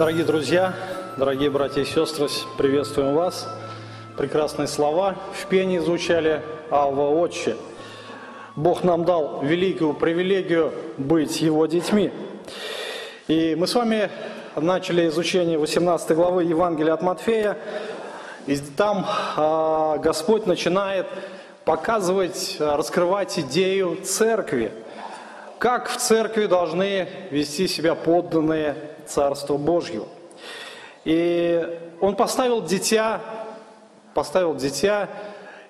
Дорогие 0.00 0.24
друзья, 0.24 0.72
дорогие 1.18 1.50
братья 1.50 1.82
и 1.82 1.84
сестры, 1.84 2.28
приветствуем 2.56 3.14
вас. 3.14 3.46
Прекрасные 4.16 4.66
слова 4.66 5.16
в 5.34 5.44
пении 5.44 5.78
звучали 5.78 6.40
«Алва 6.70 7.10
Отче». 7.10 7.54
Бог 8.56 8.82
нам 8.82 9.04
дал 9.04 9.42
великую 9.42 9.92
привилегию 9.92 10.72
быть 10.96 11.42
Его 11.42 11.66
детьми. 11.66 12.10
И 13.28 13.54
мы 13.54 13.66
с 13.66 13.74
вами 13.74 14.08
начали 14.56 15.06
изучение 15.08 15.58
18 15.58 16.16
главы 16.16 16.44
Евангелия 16.44 16.94
от 16.94 17.02
Матфея. 17.02 17.58
И 18.46 18.56
там 18.56 19.04
а, 19.36 19.98
Господь 19.98 20.46
начинает 20.46 21.08
показывать, 21.66 22.56
раскрывать 22.58 23.38
идею 23.38 23.98
церкви. 24.02 24.72
Как 25.60 25.90
в 25.90 25.96
церкви 25.98 26.46
должны 26.46 27.06
вести 27.30 27.68
себя 27.68 27.94
подданные 27.94 28.76
Царству 29.04 29.58
Божью. 29.58 30.08
И 31.04 31.78
Он 32.00 32.16
поставил 32.16 32.62
дитя, 32.62 33.20
поставил 34.14 34.54
дитя, 34.54 35.10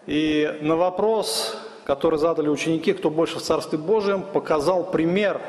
и 0.07 0.59
на 0.61 0.77
вопрос, 0.77 1.59
который 1.83 2.21
задали 2.21 2.49
ученики, 2.49 2.93
кто 2.93 3.11
больше 3.11 3.41
в 3.41 3.43
Царстве 3.43 3.79
Божьем, 3.79 4.23
показал 4.23 4.85
пример. 4.85 5.41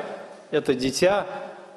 Это 0.49 0.73
дитя 0.73 1.27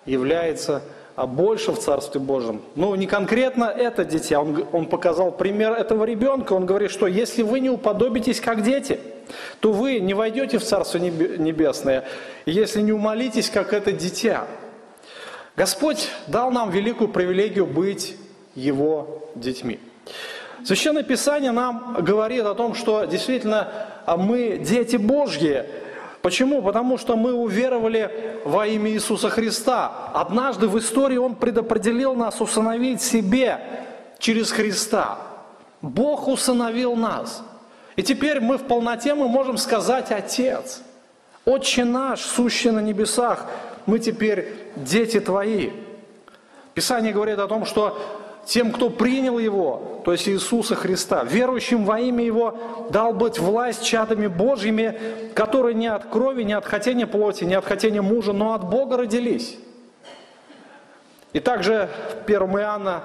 является 0.07 0.81
а 1.17 1.27
больше 1.27 1.71
в 1.71 1.79
Царстве 1.79 2.19
Божьем. 2.19 2.63
Ну, 2.77 2.95
не 2.95 3.07
конкретно 3.07 3.65
это 3.65 4.07
дитя, 4.07 4.41
он, 4.41 4.67
он 4.73 4.87
показал 4.87 5.33
пример 5.33 5.73
этого 5.73 6.05
ребенка. 6.05 6.55
Он 6.55 6.65
говорит, 6.65 6.91
что 6.91 7.07
если 7.07 7.43
вы 7.43 7.61
не 7.61 7.69
уподобитесь 7.69 8.41
как 8.41 8.63
дети, 8.63 8.99
то 9.61 9.73
вы 9.73 10.01
не 10.01 10.15
войдете 10.15 10.59
в 10.59 10.65
Царство 10.65 10.99
Небесное, 10.99 12.05
если 12.47 12.81
не 12.81 12.93
умолитесь, 12.93 13.51
как 13.51 13.73
это 13.73 13.93
дитя. 13.93 14.47
Господь 15.57 16.09
дал 16.27 16.51
нам 16.51 16.71
великую 16.71 17.09
привилегию 17.09 17.67
быть 17.67 18.17
Его 18.55 19.31
детьми. 19.35 19.79
Священное 20.65 21.03
Писание 21.03 21.53
нам 21.53 21.97
говорит 22.01 22.45
о 22.45 22.55
том, 22.55 22.75
что 22.75 23.05
действительно 23.05 23.89
а 24.07 24.17
мы 24.17 24.59
дети 24.59 24.97
Божьи. 24.97 25.65
Почему? 26.23 26.63
Потому 26.63 26.97
что 26.99 27.17
мы 27.17 27.35
уверовали 27.35 28.41
во 28.45 28.67
имя 28.67 28.91
Иисуса 28.91 29.29
Христа. 29.29 30.11
Однажды 30.15 30.69
в 30.69 30.79
истории 30.79 31.17
Он 31.17 31.35
предопределил 31.35 32.15
нас 32.15 32.41
усыновить 32.41 33.03
себе 33.03 33.61
через 34.19 34.53
Христа. 34.53 35.19
Бог 35.83 36.29
усыновил 36.29 36.97
нас. 36.97 37.43
И 37.97 38.03
теперь 38.03 38.41
мы 38.41 38.59
в 38.59 38.65
полноте 38.65 39.15
мы 39.15 39.29
можем 39.29 39.57
сказать 39.57 40.11
«Отец». 40.11 40.83
Отче 41.45 41.85
наш, 41.85 42.21
сущий 42.21 42.71
на 42.71 42.81
небесах, 42.81 43.47
мы 43.87 43.99
теперь 43.99 44.49
дети 44.77 45.21
Твои. 45.21 45.71
Писание 46.73 47.13
говорит 47.13 47.39
о 47.39 47.47
том, 47.47 47.67
что 47.67 47.99
тем, 48.47 48.73
кто 48.73 48.91
принял 48.91 49.39
Его, 49.39 50.01
то 50.05 50.13
есть 50.13 50.29
Иисуса 50.29 50.75
Христа, 50.75 51.23
верующим 51.25 51.85
во 51.85 52.01
имя 52.01 52.25
Его, 52.25 52.59
дал 52.91 53.13
быть 53.13 53.39
власть 53.39 53.85
чадами 53.85 54.27
Божьими, 54.27 54.99
которые 55.35 55.75
не 55.75 55.87
от 55.87 56.07
крови, 56.07 56.43
не 56.43 56.55
от 56.55 56.65
хотения 56.65 57.07
плоти, 57.07 57.45
не 57.45 57.55
от 57.55 57.65
хотения 57.65 58.03
мужа, 58.03 58.33
но 58.33 58.55
от 58.55 58.65
Бога 58.65 58.97
родились. 58.97 59.57
И 61.33 61.41
также 61.41 61.89
в 62.23 62.25
1 62.25 62.43
Иоанна 62.59 63.03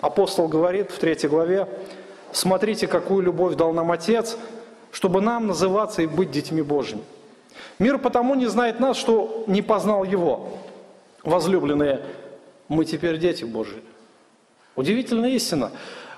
апостол 0.00 0.46
говорит 0.48 0.90
в 0.90 0.98
3 0.98 1.28
главе, 1.28 1.66
«Смотрите, 2.36 2.86
какую 2.86 3.22
любовь 3.22 3.54
дал 3.54 3.72
нам 3.72 3.90
Отец, 3.90 4.36
чтобы 4.92 5.22
нам 5.22 5.46
называться 5.46 6.02
и 6.02 6.06
быть 6.06 6.30
детьми 6.30 6.60
Божьими». 6.60 7.00
Мир 7.78 7.96
потому 7.96 8.34
не 8.34 8.44
знает 8.44 8.78
нас, 8.78 8.98
что 8.98 9.44
не 9.46 9.62
познал 9.62 10.04
Его. 10.04 10.58
Возлюбленные, 11.22 12.02
мы 12.68 12.84
теперь 12.84 13.16
дети 13.16 13.44
Божьи. 13.44 13.82
Удивительная 14.74 15.30
истина. 15.30 15.70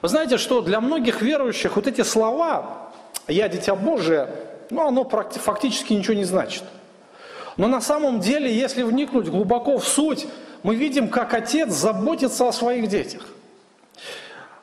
Вы 0.02 0.08
знаете, 0.08 0.38
что 0.38 0.60
для 0.60 0.80
многих 0.80 1.22
верующих 1.22 1.76
вот 1.76 1.86
эти 1.86 2.00
слова 2.00 2.90
«я 3.28 3.48
дитя 3.48 3.76
Божие», 3.76 4.28
ну, 4.70 4.88
оно 4.88 5.08
фактически 5.08 5.92
ничего 5.92 6.14
не 6.14 6.24
значит. 6.24 6.64
Но 7.56 7.68
на 7.68 7.80
самом 7.80 8.18
деле, 8.18 8.52
если 8.52 8.82
вникнуть 8.82 9.28
глубоко 9.28 9.78
в 9.78 9.86
суть, 9.86 10.26
мы 10.64 10.74
видим, 10.74 11.10
как 11.10 11.32
отец 11.32 11.70
заботится 11.70 12.48
о 12.48 12.52
своих 12.52 12.88
детях. 12.88 13.24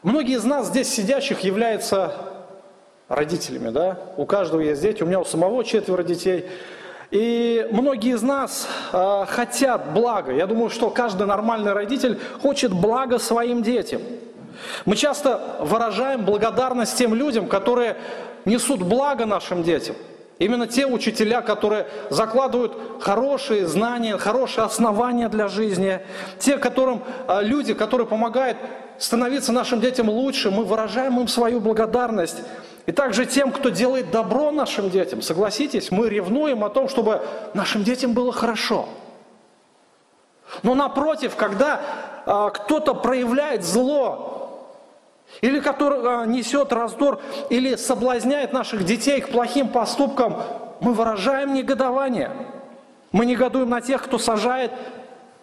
Многие 0.05 0.35
из 0.35 0.43
нас 0.43 0.67
здесь 0.67 0.87
сидящих 0.93 1.39
являются 1.39 2.13
родителями, 3.09 3.71
да? 3.71 3.97
У 4.17 4.27
каждого 4.27 4.61
есть 4.61 4.79
дети, 4.79 5.01
у 5.01 5.07
меня 5.07 5.19
у 5.19 5.25
самого 5.25 5.63
четверо 5.63 6.03
детей. 6.03 6.45
И 7.09 7.67
многие 7.71 8.13
из 8.13 8.21
нас 8.21 8.67
э, 8.93 9.25
хотят 9.27 9.93
блага. 9.93 10.31
Я 10.31 10.45
думаю, 10.45 10.69
что 10.69 10.91
каждый 10.91 11.25
нормальный 11.25 11.73
родитель 11.73 12.19
хочет 12.39 12.71
блага 12.71 13.17
своим 13.17 13.63
детям. 13.63 13.99
Мы 14.85 14.95
часто 14.95 15.57
выражаем 15.61 16.23
благодарность 16.23 16.95
тем 16.95 17.15
людям, 17.15 17.47
которые 17.47 17.97
несут 18.45 18.83
благо 18.83 19.25
нашим 19.25 19.63
детям. 19.63 19.95
Именно 20.37 20.67
те 20.67 20.85
учителя, 20.85 21.41
которые 21.41 21.87
закладывают 22.11 22.77
хорошие 23.01 23.65
знания, 23.65 24.19
хорошие 24.19 24.65
основания 24.65 25.29
для 25.29 25.47
жизни. 25.47 25.99
Те, 26.37 26.59
которым, 26.59 27.01
э, 27.27 27.39
люди, 27.41 27.73
которые 27.73 28.05
помогают 28.05 28.57
становиться 28.97 29.51
нашим 29.51 29.81
детям 29.81 30.09
лучше, 30.09 30.51
мы 30.51 30.63
выражаем 30.63 31.19
им 31.19 31.27
свою 31.27 31.59
благодарность. 31.59 32.37
И 32.85 32.91
также 32.91 33.25
тем, 33.25 33.51
кто 33.51 33.69
делает 33.69 34.11
добро 34.11 34.51
нашим 34.51 34.89
детям. 34.89 35.21
Согласитесь, 35.21 35.89
мы 35.89 36.07
ревнуем 36.07 36.63
о 36.63 36.69
том, 36.69 36.87
чтобы 36.87 37.21
нашим 37.53 37.83
детям 37.83 38.13
было 38.13 38.31
хорошо. 38.31 38.87
Но 40.61 40.75
напротив, 40.75 41.35
когда 41.35 41.81
а, 42.25 42.51
кто-то 42.51 42.93
проявляет 42.93 43.63
зло, 43.63 44.71
или 45.41 45.59
который 45.59 45.99
а, 46.03 46.25
несет 46.25 46.71
раздор, 46.71 47.21
или 47.49 47.75
соблазняет 47.75 48.53
наших 48.53 48.85
детей 48.85 49.19
к 49.19 49.29
плохим 49.29 49.69
поступкам, 49.69 50.37
мы 50.79 50.93
выражаем 50.93 51.55
негодование. 51.55 52.31
Мы 53.11 53.25
негодуем 53.25 53.69
на 53.69 53.81
тех, 53.81 54.03
кто 54.03 54.19
сажает 54.19 54.71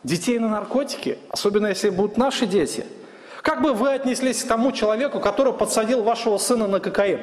детей 0.05 0.39
на 0.39 0.49
наркотики, 0.49 1.19
особенно 1.29 1.69
если 1.69 1.91
будут 1.91 2.17
наши 2.17 2.47
дети– 2.47 2.87
как 3.43 3.61
бы 3.61 3.73
вы 3.73 3.93
отнеслись 3.93 4.43
к 4.43 4.49
тому 4.49 4.71
человеку, 4.73 5.21
который 5.21 5.53
подсадил 5.53 6.03
вашего 6.03 6.39
сына 6.39 6.69
на 6.69 6.79
кокаин? 6.79 7.21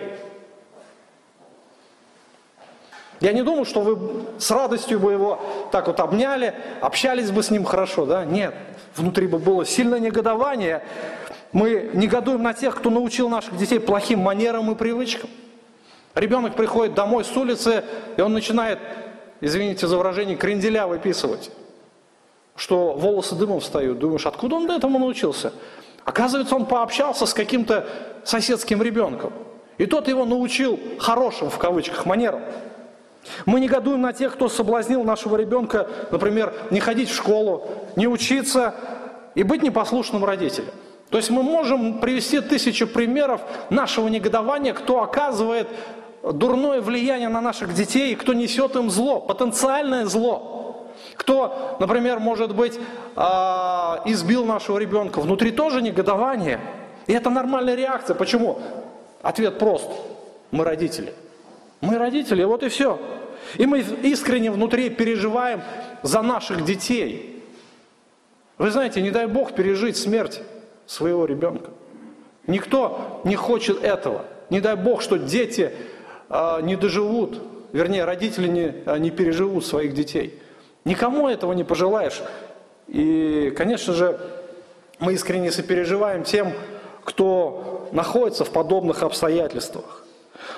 Я 3.21 3.33
не 3.33 3.41
думаю, 3.41 3.65
что 3.65 3.81
вы 3.81 4.25
с 4.37 4.49
радостью 4.51 4.99
бы 4.99 5.11
его 5.11 5.41
так 5.71 5.87
вот 5.87 5.99
обняли, 5.99 6.53
общались 6.81 7.31
бы 7.31 7.43
с 7.43 7.51
ним 7.51 7.65
хорошо, 7.65 8.05
да? 8.05 8.23
Нет, 8.23 8.53
внутри 8.95 9.27
бы 9.27 9.39
было 9.39 9.65
сильное 9.65 9.99
негодование. 9.99 10.83
Мы 11.51 11.89
негодуем 11.93 12.43
на 12.43 12.53
тех, 12.53 12.75
кто 12.75 12.89
научил 12.89 13.27
наших 13.27 13.57
детей 13.57 13.79
плохим 13.79 14.19
манерам 14.19 14.71
и 14.71 14.75
привычкам. 14.75 15.29
Ребенок 16.15 16.55
приходит 16.55 16.95
домой 16.95 17.23
с 17.23 17.35
улицы, 17.35 17.83
и 18.17 18.21
он 18.21 18.33
начинает, 18.33 18.79
извините 19.41 19.87
за 19.87 19.97
выражение, 19.97 20.37
кренделя 20.37 20.87
выписывать, 20.87 21.51
что 22.55 22.93
волосы 22.93 23.35
дымом 23.35 23.59
встают. 23.59 23.99
Думаешь, 23.99 24.25
откуда 24.25 24.55
он 24.55 24.69
этому 24.69 24.99
научился? 24.99 25.53
Оказывается, 26.09 26.55
он 26.55 26.65
пообщался 26.65 27.27
с 27.27 27.35
каким-то 27.35 27.85
соседским 28.23 28.81
ребенком. 28.81 29.31
И 29.77 29.85
тот 29.85 30.07
его 30.07 30.25
научил 30.25 30.79
хорошим, 30.97 31.51
в 31.51 31.59
кавычках, 31.59 32.07
манерам. 32.07 32.41
Мы 33.45 33.59
негодуем 33.59 34.01
на 34.01 34.11
тех, 34.11 34.33
кто 34.33 34.49
соблазнил 34.49 35.03
нашего 35.03 35.35
ребенка, 35.35 35.87
например, 36.09 36.51
не 36.71 36.79
ходить 36.79 37.09
в 37.09 37.15
школу, 37.15 37.69
не 37.95 38.07
учиться 38.07 38.73
и 39.35 39.43
быть 39.43 39.61
непослушным 39.61 40.25
родителем. 40.25 40.71
То 41.11 41.17
есть 41.17 41.29
мы 41.29 41.43
можем 41.43 41.99
привести 41.99 42.39
тысячи 42.39 42.85
примеров 42.85 43.41
нашего 43.69 44.07
негодования, 44.07 44.73
кто 44.73 45.03
оказывает 45.03 45.67
дурное 46.23 46.81
влияние 46.81 47.29
на 47.29 47.39
наших 47.39 47.75
детей 47.75 48.13
и 48.13 48.15
кто 48.15 48.33
несет 48.33 48.75
им 48.75 48.89
зло, 48.89 49.19
потенциальное 49.19 50.07
зло. 50.07 50.68
Кто, 51.19 51.75
например, 51.81 52.19
может 52.19 52.55
быть, 52.55 52.79
а, 53.17 54.01
избил 54.05 54.45
нашего 54.45 54.77
ребенка, 54.77 55.19
внутри 55.19 55.51
тоже 55.51 55.81
негодование. 55.81 56.61
И 57.07 57.13
это 57.13 57.29
нормальная 57.29 57.75
реакция. 57.75 58.15
Почему? 58.15 58.61
Ответ 59.21 59.59
прост. 59.59 59.91
Мы 60.51 60.63
родители. 60.63 61.13
Мы 61.81 61.97
родители, 61.97 62.41
вот 62.45 62.63
и 62.63 62.69
все. 62.69 62.97
И 63.57 63.65
мы 63.65 63.81
искренне 63.81 64.49
внутри 64.49 64.89
переживаем 64.89 65.61
за 66.03 66.21
наших 66.21 66.63
детей. 66.63 67.43
Вы 68.57 68.71
знаете, 68.71 69.01
не 69.01 69.11
дай 69.11 69.27
Бог 69.27 69.53
пережить 69.53 69.97
смерть 69.97 70.41
своего 70.85 71.25
ребенка. 71.25 71.71
Никто 72.47 73.19
не 73.25 73.35
хочет 73.35 73.83
этого. 73.83 74.23
Не 74.49 74.61
дай 74.61 74.77
Бог, 74.77 75.01
что 75.01 75.17
дети 75.17 75.73
э, 76.29 76.59
не 76.61 76.77
доживут, 76.77 77.41
вернее, 77.73 78.05
родители 78.05 78.47
не, 78.47 78.99
не 78.99 79.11
переживут 79.11 79.65
своих 79.65 79.93
детей. 79.93 80.39
Никому 80.89 81.29
этого 81.29 81.53
не 81.53 81.63
пожелаешь. 81.63 82.19
И, 82.87 83.53
конечно 83.55 83.93
же, 83.93 84.19
мы 84.97 85.13
искренне 85.13 85.51
сопереживаем 85.51 86.23
тем, 86.23 86.51
кто 87.03 87.87
находится 87.91 88.43
в 88.43 88.49
подобных 88.49 89.03
обстоятельствах. 89.03 90.03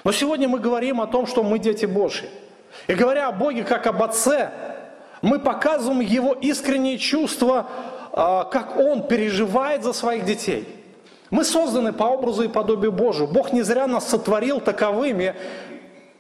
Но 0.06 0.14
сегодня 0.14 0.48
мы 0.48 0.60
говорим 0.60 1.02
о 1.02 1.08
том, 1.08 1.28
что 1.28 1.44
мы 1.44 1.60
дети 1.60 1.86
Божьи. 1.86 2.30
И 2.88 2.94
говоря 2.94 3.28
о 3.28 3.34
Боге 3.34 3.64
как 3.64 3.88
об 3.88 4.02
Отце, 4.02 4.52
Мы 5.22 5.38
показываем 5.38 6.00
Его 6.00 6.34
искренние 6.34 6.98
чувства, 6.98 7.68
а, 8.14 8.46
как 8.46 8.78
Он 8.78 9.06
переживает 9.06 9.84
за 9.84 9.92
своих 9.92 10.24
детей. 10.24 10.66
Мы 11.30 11.44
созданы 11.44 11.92
по 11.92 12.06
образу 12.06 12.44
и 12.44 12.48
подобию 12.48 12.94
Божию. 12.94 13.28
Бог 13.28 13.52
не 13.52 13.64
зря 13.64 13.86
нас 13.86 14.08
сотворил 14.08 14.62
таковыми 14.62 15.36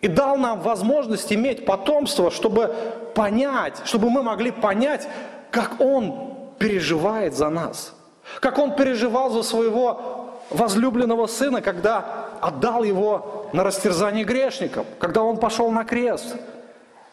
и 0.01 0.07
дал 0.07 0.37
нам 0.37 0.61
возможность 0.61 1.31
иметь 1.31 1.65
потомство, 1.65 2.31
чтобы 2.31 2.75
понять, 3.13 3.81
чтобы 3.85 4.09
мы 4.09 4.23
могли 4.23 4.51
понять, 4.51 5.07
как 5.51 5.79
Он 5.79 6.37
переживает 6.57 7.35
за 7.35 7.49
нас. 7.49 7.93
Как 8.39 8.57
Он 8.57 8.75
переживал 8.75 9.29
за 9.29 9.43
своего 9.43 10.21
возлюбленного 10.49 11.27
сына, 11.27 11.61
когда 11.61 12.29
отдал 12.41 12.83
его 12.83 13.49
на 13.53 13.63
растерзание 13.63 14.23
грешникам, 14.23 14.85
когда 14.99 15.23
он 15.23 15.37
пошел 15.37 15.71
на 15.71 15.85
крест. 15.85 16.35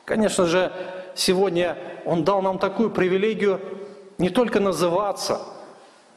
Конечно 0.04 0.46
же, 0.46 0.72
сегодня 1.14 1.76
он 2.04 2.24
дал 2.24 2.42
нам 2.42 2.58
такую 2.58 2.90
привилегию 2.90 3.60
не 4.18 4.30
только 4.30 4.58
называться, 4.58 5.40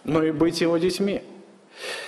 но 0.03 0.23
и 0.23 0.31
быть 0.31 0.61
его 0.61 0.77
детьми. 0.77 1.21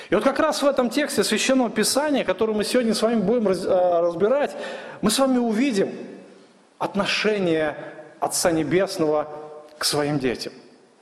И 0.09 0.15
вот 0.15 0.23
как 0.23 0.39
раз 0.39 0.61
в 0.61 0.67
этом 0.67 0.89
тексте 0.89 1.23
Священного 1.23 1.69
Писания, 1.69 2.23
который 2.23 2.53
мы 2.55 2.63
сегодня 2.63 2.93
с 2.93 3.01
вами 3.01 3.21
будем 3.21 3.47
э, 3.47 3.99
разбирать, 4.01 4.55
мы 5.01 5.09
с 5.09 5.19
вами 5.19 5.37
увидим 5.37 5.91
отношение 6.77 7.77
Отца 8.19 8.51
Небесного 8.51 9.27
к 9.77 9.85
своим 9.85 10.19
детям. 10.19 10.53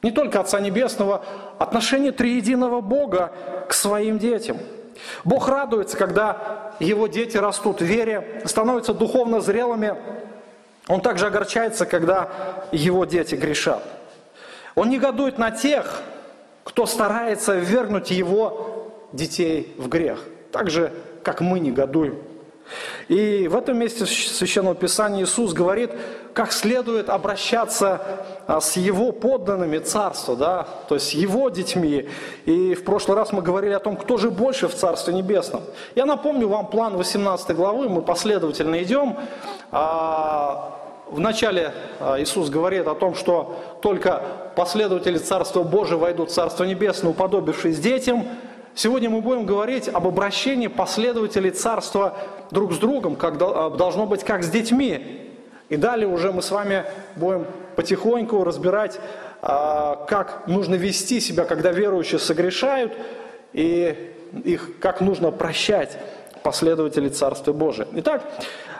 Не 0.03 0.11
только 0.11 0.39
Отца 0.39 0.59
Небесного, 0.59 1.23
отношение 1.59 2.11
триединого 2.11 2.81
Бога 2.81 3.31
к 3.67 3.73
своим 3.73 4.17
детям. 4.17 4.57
Бог 5.23 5.47
радуется, 5.47 5.97
когда 5.97 6.73
его 6.79 7.07
дети 7.07 7.37
растут 7.37 7.81
в 7.81 7.85
вере, 7.85 8.41
становятся 8.45 8.93
духовно 8.93 9.41
зрелыми. 9.41 9.95
Он 10.87 11.01
также 11.01 11.27
огорчается, 11.27 11.85
когда 11.85 12.29
его 12.71 13.05
дети 13.05 13.35
грешат. 13.35 13.83
Он 14.75 14.89
негодует 14.89 15.37
на 15.37 15.51
тех, 15.51 16.01
кто 16.63 16.85
старается 16.85 17.55
ввергнуть 17.55 18.11
его 18.11 18.70
детей 19.13 19.73
в 19.77 19.87
грех. 19.87 20.23
Так 20.51 20.69
же, 20.69 20.91
как 21.23 21.41
мы 21.41 21.59
негодуем. 21.59 22.17
И 23.07 23.47
в 23.49 23.55
этом 23.55 23.77
месте 23.77 24.05
Священного 24.05 24.75
Писания 24.75 25.23
Иисус 25.23 25.53
говорит, 25.53 25.91
как 26.33 26.53
следует 26.53 27.09
обращаться 27.09 28.01
а, 28.47 28.61
с 28.61 28.77
Его 28.77 29.11
подданными 29.11 29.79
Царства, 29.79 30.35
да, 30.35 30.67
то 30.87 30.95
есть 30.95 31.13
Его 31.13 31.49
детьми. 31.49 32.07
И 32.45 32.73
в 32.73 32.85
прошлый 32.85 33.17
раз 33.17 33.33
мы 33.33 33.41
говорили 33.41 33.73
о 33.73 33.79
том, 33.79 33.97
кто 33.97 34.17
же 34.17 34.31
больше 34.31 34.69
в 34.69 34.75
Царстве 34.75 35.13
Небесном. 35.13 35.63
Я 35.95 36.05
напомню 36.05 36.47
вам 36.47 36.67
план 36.67 36.95
18 36.95 37.55
главы, 37.55 37.89
мы 37.89 38.01
последовательно 38.01 38.81
идем. 38.81 39.17
А, 39.71 40.77
Вначале 41.11 41.73
а, 41.99 42.21
Иисус 42.21 42.49
говорит 42.49 42.87
о 42.87 42.95
том, 42.95 43.15
что 43.15 43.59
только 43.81 44.23
последователи 44.55 45.17
Царства 45.17 45.61
Божия 45.61 45.97
войдут 45.97 46.29
в 46.31 46.33
Царство 46.33 46.63
Небесное, 46.63 47.11
уподобившись 47.11 47.79
детям. 47.79 48.25
Сегодня 48.73 49.09
мы 49.09 49.21
будем 49.21 49.45
говорить 49.45 49.89
об 49.89 50.07
обращении 50.07 50.67
последователей 50.67 51.51
Царства 51.51 52.17
друг 52.51 52.73
с 52.73 52.77
другом, 52.77 53.17
как 53.17 53.35
а, 53.41 53.69
должно 53.69 54.05
быть 54.05 54.23
как 54.23 54.43
с 54.43 54.49
детьми. 54.49 55.29
И 55.67 55.75
далее 55.75 56.07
уже 56.07 56.31
мы 56.31 56.41
с 56.41 56.51
вами 56.51 56.85
будем 57.15 57.45
потихоньку 57.75 58.43
разбирать, 58.45 58.99
а, 59.41 60.05
как 60.07 60.47
нужно 60.47 60.75
вести 60.75 61.19
себя, 61.19 61.43
когда 61.43 61.71
верующие 61.71 62.19
согрешают, 62.19 62.93
и 63.51 64.13
их 64.45 64.79
как 64.79 65.01
нужно 65.01 65.31
прощать 65.31 65.97
последователей 66.41 67.09
Царства 67.09 67.51
Божия. 67.51 67.87
Итак, 67.95 68.23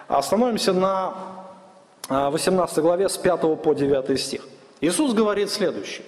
остановимся 0.07 0.71
на 0.71 1.13
18 2.07 2.77
а, 2.77 2.81
главе 2.81 3.09
с 3.09 3.17
5 3.17 3.61
по 3.61 3.73
9 3.73 4.19
стих. 4.19 4.47
Иисус 4.79 5.13
говорит 5.13 5.51
следующее. 5.51 6.05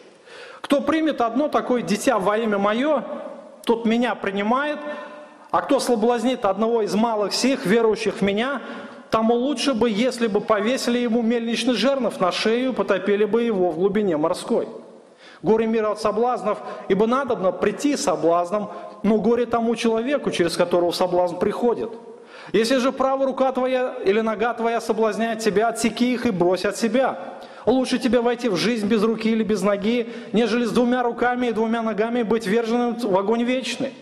«Кто 0.61 0.79
примет 0.79 1.19
одно 1.19 1.49
такое 1.49 1.81
дитя 1.81 2.17
во 2.17 2.37
имя 2.37 2.57
Мое, 2.57 3.03
тот 3.65 3.85
Меня 3.85 4.15
принимает, 4.15 4.79
а 5.51 5.61
кто 5.61 5.79
соблазнит 5.79 6.45
одного 6.45 6.81
из 6.81 6.93
малых 6.95 7.33
сих, 7.33 7.65
верующих 7.65 8.15
в 8.15 8.21
Меня, 8.21 8.61
тому 9.09 9.35
лучше 9.35 9.73
бы, 9.73 9.89
если 9.89 10.27
бы 10.27 10.41
повесили 10.41 10.99
ему 10.99 11.21
мельничный 11.21 11.75
жернов 11.75 12.19
на 12.19 12.31
шею, 12.31 12.73
потопили 12.73 13.25
бы 13.25 13.43
его 13.43 13.69
в 13.71 13.77
глубине 13.77 14.17
морской. 14.17 14.67
Горе 15.41 15.67
мира 15.67 15.91
от 15.91 16.01
соблазнов, 16.01 16.57
ибо 16.87 17.05
надобно 17.05 17.51
прийти 17.51 17.97
соблазном, 17.97 18.71
но 19.03 19.17
горе 19.17 19.45
тому 19.45 19.75
человеку, 19.75 20.31
через 20.31 20.55
которого 20.55 20.91
соблазн 20.91 21.37
приходит». 21.37 21.91
Если 22.51 22.77
же 22.77 22.91
правая 22.91 23.27
рука 23.27 23.51
твоя 23.51 23.95
или 24.03 24.19
нога 24.19 24.53
твоя 24.53 24.81
соблазняет 24.81 25.39
тебя, 25.39 25.69
отсеки 25.69 26.13
их 26.13 26.25
и 26.25 26.31
брось 26.31 26.65
от 26.65 26.75
себя. 26.75 27.19
Лучше 27.65 27.97
тебе 27.97 28.21
войти 28.21 28.49
в 28.49 28.55
жизнь 28.55 28.87
без 28.87 29.03
руки 29.03 29.29
или 29.29 29.43
без 29.43 29.61
ноги, 29.61 30.09
нежели 30.33 30.65
с 30.65 30.71
двумя 30.71 31.03
руками 31.03 31.47
и 31.47 31.51
двумя 31.51 31.81
ногами 31.81 32.23
быть 32.23 32.45
верженным 32.45 32.95
в 32.95 33.17
огонь 33.17 33.43
вечный. 33.43 33.93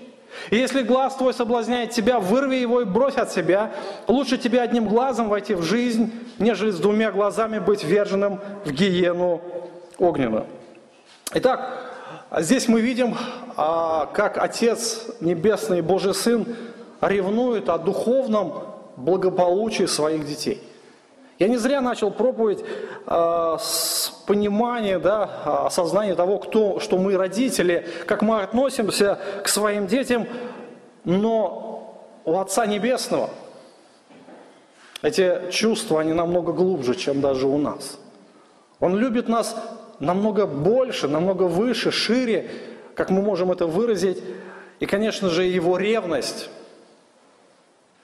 И 0.50 0.56
если 0.56 0.82
глаз 0.82 1.16
твой 1.16 1.34
соблазняет 1.34 1.92
тебя, 1.92 2.20
вырви 2.20 2.56
его 2.56 2.82
и 2.82 2.86
брось 2.86 3.16
от 3.16 3.32
себя. 3.32 3.72
Лучше 4.08 4.38
тебе 4.38 4.62
одним 4.62 4.88
глазом 4.88 5.30
войти 5.30 5.54
в 5.54 5.62
жизнь, 5.62 6.12
нежели 6.40 6.72
с 6.72 6.78
двумя 6.78 7.12
глазами 7.12 7.60
быть 7.60 7.84
верженным 7.84 8.40
в 8.66 8.72
гиену 8.72 9.42
огненную. 9.98 10.46
Итак, 11.34 11.92
здесь 12.40 12.68
мы 12.68 12.82
видим, 12.82 13.16
а, 13.56 14.08
как 14.08 14.38
Отец 14.38 15.08
Небесный 15.20 15.82
Божий 15.82 16.14
Сын 16.14 16.46
ревнует 17.02 17.70
о 17.70 17.78
духовном 17.78 18.64
благополучии 18.98 19.86
своих 19.86 20.26
детей. 20.26 20.62
Я 21.42 21.48
не 21.48 21.58
зря 21.58 21.82
начал 21.82 22.12
проповедь 22.12 22.64
э, 23.08 23.58
с 23.60 24.14
понимания, 24.28 25.00
да, 25.00 25.66
осознания 25.66 26.14
того, 26.14 26.38
кто, 26.38 26.80
что 26.80 27.00
мы 27.00 27.18
родители, 27.18 27.88
как 28.06 28.22
мы 28.22 28.44
относимся 28.44 29.18
к 29.44 29.48
своим 29.48 29.88
детям, 29.88 30.28
но 31.04 32.00
у 32.26 32.38
Отца 32.38 32.68
Небесного 32.68 33.32
эти 35.02 35.50
чувства, 35.50 36.02
они 36.02 36.14
намного 36.14 36.54
глубже, 36.54 36.94
чем 36.94 37.22
даже 37.22 37.48
у 37.48 37.58
нас. 37.58 37.98
Он 38.80 38.96
любит 38.96 39.28
нас 39.28 39.56
намного 40.00 40.46
больше, 40.46 41.08
намного 41.08 41.46
выше, 41.46 41.90
шире, 41.90 42.52
как 42.94 43.10
мы 43.10 43.24
можем 43.24 43.52
это 43.52 43.66
выразить. 43.66 44.22
И, 44.80 44.86
конечно 44.86 45.28
же, 45.30 45.46
его 45.46 45.78
ревность– 45.78 46.52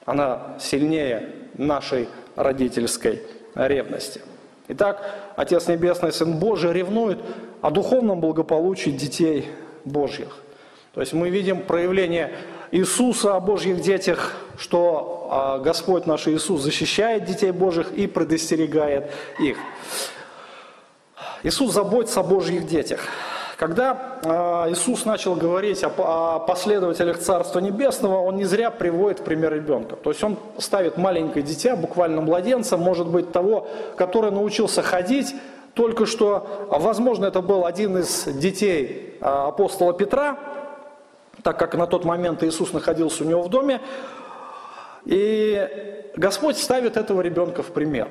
она 0.07 0.55
сильнее 0.57 1.33
нашей 1.57 2.07
родительской 2.37 3.21
ревности. 3.55 4.21
Итак, 4.69 5.03
Отец 5.35 5.67
Небесный, 5.67 6.13
Сын 6.13 6.39
Божий 6.39 6.71
ревнует 6.71 7.19
о 7.61 7.71
духовном 7.71 8.21
благополучии 8.21 8.91
детей 8.91 9.49
Божьих. 9.85 10.37
То 10.93 11.01
есть 11.01 11.13
мы 11.13 11.29
видим 11.29 11.61
проявление 11.61 12.33
Иисуса 12.71 13.35
о 13.35 13.39
Божьих 13.39 13.81
детях, 13.81 14.33
что 14.57 15.27
а, 15.31 15.59
Господь 15.59 16.05
наш 16.05 16.27
Иисус 16.27 16.61
защищает 16.61 17.25
детей 17.25 17.51
Божьих 17.51 17.91
и 17.93 18.07
предостерегает 18.07 19.11
их. 19.39 19.57
Иисус 21.43 21.73
заботится 21.73 22.19
о 22.19 22.23
Божьих 22.23 22.67
детях. 22.67 23.07
Когда 23.57 24.19
а, 24.23 24.69
Иисус 24.69 25.03
начал 25.05 25.33
говорить 25.33 25.83
о 25.83 26.39
последователях 26.39 27.17
Царства 27.17 27.59
Небесного, 27.59 28.21
он 28.21 28.35
не 28.35 28.45
зря 28.45 28.69
приводит 28.69 29.23
пример 29.23 29.51
ребенка. 29.55 29.95
То 29.95 30.11
есть 30.11 30.23
он 30.23 30.37
ставит 30.59 30.97
маленькое 30.97 31.43
дитя, 31.43 31.75
буквально 31.75 32.21
младенца, 32.21 32.77
может 32.77 33.07
быть 33.07 33.31
того, 33.31 33.67
который 33.95 34.29
научился 34.29 34.83
ходить, 34.83 35.33
только 35.73 36.05
что, 36.05 36.67
возможно, 36.69 37.25
это 37.25 37.41
был 37.41 37.65
один 37.65 37.97
из 37.97 38.25
детей 38.25 39.17
а, 39.21 39.47
апостола 39.47 39.93
Петра, 39.93 40.37
так 41.41 41.57
как 41.57 41.73
на 41.73 41.87
тот 41.87 42.05
момент 42.05 42.43
Иисус 42.43 42.73
находился 42.73 43.23
у 43.23 43.27
него 43.27 43.41
в 43.41 43.49
доме. 43.49 43.81
И 45.05 45.67
Господь 46.15 46.57
ставит 46.57 46.95
этого 46.95 47.21
ребенка 47.21 47.63
в 47.63 47.67
пример. 47.67 48.07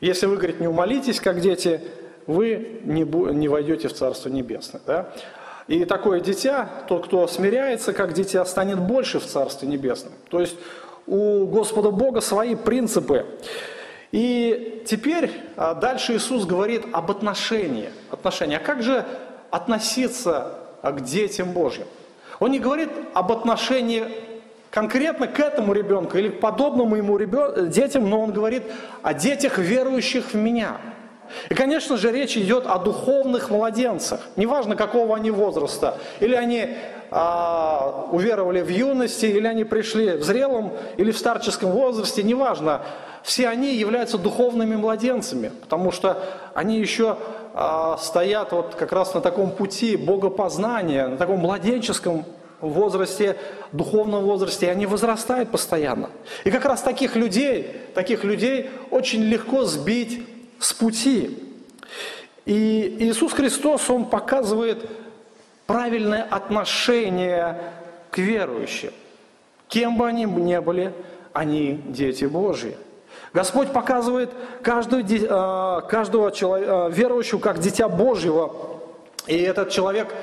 Если 0.00 0.26
вы, 0.26 0.36
говорит, 0.36 0.60
не 0.60 0.68
умолитесь, 0.68 1.18
как 1.18 1.40
дети, 1.40 1.80
вы 2.28 2.82
не, 2.84 3.04
не 3.32 3.48
войдете 3.48 3.88
в 3.88 3.94
Царство 3.94 4.28
Небесное. 4.28 4.82
Да? 4.86 5.08
И 5.66 5.84
такое 5.86 6.20
дитя, 6.20 6.68
тот, 6.86 7.06
кто 7.06 7.26
смиряется 7.26 7.92
как 7.92 8.12
дитя, 8.12 8.44
станет 8.44 8.78
больше 8.78 9.18
в 9.18 9.24
Царстве 9.26 9.66
Небесном. 9.66 10.12
То 10.28 10.40
есть 10.40 10.56
у 11.06 11.46
Господа 11.46 11.90
Бога 11.90 12.20
свои 12.20 12.54
принципы. 12.54 13.26
И 14.12 14.84
теперь 14.86 15.30
а, 15.56 15.74
дальше 15.74 16.16
Иисус 16.16 16.44
говорит 16.44 16.84
об 16.92 17.10
отношении. 17.10 17.90
отношении. 18.10 18.56
А 18.56 18.60
как 18.60 18.82
же 18.82 19.06
относиться 19.50 20.52
а, 20.82 20.92
к 20.92 21.02
детям 21.02 21.52
Божьим? 21.52 21.86
Он 22.40 22.50
не 22.50 22.58
говорит 22.58 22.90
об 23.14 23.32
отношении 23.32 24.04
конкретно 24.70 25.28
к 25.28 25.40
этому 25.40 25.72
ребенку 25.72 26.18
или 26.18 26.28
к 26.28 26.40
подобному 26.40 26.96
ему 26.96 27.16
ребен... 27.16 27.70
детям, 27.70 28.08
но 28.08 28.20
он 28.20 28.32
говорит 28.32 28.64
о 29.02 29.14
детях, 29.14 29.56
верующих 29.56 30.34
в 30.34 30.36
меня– 30.36 30.76
и, 31.48 31.54
конечно 31.54 31.96
же, 31.96 32.12
речь 32.12 32.36
идет 32.36 32.66
о 32.66 32.78
духовных 32.78 33.50
младенцах, 33.50 34.20
неважно 34.36 34.76
какого 34.76 35.16
они 35.16 35.30
возраста, 35.30 35.98
или 36.20 36.34
они 36.34 36.76
а, 37.10 38.08
уверовали 38.10 38.60
в 38.60 38.68
юности, 38.68 39.26
или 39.26 39.46
они 39.46 39.64
пришли 39.64 40.12
в 40.12 40.22
зрелом 40.22 40.72
или 40.96 41.10
в 41.10 41.18
старческом 41.18 41.70
возрасте, 41.70 42.22
неважно. 42.22 42.82
все 43.22 43.48
они 43.48 43.74
являются 43.74 44.18
духовными 44.18 44.76
младенцами, 44.76 45.50
потому 45.62 45.90
что 45.92 46.22
они 46.54 46.78
еще 46.78 47.16
а, 47.54 47.96
стоят 47.98 48.52
вот 48.52 48.74
как 48.74 48.92
раз 48.92 49.14
на 49.14 49.20
таком 49.20 49.50
пути 49.50 49.96
богопознания, 49.96 51.08
на 51.08 51.16
таком 51.16 51.38
младенческом 51.40 52.24
возрасте, 52.60 53.36
духовном 53.72 54.24
возрасте, 54.24 54.66
и 54.66 54.68
они 54.68 54.86
возрастают 54.86 55.50
постоянно. 55.50 56.10
И 56.44 56.50
как 56.50 56.64
раз 56.64 56.82
таких 56.82 57.16
людей, 57.16 57.70
таких 57.94 58.24
людей 58.24 58.70
очень 58.90 59.22
легко 59.22 59.64
сбить 59.64 60.26
с 60.58 60.72
пути. 60.72 61.38
И 62.44 62.96
Иисус 63.00 63.32
Христос, 63.32 63.90
Он 63.90 64.06
показывает 64.06 64.88
правильное 65.66 66.22
отношение 66.22 67.60
к 68.10 68.18
верующим. 68.18 68.92
Кем 69.68 69.98
бы 69.98 70.08
они 70.08 70.24
ни 70.24 70.58
были, 70.58 70.94
они 71.32 71.80
дети 71.88 72.24
Божьи. 72.24 72.76
Господь 73.34 73.72
показывает 73.72 74.30
каждого, 74.62 75.02
а, 75.28 75.80
каждого 75.82 76.32
человека, 76.32 76.88
верующего 76.90 77.38
как 77.38 77.58
дитя 77.58 77.88
Божьего. 77.88 78.80
И 79.26 79.36
этот 79.36 79.68
человек, 79.70 80.14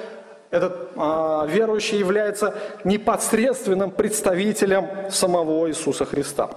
этот 0.50 0.90
а, 0.96 1.46
верующий 1.46 2.00
является 2.00 2.56
непосредственным 2.84 3.92
представителем 3.92 5.12
самого 5.12 5.70
Иисуса 5.70 6.06
Христа. 6.06 6.50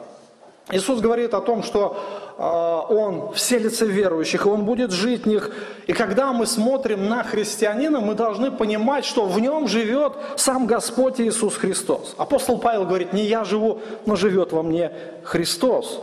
Иисус 0.70 1.00
говорит 1.00 1.32
о 1.34 1.40
том, 1.40 1.62
что 1.62 1.96
Он 2.38 3.32
вселится 3.32 3.84
в 3.86 3.88
верующих, 3.88 4.44
и 4.44 4.48
Он 4.48 4.64
будет 4.64 4.90
жить 4.90 5.24
в 5.24 5.26
них. 5.26 5.50
И 5.86 5.92
когда 5.92 6.32
мы 6.32 6.46
смотрим 6.46 7.08
на 7.08 7.24
христианина, 7.24 8.00
мы 8.00 8.14
должны 8.14 8.50
понимать, 8.50 9.04
что 9.04 9.24
в 9.24 9.40
нем 9.40 9.66
живет 9.66 10.12
сам 10.36 10.66
Господь 10.66 11.20
Иисус 11.20 11.56
Христос. 11.56 12.14
Апостол 12.18 12.58
Павел 12.58 12.84
говорит, 12.84 13.12
не 13.12 13.24
я 13.24 13.44
живу, 13.44 13.80
но 14.04 14.14
живет 14.14 14.52
во 14.52 14.62
мне 14.62 14.92
Христос. 15.24 16.00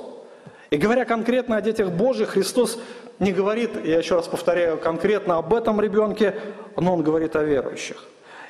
И 0.72 0.78
говоря 0.78 1.06
конкретно 1.06 1.58
о 1.58 1.62
детях 1.62 1.90
Божьих, 1.92 2.30
Христос 2.30 2.80
не 3.20 3.32
говорит, 3.32 3.86
я 3.86 4.00
еще 4.00 4.16
раз 4.16 4.28
повторяю, 4.28 4.78
конкретно 4.78 5.38
об 5.38 5.54
этом 5.54 5.80
ребенке, 5.80 6.36
но 6.76 6.96
Он 6.96 7.04
говорит 7.04 7.36
о 7.36 7.44
верующих. 7.44 8.04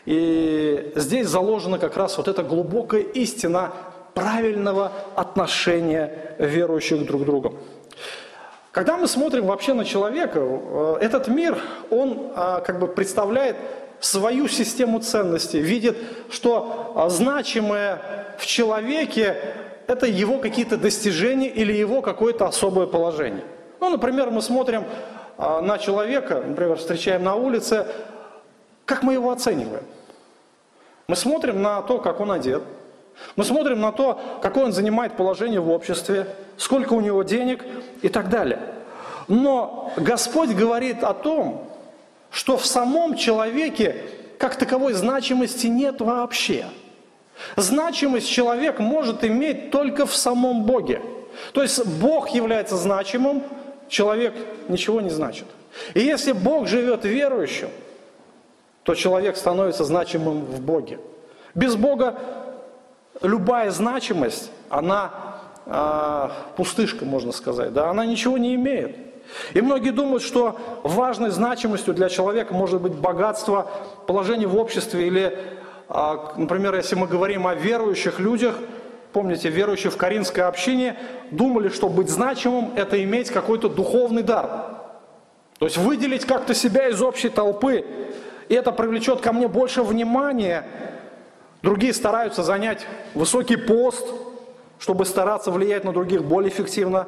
И 0.05 0.93
здесь 0.95 1.27
заложена 1.27 1.77
как 1.77 1.97
раз 1.97 2.17
вот 2.17 2.27
эта 2.27 2.41
глубокая 2.41 3.01
истина 3.01 3.73
правильного 4.15 4.91
отношения 5.15 6.35
верующих 6.39 7.05
друг 7.05 7.21
к 7.21 7.25
другу. 7.25 7.59
Когда 8.71 8.97
мы 8.97 9.07
смотрим 9.07 9.45
вообще 9.45 9.73
на 9.73 9.85
человека, 9.85 10.39
э, 10.41 10.97
этот 11.01 11.27
мир, 11.27 11.57
он 11.91 12.31
а, 12.35 12.61
как 12.61 12.79
бы 12.79 12.87
представляет 12.87 13.55
свою 13.99 14.47
систему 14.47 14.99
ценностей, 14.99 15.59
видит, 15.59 15.97
что 16.29 16.93
а, 16.95 17.09
значимое 17.09 18.01
в 18.37 18.45
человеке 18.45 19.37
это 19.87 20.07
его 20.07 20.39
какие-то 20.39 20.77
достижения 20.77 21.47
или 21.47 21.71
его 21.71 22.01
какое-то 22.01 22.47
особое 22.47 22.87
положение. 22.87 23.43
Ну, 23.79 23.89
например, 23.89 24.31
мы 24.31 24.41
смотрим 24.41 24.83
на 25.37 25.77
человека, 25.77 26.43
например, 26.45 26.77
встречаем 26.77 27.23
на 27.23 27.35
улице, 27.35 27.85
как 28.85 29.03
мы 29.03 29.13
его 29.13 29.31
оцениваем? 29.31 29.83
Мы 31.07 31.15
смотрим 31.15 31.61
на 31.61 31.81
то, 31.81 31.99
как 31.99 32.19
он 32.19 32.31
одет, 32.31 32.63
мы 33.35 33.43
смотрим 33.43 33.81
на 33.81 33.91
то, 33.91 34.19
какое 34.41 34.65
он 34.65 34.71
занимает 34.71 35.13
положение 35.13 35.59
в 35.59 35.69
обществе, 35.69 36.27
сколько 36.57 36.93
у 36.93 37.01
него 37.01 37.23
денег 37.23 37.63
и 38.01 38.09
так 38.09 38.29
далее. 38.29 38.59
Но 39.27 39.91
Господь 39.97 40.49
говорит 40.49 41.03
о 41.03 41.13
том, 41.13 41.69
что 42.29 42.57
в 42.57 42.65
самом 42.65 43.15
человеке 43.15 43.95
как 44.37 44.55
таковой 44.55 44.93
значимости 44.93 45.67
нет 45.67 46.01
вообще– 46.01 46.65
Значимость 47.55 48.29
человек 48.29 48.79
может 48.79 49.23
иметь 49.23 49.71
только 49.71 50.05
в 50.05 50.15
самом 50.15 50.63
Боге. 50.63 51.01
То 51.53 51.61
есть 51.61 51.85
Бог 51.85 52.29
является 52.29 52.77
значимым, 52.77 53.43
человек 53.87 54.33
ничего 54.67 55.01
не 55.01 55.09
значит. 55.09 55.45
И 55.93 55.99
если 55.99 56.31
Бог 56.31 56.67
живет 56.67 57.03
верующим, 57.03 57.69
то 58.83 58.95
человек 58.95 59.35
становится 59.35 59.83
значимым 59.83 60.45
в 60.45 60.61
Боге. 60.61 60.99
Без 61.53 61.75
Бога 61.75 62.17
любая 63.21 63.71
значимость, 63.71 64.51
она 64.69 65.11
э, 65.65 66.29
пустышка, 66.55 67.05
можно 67.05 67.31
сказать, 67.31 67.73
да, 67.73 67.89
она 67.89 68.05
ничего 68.05 68.37
не 68.37 68.55
имеет. 68.55 68.97
И 69.53 69.61
многие 69.61 69.89
думают, 69.89 70.21
что 70.21 70.57
важной 70.83 71.31
значимостью 71.31 71.93
для 71.93 72.09
человека 72.09 72.53
может 72.53 72.81
быть 72.81 72.93
богатство, 72.93 73.67
положение 74.05 74.47
в 74.47 74.55
обществе 74.55 75.07
или 75.07 75.55
а, 75.87 76.33
например, 76.35 76.75
если 76.75 76.95
мы 76.95 77.07
говорим 77.07 77.45
о 77.47 77.53
верующих 77.53 78.19
людях, 78.19 78.55
помните, 79.13 79.49
верующие 79.49 79.91
в 79.91 79.97
Каринской 79.97 80.43
общине 80.43 80.97
думали, 81.31 81.69
что 81.69 81.89
быть 81.89 82.09
значимым– 82.09 82.71
это 82.75 83.01
иметь 83.03 83.29
какой-то 83.29 83.69
духовный 83.69 84.23
дар. 84.23 84.75
То 85.59 85.65
есть 85.65 85.77
выделить 85.77 86.25
как-то 86.25 86.53
себя 86.53 86.89
из 86.89 87.01
общей 87.01 87.29
толпы, 87.29 87.85
и 88.49 88.53
это 88.53 88.71
привлечет 88.71 89.21
ко 89.21 89.31
мне 89.31 89.47
больше 89.47 89.83
внимания. 89.83 90.65
Другие 91.65 91.93
стараются 91.93 92.43
занять 92.43 92.85
высокий 93.13 93.57
пост, 93.57 94.07
чтобы 94.79 95.03
стараться 95.03 95.51
влиять 95.51 95.83
на 95.83 95.91
других 95.91 96.23
более 96.23 96.49
эффективно. 96.49 97.07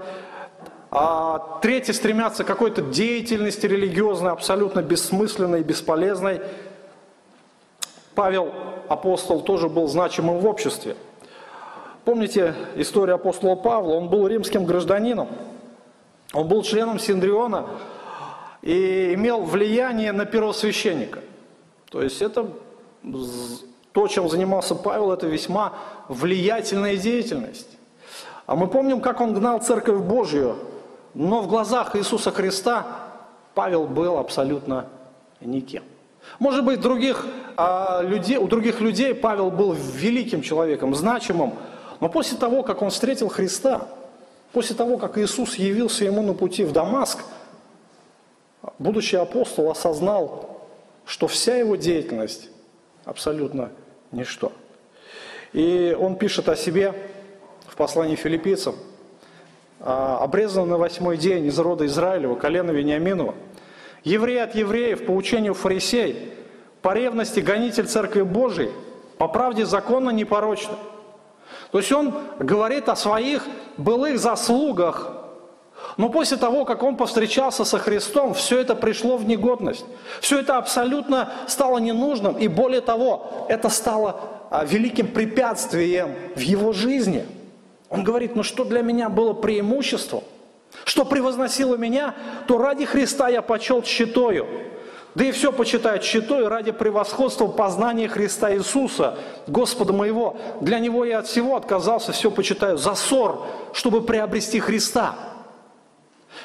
А 0.91 1.59
третьи 1.61 1.91
стремятся 1.91 2.43
к 2.43 2.47
какой-то 2.47 2.81
деятельности 2.81 3.67
религиозной, 3.67 4.31
абсолютно 4.31 4.81
бессмысленной 4.81 5.61
и 5.61 5.63
бесполезной– 5.63 6.41
Павел, 8.17 8.51
апостол, 8.87 9.41
тоже 9.41 9.69
был 9.69 9.87
значимым 9.87 10.39
в 10.39 10.47
обществе. 10.47 10.95
Помните 12.03 12.55
историю 12.75 13.13
апостола 13.13 13.53
Павла? 13.53 13.93
Он 13.93 14.09
был 14.09 14.25
римским 14.25 14.65
гражданином, 14.65 15.27
он 16.33 16.47
был 16.47 16.63
членом 16.63 16.97
Синдриона 16.97 17.67
и 18.63 19.13
имел 19.13 19.43
влияние 19.43 20.13
на 20.13 20.25
первосвященника. 20.25 21.19
То 21.91 22.01
есть 22.01 22.23
это 22.23 22.49
то, 23.97 24.07
чем 24.07 24.29
занимался 24.29 24.75
Павел, 24.75 25.11
это 25.11 25.25
весьма 25.25 25.73
влиятельная 26.07 26.97
деятельность. 26.97 27.79
А 28.45 28.55
мы 28.55 28.67
помним, 28.67 29.01
как 29.01 29.21
он 29.21 29.33
гнал 29.33 29.59
Церковь 29.59 30.03
Божью, 30.03 30.55
но 31.15 31.41
в 31.41 31.47
глазах 31.47 31.95
Иисуса 31.95 32.29
Христа 32.29 32.85
Павел 33.55 33.85
был 33.87 34.19
абсолютно 34.19 34.85
никем. 35.41 35.81
Может 36.37 36.63
быть, 36.63 36.79
других, 36.79 37.25
а, 37.55 38.03
людей, 38.03 38.37
у 38.37 38.47
других 38.47 38.81
людей 38.81 39.15
Павел 39.15 39.49
был 39.49 39.73
великим 39.73 40.43
человеком, 40.43 40.93
значимым, 40.93 41.55
но 41.99 42.07
после 42.07 42.37
того, 42.37 42.61
как 42.61 42.83
он 42.83 42.91
встретил 42.91 43.29
Христа, 43.29 43.87
после 44.53 44.75
того, 44.75 44.99
как 44.99 45.17
Иисус 45.17 45.55
явился 45.55 46.05
ему 46.05 46.21
на 46.21 46.35
пути 46.35 46.63
в 46.65 46.71
Дамаск, 46.71 47.23
будущий 48.77 49.17
апостол 49.17 49.71
осознал, 49.71 50.67
что 51.07 51.25
вся 51.25 51.55
его 51.55 51.75
деятельность 51.75 52.51
абсолютно 53.03 53.71
ничто. 54.11 54.51
И 55.53 55.95
он 55.99 56.15
пишет 56.15 56.49
о 56.49 56.55
себе 56.55 56.93
в 57.67 57.75
послании 57.75 58.15
филиппийцам, 58.15 58.75
«А, 59.79 60.19
обрезан 60.23 60.67
на 60.67 60.77
восьмой 60.77 61.17
день 61.17 61.45
из 61.45 61.57
рода 61.59 61.85
Израилева, 61.85 62.35
колена 62.35 62.71
Вениаминова– 62.71 63.35
Еврей 64.07 64.41
от 64.41 64.55
евреев 64.55 65.05
по 65.05 65.11
учению 65.11 65.53
фарисей, 65.53 66.31
по 66.81 66.93
ревности 66.93 67.41
гонитель 67.41 67.87
Церкви 67.87 68.21
Божией, 68.21 68.71
по 69.17 69.27
правде 69.27 69.65
закона 69.65 70.11
непорочно. 70.11 70.75
То 71.71 71.79
есть 71.79 71.91
он 71.91 72.13
говорит 72.39 72.87
о 72.87 72.95
своих 72.95 73.45
былых 73.75 74.17
заслугах, 74.19 75.16
но 75.97 76.09
после 76.09 76.37
того, 76.37 76.63
как 76.65 76.83
он 76.83 76.95
повстречался 76.95 77.65
со 77.65 77.79
Христом, 77.79 78.33
все 78.33 78.59
это 78.59 78.75
пришло 78.75 79.17
в 79.17 79.25
негодность. 79.25 79.85
Все 80.21 80.39
это 80.39 80.57
абсолютно 80.57 81.31
стало 81.47 81.79
ненужным, 81.79 82.35
и 82.37 82.47
более 82.47 82.81
того, 82.81 83.45
это 83.49 83.69
стало 83.69 84.19
а, 84.49 84.63
великим 84.63 85.07
препятствием 85.07 86.15
в 86.35 86.39
его 86.39 86.71
жизни. 86.71 87.25
Он 87.89 88.03
говорит, 88.03 88.35
ну 88.35 88.43
что 88.43 88.63
для 88.63 88.81
меня 88.81 89.09
было 89.09 89.33
преимуществом– 89.33 90.23
что 90.83 91.05
превозносило 91.05 91.75
меня, 91.75 92.15
то 92.47 92.57
ради 92.57 92.85
Христа 92.85 93.29
я 93.29 93.41
почел 93.41 93.83
щитою. 93.83 94.47
Да 95.15 95.25
и 95.25 95.31
все 95.31 95.51
почитают 95.51 96.03
щитой 96.03 96.47
ради 96.47 96.71
превосходства 96.71 97.47
познания 97.47 98.07
Христа 98.07 98.53
Иисуса, 98.53 99.17
Господа 99.47 99.91
моего. 99.91 100.37
Для 100.61 100.77
Него 100.77 101.05
я 101.05 101.19
от 101.19 101.27
всего 101.27 101.55
отказался, 101.55 102.11
все 102.11 102.29
почитаю 102.29 102.77
за 102.77 102.93
ссор, 102.93 103.47
чтобы 103.73 104.01
приобрести 104.01 104.59
Христа. 104.59 105.15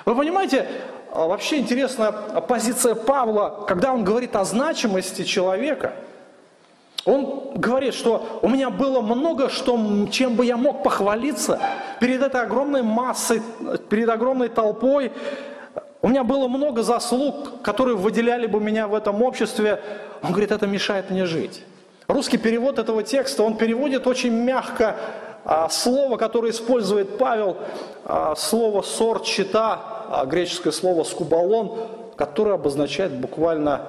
Вы 0.04 0.14
понимаете, 0.14 0.66
а, 1.12 1.26
вообще 1.26 1.58
интересная 1.58 2.12
позиция 2.12 2.94
Павла, 2.94 3.64
когда 3.66 3.92
он 3.92 4.04
говорит 4.04 4.36
о 4.36 4.44
значимости 4.44 5.24
человека– 5.24 5.92
он 7.04 7.54
говорит, 7.56 7.94
что 7.94 8.38
у 8.42 8.48
меня 8.48 8.70
было 8.70 9.00
много, 9.00 9.48
что, 9.48 9.78
чем 10.10 10.36
бы 10.36 10.46
я 10.46 10.56
мог 10.56 10.84
похвалиться 10.84 11.60
перед 12.00 12.22
этой 12.22 12.42
огромной 12.42 12.82
массой, 12.82 13.42
перед 13.88 14.08
огромной 14.08 14.48
толпой. 14.48 15.10
У 16.00 16.08
меня 16.08 16.22
было 16.22 16.46
много 16.46 16.82
заслуг, 16.82 17.62
которые 17.62 17.96
выделяли 17.96 18.46
бы 18.46 18.60
меня 18.60 18.86
в 18.86 18.94
этом 18.94 19.20
обществе. 19.22 19.80
Он 20.22 20.30
говорит, 20.30 20.52
это 20.52 20.66
мешает 20.66 21.10
мне 21.10 21.26
жить. 21.26 21.64
Русский 22.06 22.38
перевод 22.38 22.78
этого 22.78 23.02
текста, 23.02 23.42
он 23.42 23.56
переводит 23.56 24.06
очень 24.06 24.32
мягко 24.32 24.96
слово, 25.70 26.16
которое 26.16 26.52
использует 26.52 27.18
Павел, 27.18 27.56
а, 28.04 28.34
слово 28.36 28.82
«сорт 28.82 29.24
чита», 29.24 29.80
а, 30.08 30.24
греческое 30.26 30.72
слово 30.72 31.04
«скубалон», 31.04 31.88
которое 32.16 32.54
обозначает 32.54 33.12
буквально 33.12 33.88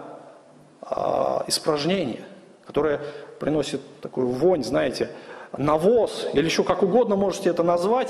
испражнение, 1.47 2.23
которое 2.65 2.99
приносит 3.39 3.81
такую 4.01 4.27
вонь, 4.27 4.63
знаете, 4.63 5.09
навоз, 5.57 6.27
или 6.33 6.43
еще 6.43 6.63
как 6.63 6.83
угодно 6.83 7.15
можете 7.15 7.49
это 7.49 7.63
назвать. 7.63 8.09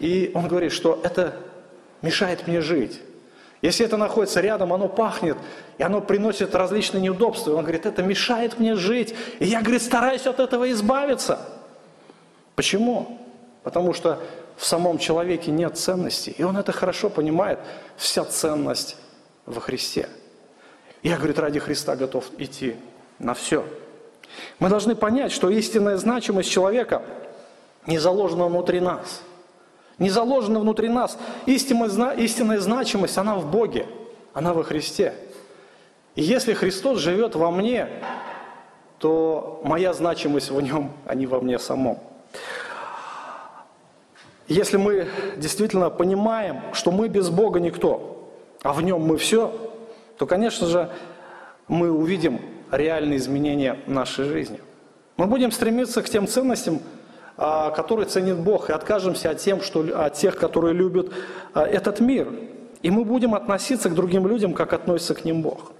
И 0.00 0.32
он 0.34 0.48
говорит, 0.48 0.72
что 0.72 1.00
это 1.04 1.36
мешает 2.02 2.46
мне 2.46 2.60
жить. 2.60 3.00
Если 3.62 3.86
это 3.86 3.96
находится 3.96 4.40
рядом, 4.40 4.72
оно 4.72 4.88
пахнет, 4.88 5.38
и 5.78 5.82
оно 5.82 6.00
приносит 6.00 6.54
различные 6.54 7.00
неудобства. 7.00 7.52
И 7.52 7.54
он 7.54 7.62
говорит, 7.62 7.86
это 7.86 8.02
мешает 8.02 8.58
мне 8.58 8.74
жить. 8.74 9.14
И 9.38 9.46
я, 9.46 9.62
говорит, 9.62 9.82
стараюсь 9.82 10.26
от 10.26 10.38
этого 10.38 10.70
избавиться. 10.70 11.38
Почему? 12.54 13.18
Потому 13.62 13.92
что 13.92 14.20
в 14.56 14.64
самом 14.64 14.98
человеке 14.98 15.50
нет 15.50 15.76
ценности. 15.76 16.30
И 16.30 16.42
он 16.42 16.56
это 16.56 16.72
хорошо 16.72 17.10
понимает. 17.10 17.58
Вся 17.96 18.24
ценность 18.24 18.96
во 19.46 19.60
Христе. 19.60 20.08
Я, 21.02 21.16
говорит, 21.16 21.38
ради 21.38 21.58
Христа 21.58 21.96
готов 21.96 22.24
идти 22.38 22.76
на 23.18 23.34
все. 23.34 23.64
Мы 24.58 24.68
должны 24.68 24.94
понять, 24.94 25.32
что 25.32 25.50
истинная 25.50 25.96
значимость 25.96 26.50
человека 26.50 27.02
не 27.86 27.98
заложена 27.98 28.46
внутри 28.46 28.80
нас. 28.80 29.22
Не 29.98 30.10
заложена 30.10 30.60
внутри 30.60 30.88
нас. 30.88 31.18
Истинная, 31.46 32.12
истинная 32.12 32.60
значимость, 32.60 33.18
она 33.18 33.36
в 33.36 33.50
Боге, 33.50 33.86
она 34.32 34.54
во 34.54 34.64
Христе. 34.64 35.14
И 36.14 36.22
если 36.22 36.54
Христос 36.54 36.98
живет 36.98 37.34
во 37.34 37.50
мне, 37.50 37.88
то 38.98 39.60
моя 39.64 39.92
значимость 39.92 40.50
в 40.50 40.60
нем, 40.60 40.92
а 41.06 41.14
не 41.14 41.26
во 41.26 41.40
мне 41.40 41.58
самом. 41.58 41.98
Если 44.46 44.76
мы 44.76 45.08
действительно 45.36 45.88
понимаем, 45.88 46.60
что 46.72 46.90
мы 46.90 47.08
без 47.08 47.30
Бога 47.30 47.60
никто, 47.60 48.30
а 48.62 48.72
в 48.72 48.82
нем 48.82 49.00
мы 49.00 49.16
все, 49.16 49.52
то, 50.18 50.26
конечно 50.26 50.66
же, 50.66 50.90
мы 51.66 51.90
увидим 51.90 52.40
реальные 52.70 53.18
изменения 53.18 53.78
нашей 53.86 54.24
жизни. 54.24 54.60
Мы 55.16 55.26
будем 55.26 55.50
стремиться 55.50 56.02
к 56.02 56.08
тем 56.08 56.26
ценностям, 56.26 56.80
а, 57.36 57.70
которые 57.70 58.06
ценит 58.06 58.36
Бог, 58.36 58.68
и 58.68 58.72
откажемся 58.72 59.30
от, 59.30 59.38
тем, 59.38 59.60
что, 59.60 59.80
от 59.94 60.14
тех, 60.14 60.36
которые 60.36 60.74
любят 60.74 61.12
а, 61.52 61.64
этот 61.64 62.00
мир. 62.00 62.28
И 62.82 62.90
мы 62.90 63.04
будем 63.04 63.34
относиться 63.34 63.88
к 63.88 63.94
другим 63.94 64.26
людям, 64.26 64.52
как 64.52 64.72
относится 64.72 65.14
к 65.14 65.24
ним 65.24 65.40
Бог. 65.40 65.72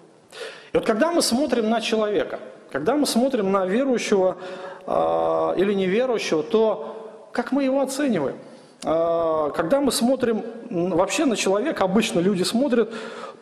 И 0.72 0.76
вот 0.76 0.86
когда 0.86 1.12
мы 1.12 1.20
смотрим 1.20 1.68
на 1.68 1.80
человека, 1.80 2.40
когда 2.72 2.96
мы 2.96 3.06
смотрим 3.06 3.52
на 3.52 3.66
верующего 3.66 4.36
или 4.86 5.72
неверующего, 5.72 6.42
то 6.42 7.28
как 7.32 7.52
мы 7.52 7.64
его 7.64 7.80
оцениваем? 7.80 8.36
Э, 8.84 9.50
когда 9.54 9.80
мы 9.80 9.90
смотрим 9.92 10.44
вообще 10.70 11.24
на 11.24 11.36
человека, 11.36 11.84
обычно 11.84 12.20
люди 12.20 12.42
смотрят, 12.42 12.92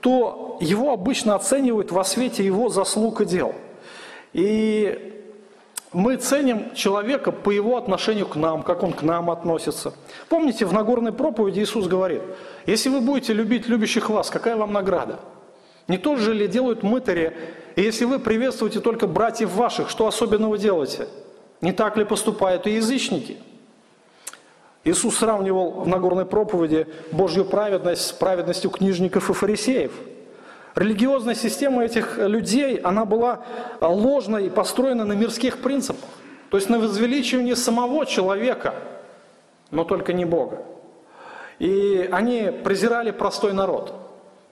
то 0.00 0.56
его 0.60 0.92
обычно 0.92 1.34
оценивают 1.34 1.92
во 1.92 2.04
свете 2.04 2.44
его 2.44 2.68
заслуг 2.68 3.20
и 3.20 3.24
дел. 3.24 3.54
И 4.32 5.12
мы 5.92 6.16
ценим 6.16 6.74
человека 6.74 7.32
по 7.32 7.50
его 7.50 7.76
отношению 7.76 8.26
к 8.26 8.36
нам, 8.36 8.62
как 8.62 8.82
он 8.82 8.92
к 8.92 9.02
нам 9.02 9.30
относится. 9.30 9.92
Помните, 10.28 10.64
в 10.64 10.72
Нагорной 10.72 11.12
проповеди 11.12 11.60
Иисус 11.60 11.86
говорит, 11.86 12.22
если 12.66 12.88
вы 12.88 13.00
будете 13.00 13.34
любить 13.34 13.68
любящих 13.68 14.08
вас, 14.08 14.30
какая 14.30 14.56
вам 14.56 14.72
награда? 14.72 15.20
Не 15.88 15.98
то 15.98 16.16
же 16.16 16.32
ли 16.32 16.48
делают 16.48 16.82
мытари? 16.82 17.36
И 17.76 17.82
если 17.82 18.04
вы 18.06 18.18
приветствуете 18.18 18.80
только 18.80 19.06
братьев 19.06 19.54
ваших, 19.54 19.90
что 19.90 20.06
особенного 20.06 20.56
делаете? 20.56 21.08
Не 21.62 21.72
так 21.72 21.96
ли 21.96 22.04
поступают 22.04 22.66
и 22.66 22.72
язычники? 22.72 23.38
Иисус 24.84 25.16
сравнивал 25.16 25.70
в 25.82 25.88
Нагорной 25.88 26.26
проповеди 26.26 26.88
Божью 27.12 27.44
праведность 27.44 28.04
с 28.04 28.12
праведностью 28.12 28.68
книжников 28.68 29.30
и 29.30 29.32
фарисеев. 29.32 29.92
Религиозная 30.74 31.36
система 31.36 31.84
этих 31.84 32.18
людей, 32.18 32.78
она 32.78 33.04
была 33.04 33.42
ложной 33.80 34.46
и 34.46 34.50
построена 34.50 35.04
на 35.04 35.12
мирских 35.12 35.58
принципах. 35.58 36.10
То 36.50 36.56
есть 36.56 36.68
на 36.68 36.80
возвеличивании 36.80 37.54
самого 37.54 38.06
человека, 38.06 38.74
но 39.70 39.84
только 39.84 40.12
не 40.12 40.24
Бога. 40.24 40.62
И 41.60 42.08
они 42.10 42.50
презирали 42.64 43.12
простой 43.12 43.52
народ. 43.52 43.94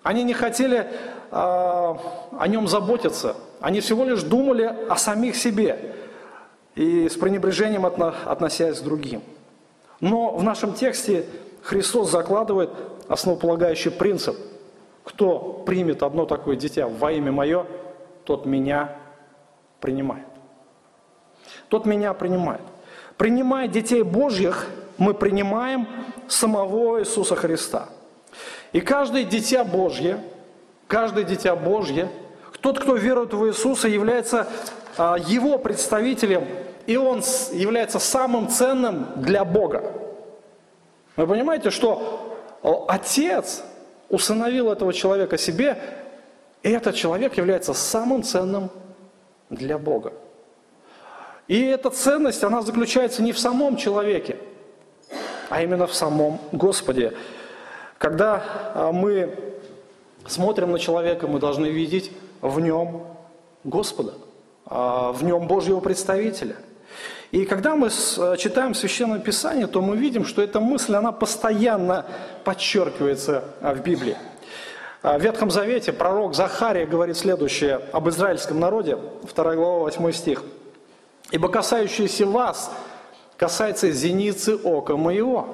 Они 0.04 0.22
не 0.22 0.32
хотели 0.32 0.86
а, 1.32 1.98
о 2.38 2.46
нем 2.46 2.68
заботиться. 2.68 3.36
Они 3.60 3.80
всего 3.80 4.04
лишь 4.04 4.22
думали 4.22 4.72
о 4.88 4.96
самих 4.96 5.34
себе 5.34 5.96
и 6.74 7.08
с 7.08 7.16
пренебрежением 7.16 7.86
относясь 7.86 8.80
к 8.80 8.84
другим. 8.84 9.22
Но 10.00 10.34
в 10.34 10.42
нашем 10.42 10.72
тексте 10.74 11.26
Христос 11.62 12.10
закладывает 12.10 12.70
основополагающий 13.08 13.90
принцип. 13.90 14.36
Кто 15.04 15.62
примет 15.66 16.02
одно 16.02 16.26
такое 16.26 16.56
дитя 16.56 16.86
во 16.88 17.12
имя 17.12 17.32
мое, 17.32 17.66
тот 18.24 18.46
меня 18.46 18.96
принимает. 19.80 20.26
Тот 21.68 21.86
меня 21.86 22.14
принимает. 22.14 22.62
Принимая 23.16 23.68
детей 23.68 24.02
Божьих, 24.02 24.66
мы 24.96 25.14
принимаем 25.14 25.88
самого 26.28 27.00
Иисуса 27.00 27.36
Христа. 27.36 27.88
И 28.72 28.80
каждое 28.80 29.24
дитя 29.24 29.64
Божье– 29.64 30.22
Каждое 30.90 31.22
дитя 31.22 31.54
Божье, 31.54 32.10
тот, 32.60 32.80
кто 32.80 32.96
верует 32.96 33.32
в 33.32 33.46
Иисуса, 33.46 33.86
является 33.86 34.48
его 34.98 35.58
представителем, 35.58 36.46
и 36.86 36.96
он 36.96 37.22
является 37.52 37.98
самым 37.98 38.48
ценным 38.48 39.06
для 39.16 39.44
Бога. 39.44 39.92
Вы 41.16 41.26
понимаете, 41.26 41.70
что 41.70 42.36
Отец 42.88 43.62
усыновил 44.08 44.70
этого 44.70 44.92
человека 44.92 45.38
себе, 45.38 45.78
и 46.62 46.70
этот 46.70 46.94
человек 46.94 47.36
является 47.36 47.74
самым 47.74 48.22
ценным 48.22 48.70
для 49.48 49.78
Бога. 49.78 50.12
И 51.48 51.60
эта 51.62 51.90
ценность, 51.90 52.44
она 52.44 52.62
заключается 52.62 53.22
не 53.22 53.32
в 53.32 53.38
самом 53.38 53.76
человеке, 53.76 54.36
а 55.48 55.62
именно 55.62 55.86
в 55.86 55.94
самом 55.94 56.38
Господе. 56.52 57.14
Когда 57.98 58.44
а, 58.74 58.92
мы 58.92 59.34
смотрим 60.26 60.70
на 60.70 60.78
человека, 60.78 61.26
мы 61.26 61.40
должны 61.40 61.66
видеть 61.66 62.12
в 62.40 62.60
нем 62.60 63.04
Господа, 63.64 64.14
а, 64.14 64.29
в 64.70 65.18
нем 65.22 65.46
Божьего 65.46 65.80
представителя. 65.80 66.56
И 67.30 67.44
когда 67.44 67.76
мы 67.76 67.90
читаем 68.38 68.74
Священное 68.74 69.20
Писание, 69.20 69.68
то 69.68 69.80
мы 69.80 69.96
видим, 69.96 70.24
что 70.24 70.42
эта 70.42 70.58
мысль, 70.58 70.96
она 70.96 71.12
постоянно 71.12 72.06
подчеркивается 72.44 73.44
а, 73.60 73.72
в 73.72 73.82
Библии. 73.82 74.16
А, 75.02 75.16
в 75.16 75.22
Ветхом 75.22 75.50
Завете 75.50 75.92
пророк 75.92 76.34
Захария 76.34 76.86
говорит 76.86 77.16
следующее 77.16 77.80
об 77.92 78.08
израильском 78.08 78.58
народе, 78.58 78.98
2 79.32 79.54
глава, 79.54 79.78
8 79.80 80.12
стих. 80.12 80.42
«Ибо 81.30 81.48
касающиеся 81.48 82.26
вас 82.26 82.72
касается 83.36 83.92
зеницы 83.92 84.56
ока 84.56 84.96
моего». 84.96 85.46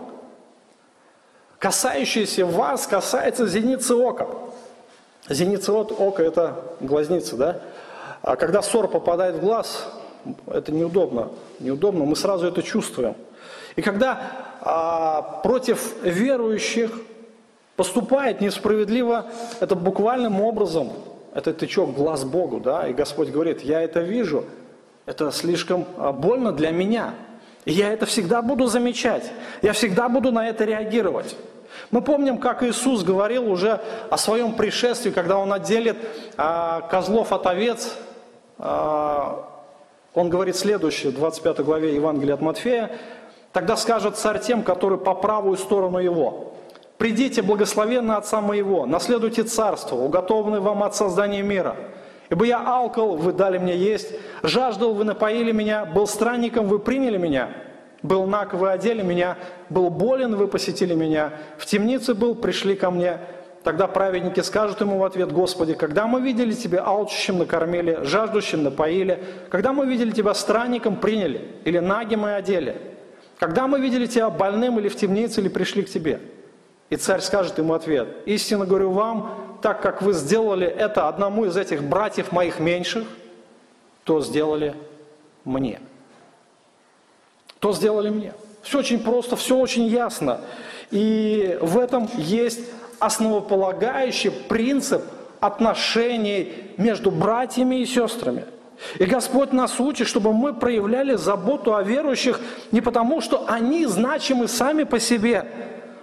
Касающиеся 1.59 2.47
вас 2.47 2.87
касается 2.87 3.47
зеницы 3.47 3.95
ока. 3.95 4.29
Зеница 5.29 5.73
ока– 5.73 6.23
это 6.25 6.65
глазница, 6.81 7.37
да? 7.37 7.61
А 8.27 8.35
когда 8.35 8.61
ссор 8.61 8.89
попадает 8.89 9.37
в 9.37 9.41
глаз, 9.41 9.87
это 10.49 10.73
неудобно. 10.73 11.31
Неудобно, 11.61 12.05
мы 12.05 12.17
сразу 12.17 12.49
это 12.49 12.61
чувствуем. 12.61 13.15
И 13.77 13.83
когда 13.83 14.21
а, 14.63 15.23
против 15.45 15.95
верующих 16.03 16.91
поступает 17.77 18.41
несправедливо, 18.41 19.27
это 19.61 19.77
буквальным 19.77 20.41
образом, 20.41 20.93
это 21.35 21.55
тычок 21.55 21.95
глаз 21.95 22.25
Богу, 22.25 22.59
да, 22.59 22.89
и 22.89 22.93
Господь 22.93 23.29
говорит, 23.29 23.63
я 23.63 23.81
это 23.81 24.01
вижу, 24.01 24.43
это 25.05 25.31
слишком 25.31 25.87
а, 25.97 26.11
больно 26.11 26.51
для 26.51 26.73
меня, 26.73 27.15
и 27.65 27.71
я 27.71 27.93
это 27.93 28.07
всегда 28.07 28.43
буду 28.43 28.67
замечать, 28.67 29.31
я 29.63 29.73
всегда 29.73 30.09
буду 30.09 30.33
на 30.33 30.49
это 30.49 30.65
реагировать. 30.65 31.37
Мы 31.93 32.03
помним, 32.03 32.39
как 32.39 32.65
Иисус 32.65 33.05
говорил 33.05 33.49
уже 33.49 33.81
о 34.11 34.19
своем 34.19 34.55
пришествии, 34.55 35.11
когда 35.11 35.39
Он 35.39 35.53
отделит 35.53 35.97
а, 36.37 36.81
козлов 36.81 37.33
от 37.33 37.47
овец. 37.47 37.97
А, 38.59 39.49
он 40.15 40.31
говорит 40.31 40.57
следующее, 40.57 41.13
в 41.13 41.17
25 41.17 41.61
главе 41.61 41.95
Евангелия 41.95 42.35
от 42.35 42.41
Матфея. 42.41 42.91
«Тогда 43.53 43.77
скажет 43.77 44.17
царь 44.17 44.41
тем, 44.41 44.63
которые 44.63 44.99
по 44.99 45.15
правую 45.15 45.57
сторону 45.57 45.99
его, 45.99 46.53
«Придите, 46.99 47.43
благословенно 47.43 48.17
Отца 48.17 48.41
моего, 48.41 48.87
наследуйте 48.87 49.43
царство, 49.43 49.97
уготованное 49.97 50.61
вам 50.61 50.83
от 50.83 50.97
создания 50.97 51.43
мира. 51.43 51.77
Ибо 52.31 52.47
я 52.47 52.59
алкал, 52.59 53.17
вы 53.17 53.33
дали 53.33 53.59
мне 53.59 53.77
есть, 53.77 54.13
жаждал, 54.43 54.95
вы 54.95 55.05
напоили 55.05 55.53
меня, 55.53 55.85
был 55.85 56.07
странником, 56.07 56.67
вы 56.67 56.79
приняли 56.79 57.19
меня». 57.19 57.51
Был 58.03 58.27
наг, 58.27 58.55
вы 58.55 58.71
одели 58.71 59.03
меня, 59.03 59.37
был 59.69 59.91
болен, 59.91 60.37
вы 60.37 60.47
посетили 60.47 60.95
меня, 60.95 61.33
в 61.59 61.67
темнице 61.67 62.15
был, 62.15 62.35
пришли 62.37 62.77
ко 62.77 62.91
мне. 62.91 63.19
Тогда 63.67 63.89
праведники 63.89 64.39
скажут 64.43 64.81
ему 64.81 64.99
в 64.99 65.03
ответ, 65.03 65.33
Господи, 65.33 65.75
когда 65.75 66.07
мы 66.07 66.21
видели 66.21 66.53
Тебя 66.53 66.85
алчущим 66.87 67.39
накормили, 67.39 67.99
жаждущим 68.05 68.63
напоили, 68.63 69.25
когда 69.51 69.73
мы 69.73 69.87
видели 69.87 70.13
Тебя 70.13 70.35
странником 70.35 70.95
приняли 70.95 71.51
или 71.65 71.81
нагим 71.81 72.29
и 72.29 72.31
одели. 72.31 72.81
Когда 73.41 73.67
мы 73.67 73.81
видели 73.81 74.07
тебя 74.07 74.31
больным 74.31 74.79
или 74.79 74.89
в 74.89 74.95
темнице, 74.95 75.41
или 75.41 75.49
пришли 75.49 75.83
к 75.83 75.91
тебе? 75.91 76.21
И 76.91 76.97
царь 76.97 77.21
скажет 77.21 77.59
ему 77.59 77.75
ответ. 77.75 78.07
Истинно 78.25 78.67
говорю 78.67 78.93
вам, 78.93 79.59
так 79.63 79.83
как 79.83 80.01
вы 80.01 80.13
сделали 80.13 80.69
это 80.69 81.09
одному 81.09 81.45
из 81.47 81.57
этих 81.57 81.83
братьев 81.83 82.31
моих 82.31 82.61
меньших, 82.61 83.05
то 84.05 84.21
сделали 84.21 84.77
мне. 85.45 85.81
То 87.59 87.73
сделали 87.73 88.11
мне. 88.11 88.33
Все 88.63 88.79
очень 88.79 89.03
просто, 89.03 89.35
все 89.35 89.59
очень 89.59 89.87
ясно. 89.87 90.41
И 90.93 91.59
в 91.61 91.79
этом 91.79 92.09
есть 92.17 92.61
основополагающий 92.99 94.31
принцип 94.31 95.03
отношений 95.41 96.53
между 96.77 97.11
братьями 97.11 97.77
и 97.77 97.87
сестрами. 97.87 98.45
И 98.99 99.05
Господь 99.05 99.53
нас 99.53 99.81
учит, 99.81 100.07
чтобы 100.07 100.33
мы 100.33 100.53
проявляли 100.53 101.15
заботу 101.15 101.75
о 101.75 101.83
верующих 101.83 102.41
не 102.73 102.81
потому, 102.81 103.21
что 103.21 103.47
они 103.49 103.87
значимы 103.87 104.49
сами 104.49 104.85
по 104.85 105.01
себе, 105.01 105.47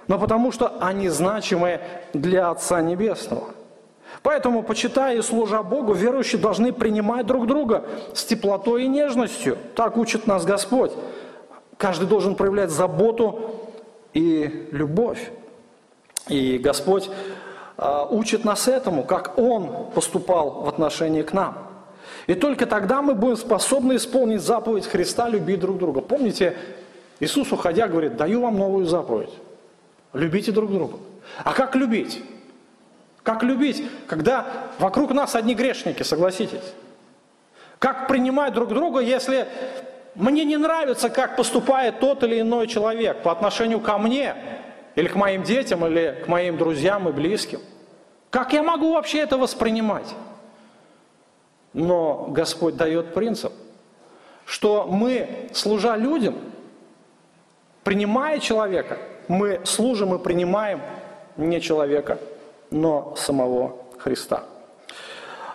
но 0.08 0.18
потому 0.18 0.52
что 0.52 0.74
они 0.80 1.10
значимы 1.10 1.82
для 2.14 2.50
Отца 2.50 2.82
Небесного. 2.82 3.52
Поэтому, 4.22 4.64
почитая 4.64 5.18
и 5.18 5.22
служа 5.22 5.64
Богу, 5.64 5.94
верующие 5.94 6.40
должны 6.40 6.72
принимать 6.72 7.26
друг 7.26 7.46
друга 7.46 7.86
с 8.14 8.24
теплотой 8.24 8.86
и 8.86 8.88
нежностью. 8.88 9.58
Так 9.76 9.98
учит 9.98 10.28
нас 10.28 10.46
Господь. 10.46 10.92
Каждый 11.78 12.08
должен 12.08 12.36
проявлять 12.36 12.70
заботу 12.70 13.52
и 14.14 14.70
любовь. 14.72 15.32
И 16.28 16.58
Господь 16.58 17.10
э, 17.78 18.06
учит 18.10 18.46
нас 18.46 18.68
этому, 18.68 19.04
как 19.04 19.38
Он 19.38 19.92
поступал 19.94 20.62
в 20.62 20.70
отношении 20.70 21.22
к 21.22 21.34
нам. 21.34 21.58
И 22.28 22.36
только 22.36 22.66
тогда 22.66 23.02
мы 23.02 23.16
будем 23.16 23.38
способны 23.38 23.98
исполнить 23.98 24.42
заповедь 24.42 24.88
Христа 24.88 25.28
любить 25.28 25.60
друг 25.60 25.78
друга. 25.78 26.02
Помните, 26.02 26.58
Иисус, 27.20 27.52
уходя, 27.52 27.88
говорит, 27.88 28.16
даю 28.16 28.42
вам 28.42 28.58
новую 28.58 28.86
заповедь. 28.86 29.34
Любите 30.14 30.52
друг 30.52 30.72
друга. 30.72 30.98
А 31.44 31.54
как 31.54 31.76
любить? 31.76 32.24
Как 33.24 33.42
любить, 33.44 33.90
когда 34.08 34.46
вокруг 34.80 35.12
нас 35.12 35.36
одни 35.36 35.56
грешники, 35.56 36.04
согласитесь? 36.04 36.74
Как 37.80 38.08
принимать 38.08 38.54
друг 38.54 38.70
друга, 38.70 39.00
если 39.00 39.48
мне 40.16 40.46
не 40.46 40.58
нравится, 40.58 41.10
как 41.10 41.36
поступает 41.36 42.00
тот 42.00 42.24
или 42.24 42.42
иной 42.42 42.68
человек 42.68 43.24
по 43.24 43.32
отношению 43.32 43.80
ко 43.80 43.98
мне, 43.98 44.36
или 44.96 45.08
к 45.08 45.16
моим 45.16 45.44
детям, 45.44 45.86
или 45.86 46.22
к 46.24 46.28
моим 46.28 46.58
друзьям 46.58 47.10
и 47.10 47.12
близким? 47.12 47.60
Как 48.30 48.54
я 48.54 48.64
могу 48.64 48.94
вообще 48.94 49.20
это 49.20 49.38
воспринимать? 49.38 50.16
Но 51.74 52.28
Господь 52.30 52.76
дает 52.76 53.14
принцип, 53.14 53.52
что 54.46 54.88
мы, 54.88 55.50
служа 55.54 55.96
людям, 55.96 56.36
принимая 57.84 58.40
человека, 58.40 58.98
мы 59.28 59.62
служим 59.64 60.14
и 60.16 60.20
принимаем 60.20 60.82
не 61.38 61.62
человека, 61.62 62.20
но 62.70 63.16
самого 63.16 63.78
Христа. 63.98 64.44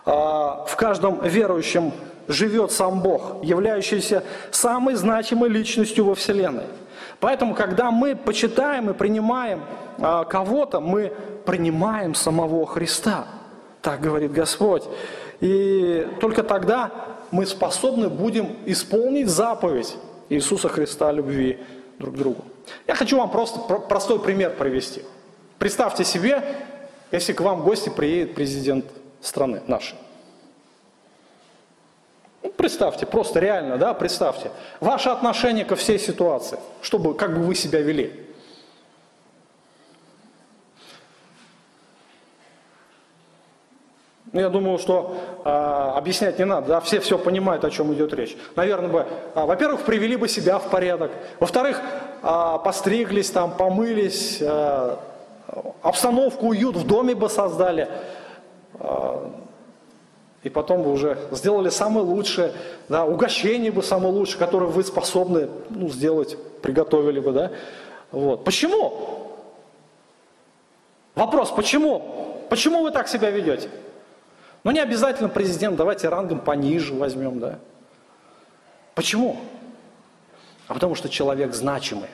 А, 0.04 0.64
в 0.66 0.76
каждом 0.76 1.22
верующем 1.22 1.92
живет 2.28 2.72
сам 2.72 3.00
Бог, 3.00 3.42
являющийся 3.42 4.22
самой 4.50 4.94
значимой 4.94 5.48
личностью 5.48 6.04
во 6.04 6.14
Вселенной. 6.14 6.66
Поэтому, 7.20 7.54
когда 7.54 7.90
мы 7.90 8.14
почитаем 8.14 8.90
и 8.90 8.94
принимаем 8.94 9.62
а, 9.98 10.24
кого-то, 10.24 10.80
мы 10.80 11.12
принимаем 11.44 12.14
самого 12.14 12.66
Христа. 12.66 13.26
Так 13.82 14.00
говорит 14.00 14.32
Господь. 14.32 14.84
И 15.40 16.06
только 16.20 16.42
тогда 16.42 16.90
мы 17.30 17.46
способны 17.46 18.08
будем 18.08 18.56
исполнить 18.66 19.28
заповедь 19.28 19.96
Иисуса 20.28 20.68
Христа 20.68 21.10
любви 21.12 21.58
друг 21.98 22.14
к 22.14 22.18
другу. 22.18 22.44
Я 22.86 22.94
хочу 22.94 23.18
вам 23.18 23.30
просто 23.30 23.60
простой 23.60 24.20
пример 24.20 24.54
привести. 24.56 25.02
Представьте 25.58 26.04
себе, 26.04 26.42
если 27.10 27.32
к 27.32 27.40
вам 27.40 27.60
в 27.60 27.64
гости 27.64 27.88
приедет 27.88 28.34
президент 28.34 28.84
страны 29.20 29.62
нашей. 29.66 29.96
Ну, 32.42 32.50
представьте, 32.50 33.06
просто 33.06 33.40
реально, 33.40 33.78
да, 33.78 33.94
представьте. 33.94 34.50
Ваше 34.80 35.08
отношение 35.08 35.64
ко 35.64 35.76
всей 35.76 35.98
ситуации, 35.98 36.58
чтобы, 36.82 37.14
как 37.14 37.34
бы 37.36 37.42
вы 37.42 37.54
себя 37.54 37.80
вели. 37.80 38.28
Ну, 44.32 44.40
я 44.40 44.50
думаю, 44.50 44.78
что 44.78 45.16
э, 45.44 45.48
объяснять 45.48 46.38
не 46.38 46.44
надо, 46.44 46.68
да, 46.68 46.80
все 46.80 47.00
все 47.00 47.18
понимают, 47.18 47.64
о 47.64 47.70
чем 47.70 47.92
идет 47.94 48.12
речь. 48.12 48.36
Наверное, 48.56 48.88
бы, 48.88 49.06
э, 49.34 49.44
во-первых, 49.44 49.82
привели 49.82 50.16
бы 50.16 50.28
себя 50.28 50.58
в 50.58 50.68
порядок, 50.68 51.10
во-вторых, 51.40 51.80
э, 52.22 52.58
постриглись 52.62 53.30
там, 53.30 53.52
помылись, 53.52 54.38
э, 54.40 54.96
обстановку, 55.82 56.48
уют 56.48 56.76
в 56.76 56.86
доме 56.86 57.14
бы 57.14 57.30
создали, 57.30 57.88
э, 58.74 59.30
и 60.42 60.48
потом 60.48 60.82
бы 60.82 60.92
уже 60.92 61.18
сделали 61.32 61.68
самое 61.68 62.06
лучшее, 62.06 62.52
да, 62.88 63.04
угощение 63.04 63.72
бы 63.72 63.82
самое 63.82 64.12
лучшее, 64.12 64.38
которое 64.38 64.66
вы 64.66 64.84
способны 64.84 65.48
ну, 65.70 65.88
сделать, 65.88 66.36
приготовили 66.62 67.20
бы, 67.20 67.32
да. 67.32 67.50
Вот. 68.12 68.44
Почему? 68.44 69.36
Вопрос, 71.14 71.50
почему? 71.50 72.38
Почему 72.48 72.82
вы 72.82 72.92
так 72.92 73.08
себя 73.08 73.30
ведете? 73.30 73.68
Ну 74.64 74.70
не 74.70 74.80
обязательно 74.80 75.28
президент, 75.28 75.76
давайте 75.76 76.08
рангом 76.08 76.40
пониже 76.40 76.94
возьмем, 76.94 77.40
да. 77.40 77.58
Почему? 78.94 79.38
А 80.68 80.74
потому 80.74 80.94
что 80.94 81.08
человек 81.08 81.54
значимый. 81.54 82.08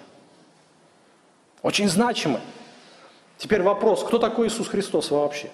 Очень 1.62 1.88
значимый. 1.88 2.40
Теперь 3.38 3.62
вопрос, 3.62 4.04
кто 4.04 4.18
такой 4.18 4.48
Иисус 4.48 4.68
Христос 4.68 5.10
вообще? 5.10 5.50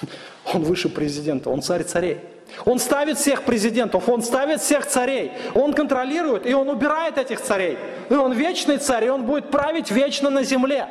Он 0.52 0.62
выше 0.62 0.88
президента, 0.88 1.50
он 1.50 1.62
царь 1.62 1.84
царей. 1.84 2.20
Он 2.64 2.78
ставит 2.78 3.18
всех 3.18 3.42
президентов, 3.42 4.08
он 4.08 4.22
ставит 4.22 4.60
всех 4.60 4.86
царей. 4.86 5.32
Он 5.54 5.72
контролирует, 5.72 6.46
и 6.46 6.54
он 6.54 6.68
убирает 6.68 7.18
этих 7.18 7.40
царей. 7.40 7.78
И 8.10 8.14
он 8.14 8.32
вечный 8.32 8.76
царь, 8.76 9.06
и 9.06 9.08
он 9.08 9.24
будет 9.24 9.50
править 9.50 9.90
вечно 9.90 10.30
на 10.30 10.44
земле. 10.44 10.86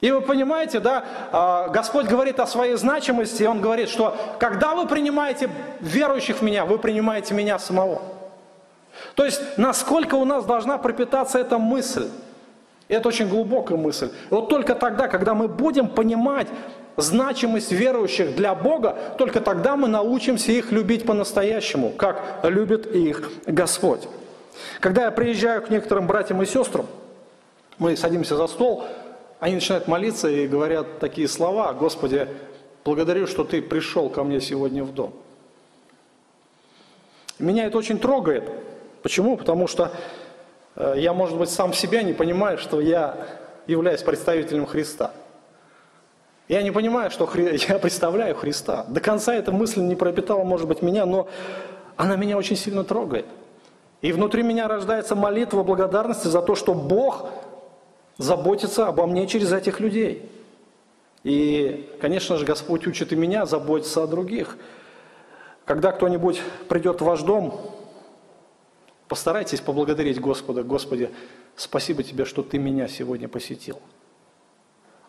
И 0.00 0.10
вы 0.10 0.20
понимаете, 0.20 0.80
да, 0.80 1.04
а, 1.32 1.68
Господь 1.68 2.06
говорит 2.06 2.38
о 2.38 2.46
своей 2.46 2.76
значимости, 2.76 3.42
и 3.42 3.46
Он 3.46 3.60
говорит, 3.60 3.88
что 3.88 4.14
когда 4.38 4.74
вы 4.74 4.86
принимаете 4.86 5.48
верующих 5.80 6.38
в 6.38 6.42
Меня, 6.42 6.66
вы 6.66 6.78
принимаете 6.78 7.32
Меня 7.32 7.58
самого. 7.58 8.02
То 9.14 9.24
есть, 9.24 9.40
насколько 9.56 10.14
у 10.16 10.24
нас 10.24 10.44
должна 10.44 10.78
пропитаться 10.78 11.38
эта 11.38 11.58
мысль. 11.58 12.08
это 12.88 13.08
очень 13.08 13.28
глубокая 13.28 13.78
мысль. 13.78 14.10
И 14.30 14.34
вот 14.34 14.48
только 14.48 14.74
тогда, 14.74 15.08
когда 15.08 15.34
мы 15.34 15.48
будем 15.48 15.88
понимать 15.88 16.48
значимость 16.96 17.72
верующих 17.72 18.34
для 18.34 18.54
Бога, 18.54 18.96
только 19.18 19.40
тогда 19.40 19.76
мы 19.76 19.88
научимся 19.88 20.52
их 20.52 20.72
любить 20.72 21.04
по-настоящему, 21.04 21.90
как 21.90 22.40
любит 22.42 22.86
их 22.86 23.30
Господь. 23.46 24.08
Когда 24.80 25.04
я 25.04 25.10
приезжаю 25.10 25.62
к 25.62 25.70
некоторым 25.70 26.06
братьям 26.06 26.42
и 26.42 26.46
сестрам, 26.46 26.86
мы 27.78 27.96
садимся 27.96 28.36
за 28.36 28.46
стол, 28.46 28.84
они 29.38 29.56
начинают 29.56 29.86
молиться 29.86 30.28
и 30.28 30.46
говорят 30.46 30.98
такие 30.98 31.28
слова, 31.28 31.72
«Господи, 31.74 32.28
благодарю, 32.84 33.26
что 33.26 33.44
Ты 33.44 33.60
пришел 33.60 34.08
ко 34.08 34.24
мне 34.24 34.40
сегодня 34.40 34.82
в 34.82 34.94
дом». 34.94 35.12
Меня 37.38 37.66
это 37.66 37.76
очень 37.76 37.98
трогает. 37.98 38.50
Почему? 39.02 39.36
Потому 39.36 39.66
что 39.66 39.92
э, 40.74 40.94
я, 40.96 41.12
может 41.12 41.36
быть, 41.36 41.50
сам 41.50 41.74
себя 41.74 42.02
не 42.02 42.14
понимаю, 42.14 42.56
что 42.56 42.80
я 42.80 43.26
являюсь 43.66 44.02
представителем 44.02 44.64
Христа. 44.64 45.12
Я 46.48 46.62
не 46.62 46.70
понимаю, 46.70 47.10
что 47.10 47.26
Хри... 47.26 47.58
я 47.68 47.78
представляю 47.78 48.34
Христа. 48.34 48.84
До 48.88 49.00
конца 49.00 49.34
эта 49.34 49.52
мысль 49.52 49.80
не 49.80 49.96
пропитала, 49.96 50.44
может 50.44 50.68
быть, 50.68 50.82
меня, 50.82 51.06
но 51.06 51.28
она 51.96 52.16
меня 52.16 52.36
очень 52.36 52.56
сильно 52.56 52.84
трогает. 52.84 53.26
И 54.02 54.12
внутри 54.12 54.42
меня 54.42 54.68
рождается 54.68 55.14
молитва 55.16 55.62
благодарности 55.62 56.28
за 56.28 56.42
то, 56.42 56.54
что 56.54 56.74
Бог 56.74 57.28
заботиться 58.18 58.86
обо 58.86 59.06
мне 59.06 59.26
через 59.26 59.52
этих 59.52 59.80
людей. 59.80 60.30
И, 61.24 61.90
конечно 62.00 62.36
же, 62.36 62.44
Господь 62.44 62.86
учит 62.86 63.12
и 63.12 63.16
меня 63.16 63.46
заботиться 63.46 64.04
о 64.04 64.06
других. 64.06 64.56
Когда 65.64 65.90
кто-нибудь 65.90 66.40
придет 66.68 67.00
в 67.00 67.04
ваш 67.04 67.22
дом, 67.22 67.60
постарайтесь 69.08 69.60
поблагодарить 69.60 70.20
Господа. 70.20 70.62
Господи, 70.62 71.10
спасибо 71.56 72.04
тебе, 72.04 72.24
что 72.24 72.42
ты 72.42 72.58
меня 72.58 72.86
сегодня 72.86 73.26
посетил. 73.26 73.80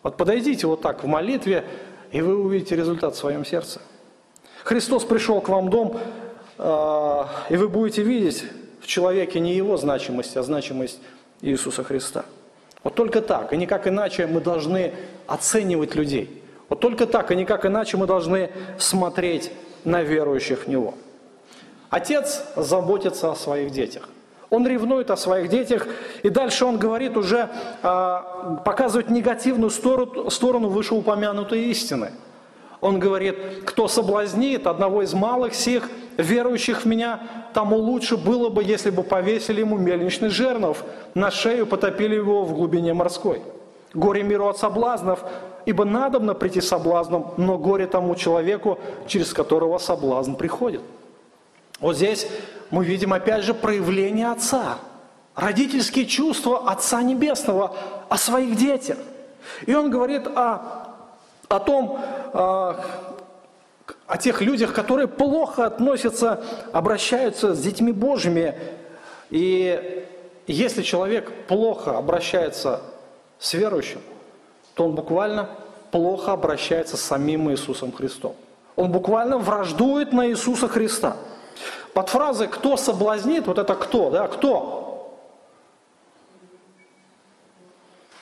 Вот 0.02 0.16
подойдите 0.16 0.66
вот 0.66 0.80
так 0.80 1.02
в 1.02 1.06
молитве, 1.06 1.64
и 2.12 2.20
вы 2.20 2.36
увидите 2.36 2.76
результат 2.76 3.14
в 3.14 3.18
своем 3.18 3.44
сердце. 3.44 3.80
Христос 4.64 5.04
пришел 5.04 5.40
к 5.40 5.48
вам 5.48 5.66
в 5.66 5.70
дом, 5.70 5.98
а, 6.58 7.28
и 7.48 7.56
вы 7.56 7.68
будете 7.68 8.02
видеть 8.02 8.44
в 8.80 8.86
человеке 8.86 9.40
не 9.40 9.54
его 9.54 9.76
значимость, 9.76 10.36
а 10.36 10.42
значимость 10.42 11.00
Иисуса 11.40 11.84
Христа. 11.84 12.24
Вот 12.84 12.94
только 12.94 13.20
так, 13.20 13.52
и 13.52 13.56
никак 13.56 13.86
иначе 13.86 14.26
мы 14.26 14.40
должны 14.40 14.94
оценивать 15.26 15.94
людей. 15.94 16.42
Вот 16.68 16.80
только 16.80 17.06
так, 17.06 17.30
и 17.30 17.36
никак 17.36 17.66
иначе 17.66 17.96
мы 17.96 18.06
должны 18.06 18.50
смотреть 18.78 19.50
на 19.84 20.02
верующих 20.02 20.64
в 20.64 20.68
Него. 20.68 20.94
Отец 21.90 22.44
заботится 22.56 23.30
о 23.30 23.36
своих 23.36 23.70
детях. 23.70 24.08
Он 24.50 24.66
ревнует 24.66 25.10
о 25.10 25.16
своих 25.16 25.50
детях, 25.50 25.86
и 26.22 26.30
дальше 26.30 26.64
он 26.64 26.78
говорит 26.78 27.16
уже, 27.16 27.50
а, 27.82 28.60
показывает 28.64 29.10
негативную 29.10 29.70
сторону, 29.70 30.30
сторону 30.30 30.68
вышеупомянутой 30.68 31.64
истины. 31.66 32.12
Он 32.80 32.98
говорит, 32.98 33.36
кто 33.66 33.88
соблазнит 33.88 34.66
одного 34.66 35.02
из 35.02 35.12
малых 35.12 35.54
сих, 35.54 35.90
верующих 36.16 36.82
в 36.82 36.84
меня, 36.86 37.20
тому 37.52 37.76
лучше 37.76 38.16
было 38.16 38.48
бы, 38.48 38.62
если 38.62 38.90
бы 38.90 39.02
повесили 39.02 39.60
ему 39.60 39.76
мельничный 39.76 40.30
жернов 40.30 40.84
на 41.14 41.30
шею, 41.30 41.66
потопили 41.66 42.14
его 42.14 42.44
в 42.44 42.54
глубине 42.54 42.94
морской. 42.94 43.42
Горе 43.94 44.22
миру 44.22 44.48
от 44.48 44.58
соблазнов, 44.58 45.24
ибо 45.66 45.84
надобно 45.84 46.34
прийти 46.34 46.60
соблазном, 46.60 47.34
но 47.36 47.58
горе 47.58 47.86
тому 47.86 48.14
человеку, 48.14 48.78
через 49.06 49.32
которого 49.32 49.78
соблазн 49.78 50.34
приходит. 50.34 50.82
Вот 51.80 51.96
здесь 51.96 52.28
мы 52.70 52.84
видим 52.84 53.12
опять 53.12 53.44
же 53.44 53.54
проявление 53.54 54.30
Отца, 54.30 54.78
родительские 55.34 56.06
чувства 56.06 56.70
Отца 56.70 57.02
Небесного 57.02 57.74
о 58.08 58.18
своих 58.18 58.56
детях. 58.56 58.98
И 59.66 59.74
он 59.74 59.90
говорит 59.90 60.26
о, 60.26 60.94
о 61.48 61.60
том, 61.60 62.00
о, 62.32 62.84
о 64.06 64.18
тех 64.18 64.42
людях, 64.42 64.74
которые 64.74 65.08
плохо 65.08 65.66
относятся, 65.66 66.42
обращаются 66.72 67.54
с 67.54 67.60
детьми 67.60 67.92
Божьими. 67.92 68.54
И 69.30 70.04
если 70.46 70.82
человек 70.82 71.32
плохо 71.46 71.96
обращается 71.96 72.82
с 73.38 73.54
верующим, 73.54 74.00
то 74.74 74.84
он 74.84 74.94
буквально 74.94 75.48
плохо 75.90 76.32
обращается 76.32 76.96
с 76.96 77.02
самим 77.02 77.50
Иисусом 77.50 77.92
Христом. 77.92 78.34
Он 78.76 78.92
буквально 78.92 79.38
враждует 79.38 80.12
на 80.12 80.28
Иисуса 80.28 80.68
Христа– 80.68 81.16
под 81.94 82.08
фразой 82.08 82.48
«кто 82.48 82.76
соблазнит», 82.76 83.46
вот 83.46 83.58
это 83.58 83.74
кто, 83.74 84.10
да, 84.10 84.28
кто? 84.28 85.18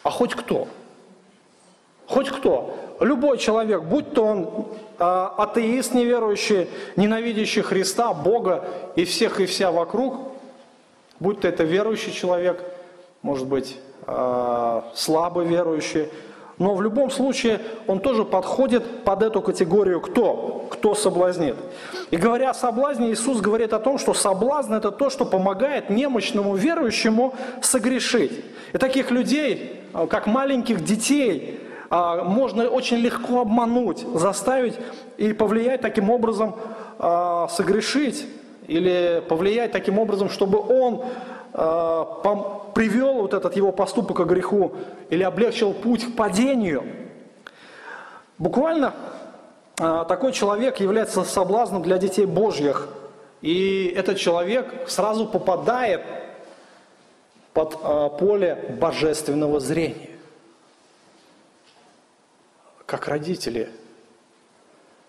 А 0.03 0.11
хоть 0.11 0.35
кто? 0.35 0.69
Хоть 2.07 2.31
кто? 2.31 2.75
Любой 3.01 3.39
человек, 3.39 3.83
будь 3.83 4.13
то 4.13 4.25
он 4.25 4.67
э, 4.99 5.29
атеист 5.37 5.93
неверующий, 5.95 6.69
ненавидящий 6.95 7.63
Христа, 7.63 8.15
Бога 8.15 8.65
и 8.95 9.05
всех 9.05 9.41
и 9.41 9.47
вся 9.47 9.71
вокруг, 9.71 10.17
будь 11.21 11.41
то 11.41 11.49
это 11.49 11.65
верующий 11.65 12.13
человек, 12.13 12.63
может 13.23 13.47
быть, 13.47 13.77
э, 14.07 14.83
слабый 14.95 15.47
верующий, 15.47 16.09
но 16.59 16.75
в 16.75 16.81
любом 16.81 17.11
случае 17.11 17.61
он 17.87 18.01
тоже 18.01 18.25
подходит 18.25 19.05
под 19.05 19.23
эту 19.23 19.43
категорию 19.43 20.01
«кто?», 20.01 20.69
«кто 20.71 20.95
соблазнит?». 20.95 21.57
И 22.11 22.17
говоря 22.17 22.51
о 22.51 22.55
соблазне, 22.55 23.11
Иисус 23.11 23.41
говорит 23.41 23.73
о 23.73 23.79
том, 23.79 23.99
что 23.99 24.15
соблазн– 24.15 24.73
это 24.75 24.91
то, 24.91 25.11
что 25.11 25.27
помогает 25.27 25.91
немощному 25.91 26.55
верующему 26.55 27.35
согрешить. 27.61 28.45
И 28.73 28.79
таких 28.79 29.11
людей, 29.11 29.83
а, 29.93 30.07
как 30.07 30.27
маленьких 30.27 30.83
детей, 30.83 31.61
а, 31.91 32.25
можно 32.25 32.69
очень 32.69 32.99
легко 32.99 33.43
обмануть, 33.43 34.07
заставить 34.15 34.75
и 35.19 35.35
повлиять 35.35 35.83
таким 35.83 36.11
образом 36.11 36.57
а, 36.99 37.49
согрешить, 37.49 38.27
или 38.67 39.23
повлиять 39.29 39.73
таким 39.73 39.99
образом, 39.99 40.29
чтобы 40.29 40.59
он 40.59 41.05
привел 42.75 43.23
вот 43.23 43.33
этот 43.33 43.57
его 43.57 43.73
поступок 43.73 44.19
к 44.19 44.25
греху 44.25 44.75
или 45.09 45.23
облегчил 45.23 45.73
путь 45.73 46.05
к 46.05 46.15
падению. 46.15 46.85
Буквально 48.39 48.95
а, 49.79 50.05
такой 50.05 50.33
человек 50.33 50.79
является 50.81 51.25
соблазном 51.25 51.83
для 51.83 51.97
детей 51.97 52.27
Божьих. 52.27 52.89
И 53.41 53.93
этот 53.97 54.19
человек 54.19 54.89
сразу 54.89 55.27
попадает 55.27 56.03
под 57.55 57.79
а, 57.83 58.11
поле 58.11 58.77
божественного 58.79 59.59
зрения. 59.59 60.11
Как 62.85 63.09
родители. 63.09 63.71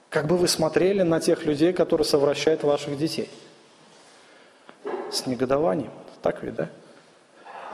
Как 0.09 0.25
бы 0.25 0.37
вы 0.37 0.47
смотрели 0.47 1.01
на 1.01 1.19
тех 1.19 1.45
людей, 1.45 1.73
которые 1.73 2.05
совращают 2.05 2.63
ваших 2.63 2.97
детей? 2.97 3.29
С 5.11 5.25
негодованием. 5.25 5.91
Так 6.27 6.43
ведь, 6.43 6.55
да? 6.55 6.67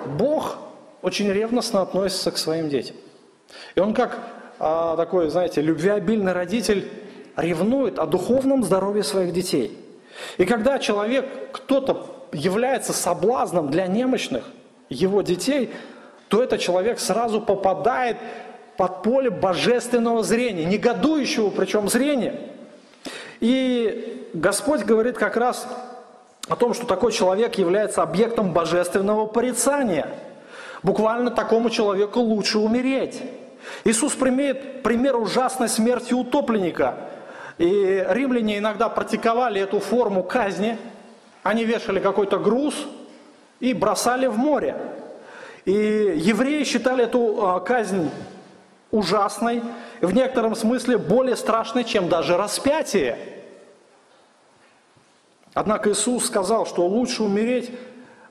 Бог 0.06 0.58
очень 1.02 1.28
ревностно 1.28 1.82
относится 1.82 2.30
к 2.30 2.38
своим 2.38 2.70
детям. 2.70 2.96
И 3.74 3.80
он 3.80 3.96
как 3.96 4.20
а, 4.60 4.96
такой, 4.96 5.30
знаете, 5.32 5.60
любвеобильный 5.60 6.34
родитель 6.34 6.88
ревнует 7.36 7.98
о 7.98 8.06
духовном 8.06 8.64
здоровье 8.64 9.02
своих 9.02 9.34
детей. 9.34 9.76
И 10.38 10.46
когда 10.46 10.78
человек, 10.78 11.28
кто-то 11.52 12.28
является 12.32 12.94
соблазном 12.94 13.72
для 13.72 13.88
немощных 13.88 14.44
его 14.88 15.24
детей, 15.24 15.72
то 16.28 16.44
этот 16.44 16.60
человек 16.60 17.00
сразу 17.00 17.42
попадает 17.42 18.18
под 18.78 19.02
поле 19.02 19.32
божественного 19.32 20.22
зрения, 20.22 20.66
негодующего 20.66 21.50
причем 21.50 21.90
зрения. 21.90 22.40
И 23.40 24.30
Господь 24.36 24.84
говорит 24.84 25.18
как 25.18 25.38
раз 25.38 25.68
о 26.50 26.56
том, 26.56 26.74
что 26.74 26.86
такой 26.86 27.12
человек 27.12 27.56
является 27.56 28.04
объектом 28.04 28.52
божественного 28.52 29.26
порицания. 29.26 30.08
Буквально 30.82 31.32
такому 31.32 31.70
человеку 31.70 32.20
лучше 32.20 32.60
умереть. 32.60 33.22
Иисус 33.86 34.14
примет 34.14 34.84
пример 34.84 35.16
ужасной 35.16 35.70
смерти 35.70 36.14
утопленника. 36.14 36.96
И 37.58 38.06
римляне 38.10 38.58
иногда 38.58 38.90
практиковали 38.90 39.62
эту 39.62 39.80
форму 39.80 40.24
казни. 40.24 40.78
Они 41.44 41.64
вешали 41.64 42.00
какой-то 42.00 42.40
груз 42.40 42.76
и 43.62 43.74
бросали 43.74 44.28
в 44.28 44.38
море. 44.38 44.76
И 45.64 45.72
евреи 45.72 46.66
считали 46.66 47.06
эту 47.06 47.48
а, 47.48 47.60
казнь 47.62 48.10
ужасной, 48.92 49.64
в 50.02 50.14
некотором 50.14 50.56
смысле 50.56 50.98
более 50.98 51.38
страшной, 51.38 51.86
чем 51.86 52.10
даже 52.10 52.36
распятие. 52.36 53.18
Однако 55.54 55.92
Иисус 55.92 56.26
сказал, 56.26 56.66
что 56.66 56.86
лучше 56.86 57.24
умереть 57.24 57.72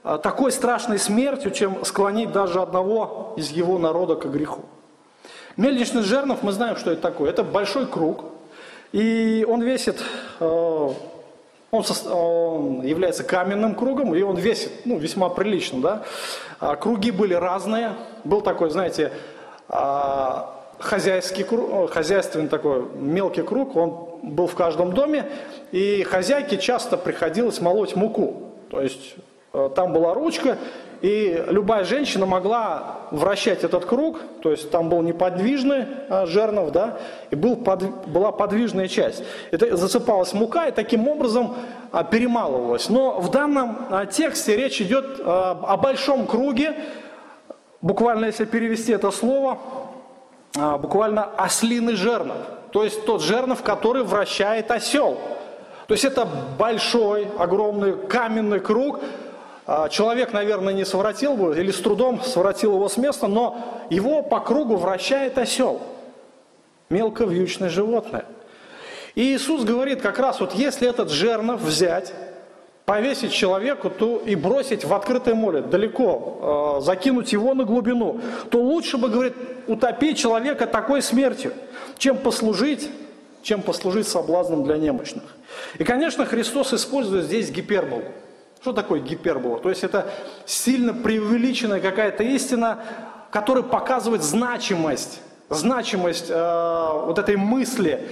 а, 0.02 0.18
такой 0.18 0.50
страшной 0.50 0.98
смертью, 0.98 1.52
чем 1.52 1.84
склонить 1.84 2.32
даже 2.32 2.60
одного 2.60 3.34
из 3.36 3.50
его 3.50 3.78
народа 3.78 4.16
к 4.16 4.30
греху. 4.30 4.62
Мельничный 5.56 6.02
жернов, 6.02 6.42
мы 6.42 6.52
знаем, 6.52 6.76
что 6.76 6.90
это 6.90 7.02
такое. 7.02 7.30
Это 7.30 7.44
большой 7.44 7.86
круг, 7.86 8.24
и 8.92 9.46
он 9.48 9.62
весит, 9.62 10.02
э, 10.40 10.44
он, 10.44 11.84
он 12.10 12.82
является 12.82 13.22
каменным 13.22 13.74
кругом, 13.74 14.14
и 14.14 14.22
он 14.22 14.36
весит 14.36 14.72
ну, 14.84 14.98
весьма 14.98 15.28
прилично. 15.28 15.80
Да? 15.80 16.02
А 16.58 16.76
круги 16.76 17.10
были 17.10 17.34
разные. 17.34 17.92
Был 18.24 18.40
такой, 18.40 18.70
знаете, 18.70 19.12
а, 19.68 20.62
хозяйский 20.78 21.44
круг, 21.44 21.90
хозяйственный 21.90 22.48
такой 22.48 22.82
мелкий 22.94 23.42
круг, 23.42 23.76
он 23.76 24.11
был 24.22 24.46
в 24.46 24.54
каждом 24.54 24.92
доме, 24.92 25.26
и 25.72 26.02
хозяйке 26.04 26.58
часто 26.58 26.96
приходилось 26.96 27.60
молоть 27.60 27.96
муку. 27.96 28.52
То 28.70 28.80
есть 28.80 29.16
э, 29.52 29.70
там 29.74 29.92
была 29.92 30.14
ручка, 30.14 30.58
и 31.02 31.44
любая 31.48 31.84
женщина 31.84 32.26
могла 32.26 33.00
вращать 33.10 33.64
этот 33.64 33.84
круг, 33.84 34.20
то 34.40 34.52
есть 34.52 34.70
там 34.70 34.88
был 34.88 35.02
неподвижный 35.02 35.86
а, 36.08 36.26
жернов, 36.26 36.70
да, 36.70 36.98
и 37.32 37.34
был 37.34 37.56
под, 37.56 38.06
была 38.06 38.30
подвижная 38.30 38.86
часть. 38.86 39.24
Это 39.50 39.76
засыпалась 39.76 40.32
мука 40.32 40.68
и 40.68 40.70
таким 40.70 41.08
образом 41.08 41.56
а, 41.90 42.04
перемалывалась. 42.04 42.88
Но 42.88 43.18
в 43.20 43.32
данном 43.32 44.06
тексте 44.12 44.56
речь 44.56 44.80
идет 44.80 45.20
о 45.24 45.76
большом 45.76 46.26
круге, 46.28 46.76
буквально 47.80 48.26
если 48.26 48.44
перевести 48.44 48.92
это 48.92 49.10
слово, 49.10 49.58
буквально 50.54 51.24
ослиный 51.36 51.96
жернов, 51.96 52.36
то 52.72 52.82
есть 52.82 53.04
тот 53.04 53.22
жернов, 53.22 53.62
который 53.62 54.02
вращает 54.02 54.70
осел. 54.70 55.18
То 55.86 55.94
есть 55.94 56.04
это 56.04 56.26
большой, 56.58 57.28
огромный 57.38 57.94
каменный 58.08 58.60
круг, 58.60 59.00
а, 59.66 59.88
человек, 59.90 60.32
наверное, 60.32 60.72
не 60.72 60.84
своротил 60.84 61.34
бы 61.34 61.56
или 61.56 61.70
с 61.70 61.78
трудом 61.78 62.22
своротил 62.22 62.74
его 62.74 62.88
с 62.88 62.96
места, 62.96 63.28
но 63.28 63.84
его 63.90 64.22
по 64.22 64.40
кругу 64.40 64.76
вращает 64.76 65.36
осел, 65.38 65.82
мелковьючное 66.88 67.68
животное. 67.68 68.24
И 69.14 69.34
Иисус 69.34 69.64
говорит 69.64 70.00
как 70.00 70.18
раз, 70.18 70.40
вот 70.40 70.54
если 70.54 70.88
этот 70.88 71.10
жернов 71.10 71.60
взять, 71.60 72.12
повесить 72.84 73.32
человеку 73.32 73.90
то 73.90 74.18
и 74.18 74.34
бросить 74.34 74.84
в 74.84 74.92
открытое 74.92 75.34
море, 75.34 75.62
далеко, 75.62 76.78
э, 76.78 76.84
закинуть 76.84 77.32
его 77.32 77.54
на 77.54 77.64
глубину, 77.64 78.20
то 78.50 78.58
лучше 78.58 78.98
бы, 78.98 79.08
говорит, 79.08 79.34
утопить 79.66 80.18
человека 80.18 80.66
такой 80.66 81.02
смертью, 81.02 81.52
чем 81.96 82.16
послужить, 82.16 82.90
чем 83.42 83.62
послужить 83.62 84.08
соблазном 84.08 84.64
для 84.64 84.76
немощных. 84.76 85.22
И, 85.78 85.84
конечно, 85.84 86.26
Христос 86.26 86.72
использует 86.72 87.24
здесь 87.24 87.50
гиперболу. 87.50 88.04
Что 88.60 88.72
такое 88.72 89.00
гипербола? 89.00 89.58
То 89.58 89.70
есть 89.70 89.84
это 89.84 90.08
сильно 90.46 90.94
преувеличенная 90.94 91.80
какая-то 91.80 92.22
истина, 92.22 92.80
которая 93.30 93.64
показывает 93.64 94.22
значимость, 94.22 95.20
значимость 95.48 96.26
э, 96.28 96.88
вот 97.06 97.18
этой 97.18 97.36
мысли, 97.36 98.08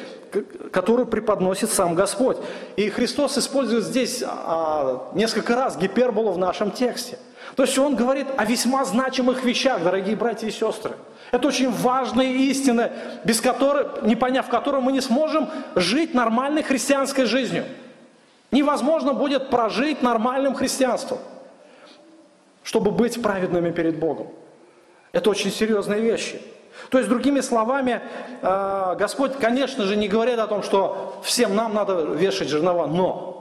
которую 0.73 1.07
преподносит 1.07 1.71
сам 1.71 1.95
Господь. 1.95 2.37
И 2.77 2.88
Христос 2.90 3.38
использует 3.38 3.85
здесь 3.85 4.23
а, 4.27 5.11
несколько 5.14 5.55
раз 5.55 5.77
гиперболу 5.77 6.33
в 6.33 6.38
нашем 6.38 6.71
тексте. 6.71 7.19
То 7.57 7.64
есть 7.64 7.79
Он 7.79 7.97
говорит 7.97 8.27
о 8.37 8.45
весьма 8.45 8.85
значимых 8.85 9.45
вещах, 9.45 9.83
дорогие 9.83 10.16
братья 10.16 10.47
и 10.47 10.51
сестры. 10.51 10.93
Это 11.31 11.49
очень 11.49 11.71
важные 11.71 12.35
истины, 12.47 12.90
без 13.25 13.40
которых, 13.40 14.03
не 14.03 14.16
поняв 14.16 14.49
которых 14.49 14.83
мы 14.83 14.93
не 14.93 15.01
сможем 15.01 15.49
жить 15.75 16.14
нормальной 16.14 16.62
христианской 16.62 17.25
жизнью. 17.25 17.64
Невозможно 18.51 19.14
будет 19.14 19.49
прожить 19.49 20.03
нормальным 20.03 20.55
христианством, 20.55 21.19
чтобы 22.64 22.90
быть 22.90 23.23
праведными 23.23 23.71
перед 23.71 23.99
Богом. 23.99 24.29
Это 25.12 25.31
очень 25.31 25.53
серьезные 25.53 26.01
вещи. 26.01 26.40
То 26.90 26.98
есть, 26.98 27.11
другими 27.11 27.40
словами, 27.40 28.00
э, 28.42 28.96
Господь, 28.98 29.37
конечно 29.37 29.85
же, 29.85 29.96
не 29.96 30.09
говорит 30.09 30.38
о 30.38 30.46
том, 30.46 30.62
что 30.62 31.20
всем 31.22 31.54
нам 31.54 31.74
надо 31.74 32.02
вешать 32.14 32.48
жернова, 32.48 32.87
но 32.87 33.40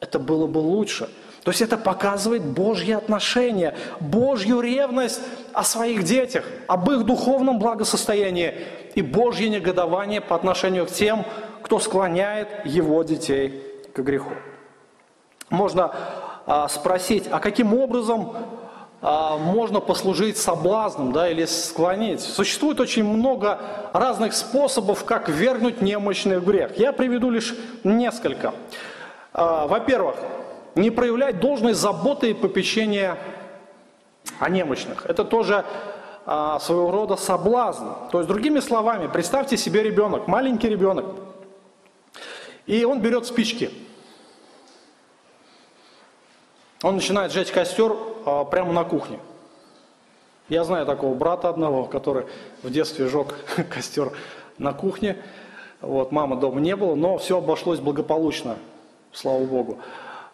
это 0.00 0.18
было 0.18 0.46
бы 0.46 0.58
лучше. 0.58 1.08
То 1.44 1.50
есть 1.50 1.62
это 1.62 1.78
показывает 1.78 2.44
Божье 2.44 2.96
отношение, 2.96 3.74
Божью 3.98 4.60
ревность 4.60 5.20
о 5.52 5.64
своих 5.64 6.02
детях, 6.02 6.44
об 6.66 6.90
их 6.90 7.04
духовном 7.04 7.58
благосостоянии 7.58 8.54
и 8.94 9.00
Божье 9.00 9.48
негодование 9.48 10.20
по 10.20 10.36
отношению 10.36 10.86
к 10.86 10.90
тем, 10.90 11.24
кто 11.62 11.78
склоняет 11.78 12.48
его 12.64 13.02
детей 13.02 13.62
к 13.94 14.00
греху. 14.00 14.32
Можно 15.48 15.94
а, 16.46 16.68
спросить, 16.68 17.24
а 17.30 17.40
каким 17.40 17.74
образом 17.74 18.34
можно 19.02 19.80
послужить 19.80 20.36
соблазном 20.36 21.12
да, 21.12 21.28
или 21.28 21.46
склонить. 21.46 22.20
Существует 22.20 22.80
очень 22.80 23.04
много 23.04 23.58
разных 23.92 24.34
способов, 24.34 25.04
как 25.04 25.28
вернуть 25.28 25.80
немощный 25.80 26.38
в 26.38 26.44
грех. 26.44 26.78
Я 26.78 26.92
приведу 26.92 27.30
лишь 27.30 27.54
несколько. 27.82 28.52
А, 29.32 29.66
во-первых, 29.66 30.16
не 30.74 30.90
проявлять 30.90 31.40
должной 31.40 31.72
заботы 31.72 32.30
и 32.30 32.34
попечения 32.34 33.16
о 34.38 34.50
немощных. 34.50 35.06
Это 35.06 35.24
тоже 35.24 35.64
а, 36.26 36.58
своего 36.60 36.90
рода 36.90 37.16
соблазн. 37.16 37.86
То 38.12 38.18
есть, 38.18 38.28
другими 38.28 38.60
словами, 38.60 39.06
представьте 39.06 39.56
себе 39.56 39.82
ребенок, 39.82 40.28
маленький 40.28 40.68
ребенок, 40.68 41.06
и 42.66 42.84
он 42.84 43.00
берет 43.00 43.24
спички– 43.26 43.70
он 46.82 46.94
начинает 46.94 47.30
жечь 47.32 47.50
костер 47.50 47.94
а, 48.24 48.44
прямо 48.44 48.72
на 48.72 48.84
кухне. 48.84 49.18
Я 50.48 50.64
знаю 50.64 50.84
такого 50.84 51.14
брата 51.14 51.48
одного, 51.48 51.84
который 51.84 52.26
в 52.62 52.70
детстве 52.70 53.06
жег 53.06 53.34
костер 53.70 54.12
на 54.58 54.72
кухне. 54.72 55.16
Вот, 55.80 56.12
мамы 56.12 56.36
дома 56.36 56.60
не 56.60 56.76
было, 56.76 56.94
но 56.94 57.18
все 57.18 57.38
обошлось 57.38 57.78
благополучно, 57.78 58.56
слава 59.12 59.44
богу. 59.44 59.78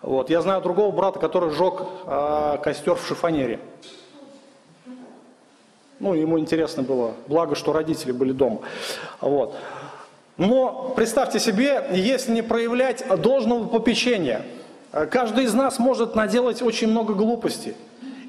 Вот, 0.03 0.31
я 0.31 0.41
знаю 0.41 0.63
другого 0.63 0.91
брата, 0.91 1.19
который 1.19 1.51
жег 1.51 1.83
а, 2.07 2.57
костер 2.59 2.95
в 2.95 3.07
шифонере. 3.07 3.61
Ну, 5.99 6.15
ему 6.15 6.39
интересно 6.39 6.83
было, 6.83 7.13
благо, 7.27 7.55
что 7.55 7.73
родители 7.73 8.13
были 8.13 8.33
дома. 8.33 8.61
Вот. 9.21 9.55
Но 10.37 10.93
представьте 10.95 11.39
себе, 11.39 11.87
если 11.93 12.33
не 12.33 12.43
проявлять 12.43 13.05
должного 13.21 13.67
попечения– 13.67 14.45
каждый 15.05 15.45
из 15.45 15.53
нас 15.53 15.79
может 15.79 16.15
наделать 16.15 16.63
очень 16.63 16.89
много 16.89 17.13
глупостей. 17.13 17.75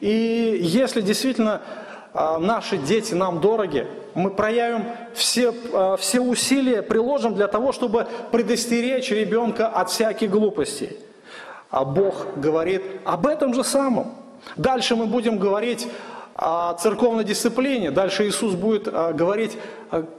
И 0.02 0.60
если 0.62 1.02
действительно 1.02 1.62
э, 2.14 2.38
наши 2.40 2.78
дети 2.78 3.14
нам 3.14 3.40
дороги, 3.40 3.88
мы 4.14 4.32
проявим 4.32 4.84
все, 5.14 5.54
э, 5.54 5.96
все 5.98 6.20
усилия, 6.20 6.82
приложим 6.82 7.36
для 7.36 7.48
того, 7.48 7.72
чтобы 7.72 8.08
предостеречь 8.32 9.10
ребенка 9.12 9.68
от 9.68 9.90
всяких 9.90 10.30
глупостей. 10.30 10.98
А 11.70 11.86
Бог 11.86 12.28
говорит 12.36 12.84
об 13.06 13.28
этом 13.28 13.54
же 13.54 13.64
самом. 13.64 14.16
Дальше 14.58 14.96
мы 14.96 15.06
будем 15.06 15.40
говорить 15.40 15.88
о 16.36 16.74
церковной 16.74 17.24
дисциплине. 17.24 17.92
Дальше 17.92 18.28
Иисус 18.28 18.54
будет 18.54 18.86
говорить, 18.86 19.58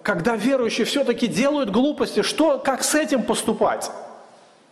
когда 0.03 0.35
верующие 0.35 0.85
все-таки 0.85 1.27
делают 1.27 1.71
глупости, 1.71 2.23
что, 2.23 2.59
как 2.59 2.83
с 2.83 2.95
этим 2.95 3.23
поступать. 3.23 3.91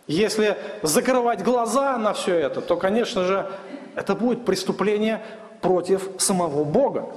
Если 0.07 0.57
закрывать 0.83 1.43
глаза 1.43 1.97
на 1.97 2.13
все 2.13 2.35
это, 2.35 2.61
то, 2.61 2.77
конечно 2.77 3.25
же, 3.25 3.49
это 3.95 4.15
будет 4.15 4.45
преступление 4.45 5.21
против 5.61 6.09
самого 6.17 6.63
Бога. 6.63 7.07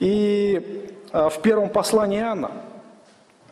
И 0.00 0.90
а, 1.12 1.28
в 1.28 1.40
первом 1.40 1.68
послании 1.68 2.18
Иоанна 2.18 2.50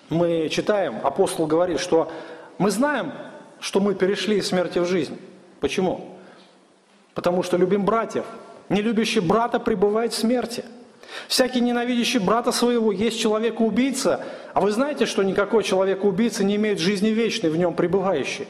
мы 0.09 0.49
читаем, 0.49 0.97
апостол 1.05 1.47
говорит, 1.47 1.79
что 1.79 2.11
мы 2.59 2.71
знаем, 2.71 3.13
что 3.61 3.79
мы 3.81 3.95
перешли 3.95 4.39
из 4.39 4.49
смерти 4.49 4.81
в 4.81 4.87
жизнь. 4.87 5.19
Почему? 5.61 6.17
Потому 7.15 7.45
что 7.45 7.57
любим 7.57 7.85
братьев. 7.85 8.25
Не 8.69 8.83
любящий 8.83 9.21
брата 9.21 9.61
пребывает 9.61 10.13
в 10.13 10.17
смерти. 10.17 10.65
Всякий 11.29 11.61
ненавидящий 11.61 12.19
брата 12.19 12.51
своего 12.51 12.91
есть 12.91 13.21
человек-убийца, 13.21 14.25
а 14.53 14.61
вы 14.61 14.73
знаете, 14.73 15.07
что 15.07 15.23
никакой 15.23 15.63
человек-убийца 15.63 16.43
не 16.43 16.57
имеет 16.57 16.81
жизни 16.81 17.09
вечной 17.11 17.51
в 17.51 17.57
нем 17.57 17.75
пребывающей. 17.75 18.49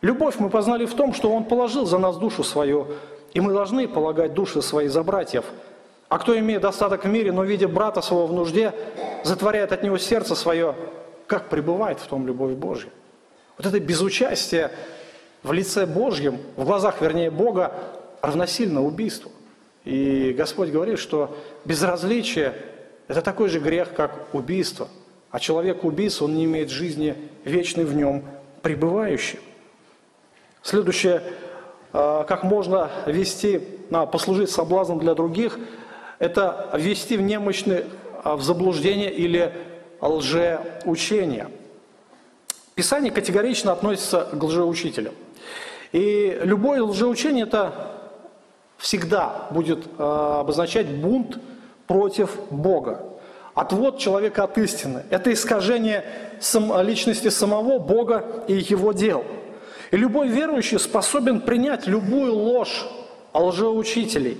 Любовь 0.00 0.36
мы 0.38 0.48
познали 0.48 0.86
в 0.86 0.94
том, 0.94 1.12
что 1.12 1.32
Он 1.32 1.44
положил 1.44 1.86
за 1.86 1.98
нас 1.98 2.16
душу 2.16 2.44
свою, 2.44 2.86
и 3.34 3.40
мы 3.40 3.52
должны 3.52 3.88
полагать 3.88 4.34
души 4.34 4.62
свои 4.62 4.88
за 4.88 5.02
братьев. 5.02 5.44
А 6.08 6.18
кто 6.18 6.38
имеет 6.38 6.62
достаток 6.62 7.04
в 7.04 7.08
мире, 7.08 7.32
но 7.32 7.44
видя 7.44 7.68
брата 7.68 8.00
своего 8.00 8.26
в 8.26 8.32
нужде, 8.32 8.72
затворяет 9.24 9.72
от 9.72 9.82
него 9.82 9.98
сердце 9.98 10.34
свое, 10.34 10.74
как 11.26 11.48
пребывает 11.48 11.98
в 11.98 12.06
том 12.06 12.26
любовь 12.26 12.54
Божья? 12.54 12.90
Вот 13.58 13.66
это 13.66 13.78
безучастие 13.80 14.70
в 15.42 15.52
лице 15.52 15.84
Божьем, 15.84 16.38
в 16.56 16.64
глазах, 16.64 17.00
вернее, 17.00 17.30
Бога, 17.30 17.72
равносильно 18.22 18.82
убийству. 18.82 19.30
И 19.84 20.34
Господь 20.36 20.70
говорит, 20.70 20.98
что 20.98 21.36
безразличие– 21.64 22.54
это 23.08 23.20
такой 23.20 23.48
же 23.48 23.58
грех, 23.58 23.92
как 23.94 24.28
убийство. 24.32 24.88
А 25.30 25.40
человек 25.40 25.84
убийца, 25.84 26.24
он 26.24 26.36
не 26.36 26.44
имеет 26.44 26.70
жизни 26.70 27.14
вечной 27.44 27.84
в 27.84 27.94
нем 27.94 28.24
пребывающей. 28.62 29.40
Следующее, 30.62 31.22
а, 31.92 32.24
как 32.24 32.42
можно 32.42 32.90
вести, 33.06 33.60
послужить 34.12 34.50
соблазном 34.50 34.98
для 34.98 35.14
других, 35.14 35.58
это 36.18 36.68
ввести 36.74 37.16
в 37.16 37.22
немощный 37.22 37.84
а, 38.24 38.36
в 38.36 38.42
заблуждение 38.42 39.12
или 39.12 39.52
лжеучение. 40.00 41.48
Писание 42.74 43.10
категорично 43.10 43.72
относится 43.72 44.28
к 44.32 44.42
лжеучителям. 44.42 45.14
И 45.92 46.38
любое 46.42 46.82
лжеучение 46.82 47.44
это 47.44 47.72
всегда 48.76 49.48
будет 49.50 49.86
а, 49.98 50.40
обозначать 50.40 50.88
бунт 50.88 51.38
против 51.86 52.36
Бога. 52.50 53.04
Отвод 53.54 53.98
человека 53.98 54.44
от 54.44 54.58
истины. 54.58 55.04
Это 55.10 55.32
искажение 55.32 56.04
личности 56.82 57.28
самого 57.28 57.78
Бога 57.78 58.44
и 58.46 58.54
его 58.54 58.92
дел– 58.92 59.24
и 59.90 59.96
любой 59.96 60.28
верующий 60.28 60.78
способен 60.78 61.40
принять 61.40 61.86
любую 61.86 62.34
ложь 62.34 62.86
лжеучителей. 63.34 64.38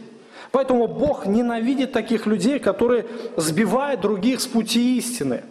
Поэтому 0.51 0.87
Бог 0.89 1.27
ненавидит 1.27 1.93
таких 1.93 2.27
людей, 2.27 2.59
которые 2.59 3.07
сбивают 3.37 4.01
других 4.01 4.41
с 4.41 4.47
пути 4.47 4.97
истины. 4.97 5.43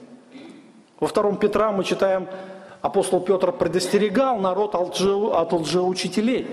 Во 0.99 1.07
втором 1.07 1.37
Петра 1.37 1.71
мы 1.71 1.83
читаем, 1.83 2.27
апостол 2.81 3.21
Петр 3.21 3.51
предостерегал 3.51 4.39
народ 4.39 4.73
от 4.73 5.53
лжеучителей. 5.53 6.47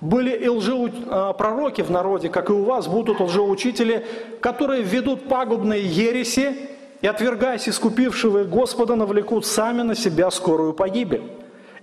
Были 0.00 0.36
и 0.36 0.48
лжепророки 0.48 1.82
в 1.82 1.90
народе, 1.90 2.28
как 2.28 2.50
и 2.50 2.52
у 2.52 2.64
вас, 2.64 2.86
будут 2.86 3.20
лжеучители, 3.20 4.04
которые 4.40 4.82
ведут 4.82 5.28
пагубные 5.28 5.82
ереси 5.86 6.54
и, 7.00 7.06
отвергаясь 7.06 7.68
искупившего 7.68 8.44
Господа, 8.44 8.96
навлекут 8.96 9.46
сами 9.46 9.82
на 9.82 9.94
себя 9.94 10.30
скорую 10.30 10.74
погибель. 10.74 11.22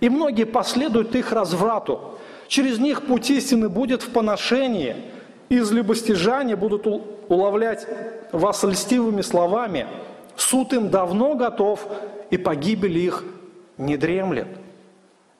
И 0.04 0.10
многие 0.10 0.44
последуют 0.44 1.14
их 1.14 1.32
разврату. 1.32 2.18
Через 2.46 2.78
них 2.78 3.06
путь 3.06 3.30
истины 3.30 3.70
будет 3.70 4.02
в 4.02 4.10
поношении. 4.10 4.96
Из 5.48 5.72
любостяжания 5.72 6.58
будут 6.58 6.86
уловлять 7.30 7.86
вас 8.30 8.62
льстивыми 8.64 9.22
словами. 9.22 9.86
Суд 10.36 10.74
им 10.74 10.90
давно 10.90 11.36
готов, 11.36 11.88
и 12.28 12.36
погибель 12.36 12.98
их 12.98 13.24
не 13.78 13.96
дремлет. 13.96 14.48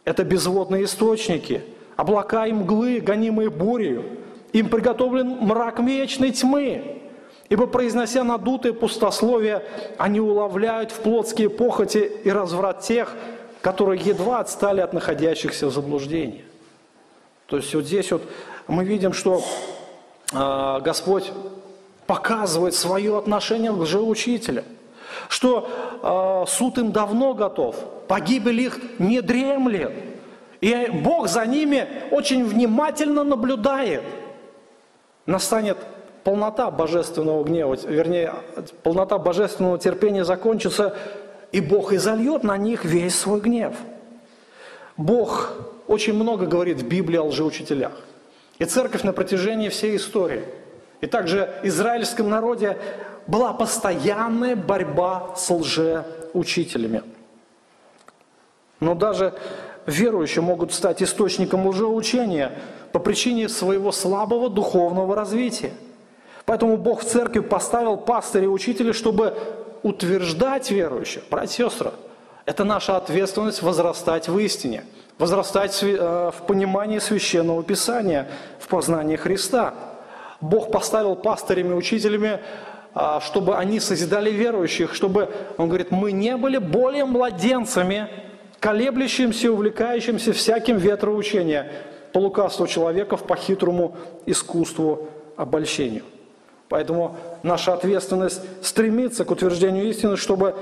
Это 0.06 0.24
безводные 0.24 0.84
источники, 0.84 1.62
облака 1.96 2.46
и 2.46 2.52
мглы, 2.52 3.00
гонимые 3.00 3.50
бурею. 3.50 4.04
Им 4.54 4.70
приготовлен 4.70 5.28
мрак 5.42 5.78
вечной 5.78 6.30
тьмы, 6.30 7.02
ибо, 7.50 7.66
произнося 7.66 8.24
надутые 8.24 8.72
пустословия, 8.72 9.62
они 9.98 10.20
уловляют 10.20 10.90
в 10.90 11.00
плотские 11.00 11.50
похоти 11.50 12.10
и 12.24 12.30
разврат 12.30 12.80
тех, 12.80 13.14
которые 13.64 13.98
едва 13.98 14.40
отстали 14.40 14.82
от 14.82 14.92
находящихся 14.92 15.66
в 15.68 15.72
заблуждении. 15.72 16.44
То 17.46 17.56
есть 17.56 17.74
вот 17.74 17.86
здесь 17.86 18.12
вот 18.12 18.20
мы 18.68 18.84
видим, 18.84 19.14
что 19.14 19.42
э, 20.34 20.80
Господь 20.82 21.32
показывает 22.06 22.74
свое 22.74 23.16
отношение 23.16 23.72
к 23.72 23.76
лжеучителям, 23.76 24.66
что 25.30 25.66
э, 26.02 26.50
суд 26.50 26.76
им 26.76 26.92
давно 26.92 27.32
готов, 27.32 27.76
погибель 28.06 28.60
их 28.60 28.78
не 28.98 29.22
дремлет. 29.22 29.94
И 30.60 30.90
Бог 31.02 31.28
за 31.28 31.46
ними 31.46 31.88
очень 32.10 32.44
внимательно 32.44 33.24
наблюдает. 33.24 34.02
Настанет 35.24 35.78
полнота 36.22 36.70
божественного 36.70 37.42
гнева, 37.44 37.78
вернее, 37.86 38.34
полнота 38.82 39.16
божественного 39.16 39.78
терпения 39.78 40.26
закончится, 40.26 40.94
и 41.54 41.60
Бог 41.60 41.92
изольет 41.92 42.42
на 42.42 42.56
них 42.56 42.84
весь 42.84 43.14
свой 43.14 43.40
гнев. 43.40 43.76
Бог 44.96 45.52
очень 45.86 46.12
много 46.12 46.46
говорит 46.46 46.78
в 46.78 46.88
Библии 46.88 47.16
о 47.16 47.26
лжеучителях. 47.26 47.92
И 48.58 48.64
церковь 48.64 49.04
на 49.04 49.12
протяжении 49.12 49.68
всей 49.68 49.94
истории. 49.94 50.42
И 51.00 51.06
также 51.06 51.54
в 51.62 51.68
израильском 51.68 52.28
народе 52.28 52.76
была 53.28 53.52
постоянная 53.52 54.56
борьба 54.56 55.36
с 55.36 55.48
лжеучителями. 55.48 57.04
Но 58.80 58.96
даже 58.96 59.34
верующие 59.86 60.42
могут 60.42 60.72
стать 60.72 61.04
источником 61.04 61.68
лжеучения 61.68 62.58
по 62.90 62.98
причине 62.98 63.48
своего 63.48 63.92
слабого 63.92 64.50
духовного 64.50 65.14
развития. 65.14 65.70
Поэтому 66.46 66.76
Бог 66.78 67.02
в 67.02 67.04
церкви 67.04 67.40
поставил 67.40 67.96
пастыря 67.96 68.46
и 68.46 68.48
учителя, 68.48 68.92
чтобы 68.92 69.38
утверждать 69.84 70.70
верующих. 70.72 71.22
Братья 71.30 71.64
и 71.64 71.68
сестры, 71.68 71.92
это 72.46 72.64
наша 72.64 72.96
ответственность 72.96 73.62
возрастать 73.62 74.28
в 74.28 74.36
истине, 74.38 74.84
возрастать 75.18 75.78
э, 75.82 76.30
в 76.34 76.46
понимании 76.46 76.98
священного 76.98 77.62
писания, 77.62 78.26
в 78.58 78.66
познании 78.66 79.16
Христа. 79.16 79.74
Бог 80.40 80.72
поставил 80.72 81.14
пастырями, 81.14 81.74
учителями, 81.74 82.40
а, 82.94 83.20
чтобы 83.20 83.56
они 83.56 83.78
созидали 83.78 84.30
верующих, 84.30 84.94
чтобы, 84.94 85.28
он 85.58 85.68
говорит, 85.68 85.90
мы 85.90 86.12
не 86.12 86.36
были 86.36 86.58
более 86.58 87.04
младенцами, 87.04 88.08
колеблющимся, 88.60 89.52
увлекающимся 89.52 90.32
всяким 90.32 90.78
ветроучением 90.78 91.66
по 92.12 92.18
лукавству 92.18 92.66
человеков, 92.66 93.26
по 93.26 93.36
хитрому 93.36 93.96
искусству 94.26 95.08
обольщению. 95.36 96.04
Поэтому 96.74 97.16
наша 97.44 97.72
ответственность 97.72 98.40
стремиться 98.60 99.24
к 99.24 99.30
утверждению 99.30 99.88
истины, 99.88 100.16
чтобы 100.16 100.56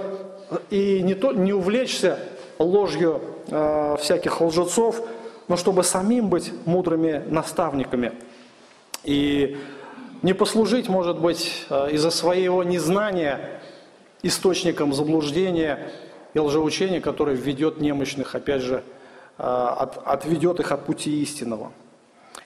и 0.69 1.01
не, 1.01 1.15
то, 1.15 1.33
не 1.33 1.55
увлечься 1.55 2.19
ложью 2.59 3.23
э, 3.49 3.97
всяких 3.99 4.39
лжецов, 4.43 5.01
но 5.49 5.57
чтобы 5.57 5.83
самим 5.83 6.29
быть 6.29 6.53
мудрыми 6.67 7.23
наставниками. 7.31 8.13
И 9.05 9.57
не 10.21 10.35
послужить, 10.35 10.91
может 10.91 11.19
быть, 11.19 11.65
э, 11.71 11.93
из-за 11.93 12.11
своего 12.11 12.63
незнания 12.63 13.63
источником 14.23 14.93
заблуждения 14.93 15.93
и 16.35 16.39
лжеучения, 16.39 17.01
которое 17.01 17.37
введет 17.37 17.81
немощных, 17.81 18.35
опять 18.35 18.61
же, 18.61 18.83
э, 19.39 19.43
от, 19.43 20.07
отведет 20.07 20.61
их 20.61 20.73
от 20.73 20.85
пути 20.85 21.23
истинного. 21.23 21.73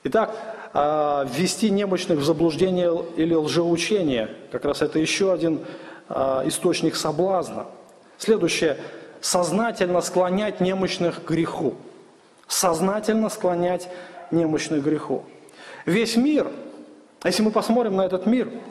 Итак, 0.05 0.56
ввести 0.77 1.71
немощных 1.71 2.19
в 2.19 2.23
заблуждение 2.23 2.91
или 3.15 3.33
лжеучение, 3.33 4.29
как 4.51 4.65
раз 4.65 4.81
это 4.81 4.99
еще 4.99 5.33
один 5.33 5.61
источник 6.07 6.95
соблазна. 6.95 7.65
Следующее– 8.17 8.77
сознательно 9.21 10.01
склонять 10.01 10.61
немощных 10.61 11.23
к 11.23 11.29
греху. 11.31 11.75
Сознательно 12.47 13.29
склонять 13.29 13.89
немощных 14.29 14.81
к 14.81 14.85
греху. 14.85 15.23
Весь 15.85 16.15
мир, 16.15 16.47
если 17.23 17.41
мы 17.41 17.51
посмотрим 17.51 17.95
на 17.95 18.05
этот 18.05 18.25
мир– 18.25 18.49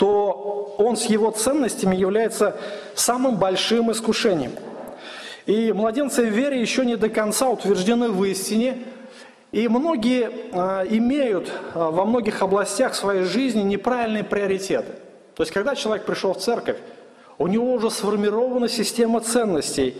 то 0.00 0.74
он 0.78 0.96
с 0.96 1.04
его 1.04 1.30
ценностями 1.30 1.94
является 1.94 2.56
самым 2.94 3.36
большим 3.36 3.92
искушением. 3.92 4.52
И 5.44 5.72
младенцы 5.72 6.24
в 6.24 6.32
вере 6.32 6.58
еще 6.58 6.86
не 6.86 6.96
до 6.96 7.10
конца 7.10 7.50
утверждены 7.50 8.08
в 8.08 8.24
истине, 8.24 8.78
и 9.52 9.66
многие 9.68 10.30
э, 10.30 10.86
имеют 10.90 11.48
э, 11.48 11.52
во 11.74 12.04
многих 12.04 12.40
областях 12.42 12.94
своей 12.94 13.24
жизни 13.24 13.62
неправильные 13.62 14.22
приоритеты. 14.22 14.92
То 15.34 15.42
есть, 15.42 15.52
когда 15.52 15.74
человек 15.74 16.06
пришел 16.06 16.34
в 16.34 16.38
церковь, 16.38 16.76
у 17.38 17.46
него 17.46 17.72
уже 17.72 17.90
сформирована 17.90 18.68
система 18.68 19.20
ценностей. 19.20 19.96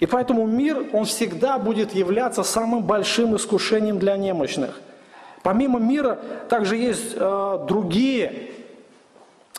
И 0.00 0.06
поэтому 0.06 0.46
мир, 0.46 0.86
он 0.92 1.04
всегда 1.04 1.58
будет 1.58 1.94
являться 1.94 2.42
самым 2.42 2.84
большим 2.84 3.36
искушением 3.36 3.98
для 3.98 4.16
немощных. 4.16 4.80
Помимо 5.42 5.78
мира, 5.78 6.18
также 6.48 6.76
есть 6.76 7.14
э, 7.14 7.58
другие 7.68 8.50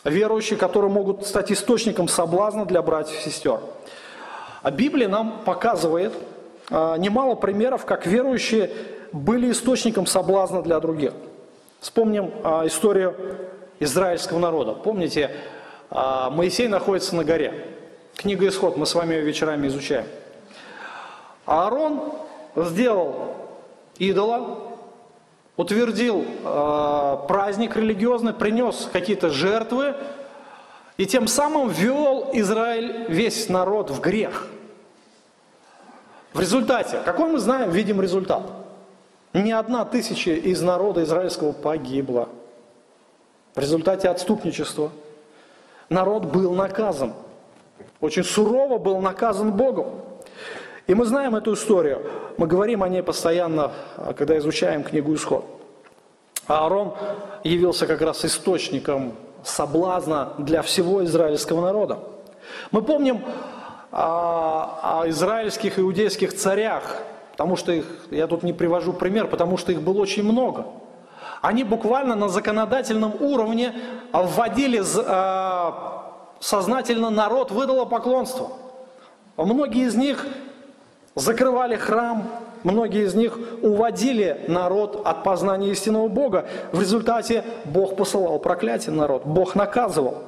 верующие, 0.04 0.58
которые 0.58 0.92
могут 0.92 1.26
стать 1.28 1.52
источником 1.52 2.08
соблазна 2.08 2.66
для 2.66 2.82
братьев 2.82 3.18
и 3.20 3.30
сестер. 3.30 3.60
А 4.64 4.72
Библия 4.72 5.08
нам 5.08 5.42
показывает 5.46 6.14
а, 6.70 6.98
немало 6.98 7.36
примеров, 7.36 7.86
как 7.86 8.06
верующие 8.06 8.72
были 9.18 9.52
источником 9.52 10.06
соблазна 10.06 10.62
для 10.62 10.80
других. 10.80 11.14
Вспомним 11.80 12.32
а, 12.44 12.66
историю 12.66 13.16
израильского 13.80 14.40
народа. 14.40 14.74
Помните, 14.74 15.32
а, 15.90 16.30
Моисей 16.30 16.68
находится 16.68 17.16
на 17.16 17.24
горе. 17.24 17.68
Книга 18.16 18.48
Исход, 18.48 18.78
мы 18.78 18.86
с 18.86 18.96
вами 18.96 19.16
ее 19.16 19.22
вечерами 19.22 19.68
изучаем. 19.68 20.06
Аарон 21.46 22.14
сделал 22.56 23.36
идола, 24.00 24.60
утвердил 25.56 26.26
э, 26.44 27.18
праздник 27.28 27.76
религиозный, 27.76 28.34
принес 28.34 28.90
какие-то 28.92 29.30
жертвы 29.30 29.96
и 30.98 31.06
тем 31.06 31.28
самым 31.28 31.70
ввел 31.70 32.32
Израиль, 32.34 33.06
весь 33.08 33.50
народ 33.50 33.92
в 33.92 34.02
грех. 34.02 34.48
В 36.34 36.40
результате, 36.40 37.00
какой 37.06 37.30
мы 37.30 37.40
знаем, 37.40 37.70
видим 37.70 38.02
результат? 38.02 38.44
Ни 39.38 39.52
одна 39.52 39.86
тысяча 39.86 40.32
из 40.32 40.64
народа 40.64 41.04
израильского 41.04 41.52
погибла. 41.52 42.28
В 43.54 43.60
результате 43.60 44.10
отступничества 44.10 44.90
народ 45.90 46.26
был 46.26 46.56
наказан. 46.56 47.14
Очень 48.02 48.24
сурово 48.24 48.80
был 48.80 49.00
наказан 49.00 49.52
Богом. 49.52 49.90
И 50.88 50.96
мы 50.96 51.06
знаем 51.06 51.36
эту 51.36 51.54
историю. 51.54 52.02
Мы 52.38 52.48
говорим 52.48 52.82
о 52.82 52.90
ней 52.90 53.04
постоянно, 53.04 53.74
когда 54.18 54.36
изучаем 54.40 54.84
книгу 54.84 55.14
«Исход». 55.14 55.46
Аарон 56.48 56.96
явился 57.44 57.86
как 57.86 58.02
раз 58.02 58.26
источником 58.26 59.14
соблазна 59.44 60.34
для 60.40 60.64
всего 60.64 61.04
израильского 61.04 61.62
народа. 61.62 62.00
Мы 62.72 62.82
помним 62.82 63.24
о, 63.92 65.02
о 65.02 65.10
израильских 65.10 65.78
иудейских 65.78 66.34
царях, 66.34 67.04
потому 67.38 67.56
что 67.56 67.72
их, 67.72 67.86
я 68.10 68.26
тут 68.26 68.42
не 68.42 68.52
привожу 68.52 68.94
пример, 68.94 69.28
потому 69.28 69.58
что 69.58 69.72
их 69.72 69.84
было 69.84 70.02
очень 70.02 70.24
много. 70.24 70.66
Они 71.44 71.64
буквально 71.64 72.16
на 72.16 72.30
законодательном 72.30 73.14
уровне 73.22 73.76
вводили 74.12 74.82
э, 74.82 75.72
сознательно 76.40 77.12
народ 77.12 77.52
выдало 77.52 77.86
поклонство. 77.86 78.54
Многие 79.38 79.86
из 79.86 79.94
них 79.94 80.26
закрывали 81.14 81.76
храм, 81.76 82.28
многие 82.64 83.06
из 83.06 83.14
них 83.14 83.38
уводили 83.62 84.46
народ 84.48 85.04
от 85.06 85.24
познания 85.24 85.70
истинного 85.70 86.08
Бога. 86.08 86.48
В 86.72 86.82
результате 86.82 87.44
Бог 87.66 87.96
посылал 87.98 88.40
проклятие 88.40 88.96
народ, 88.96 89.26
Бог 89.26 89.54
наказывал. 89.54 90.24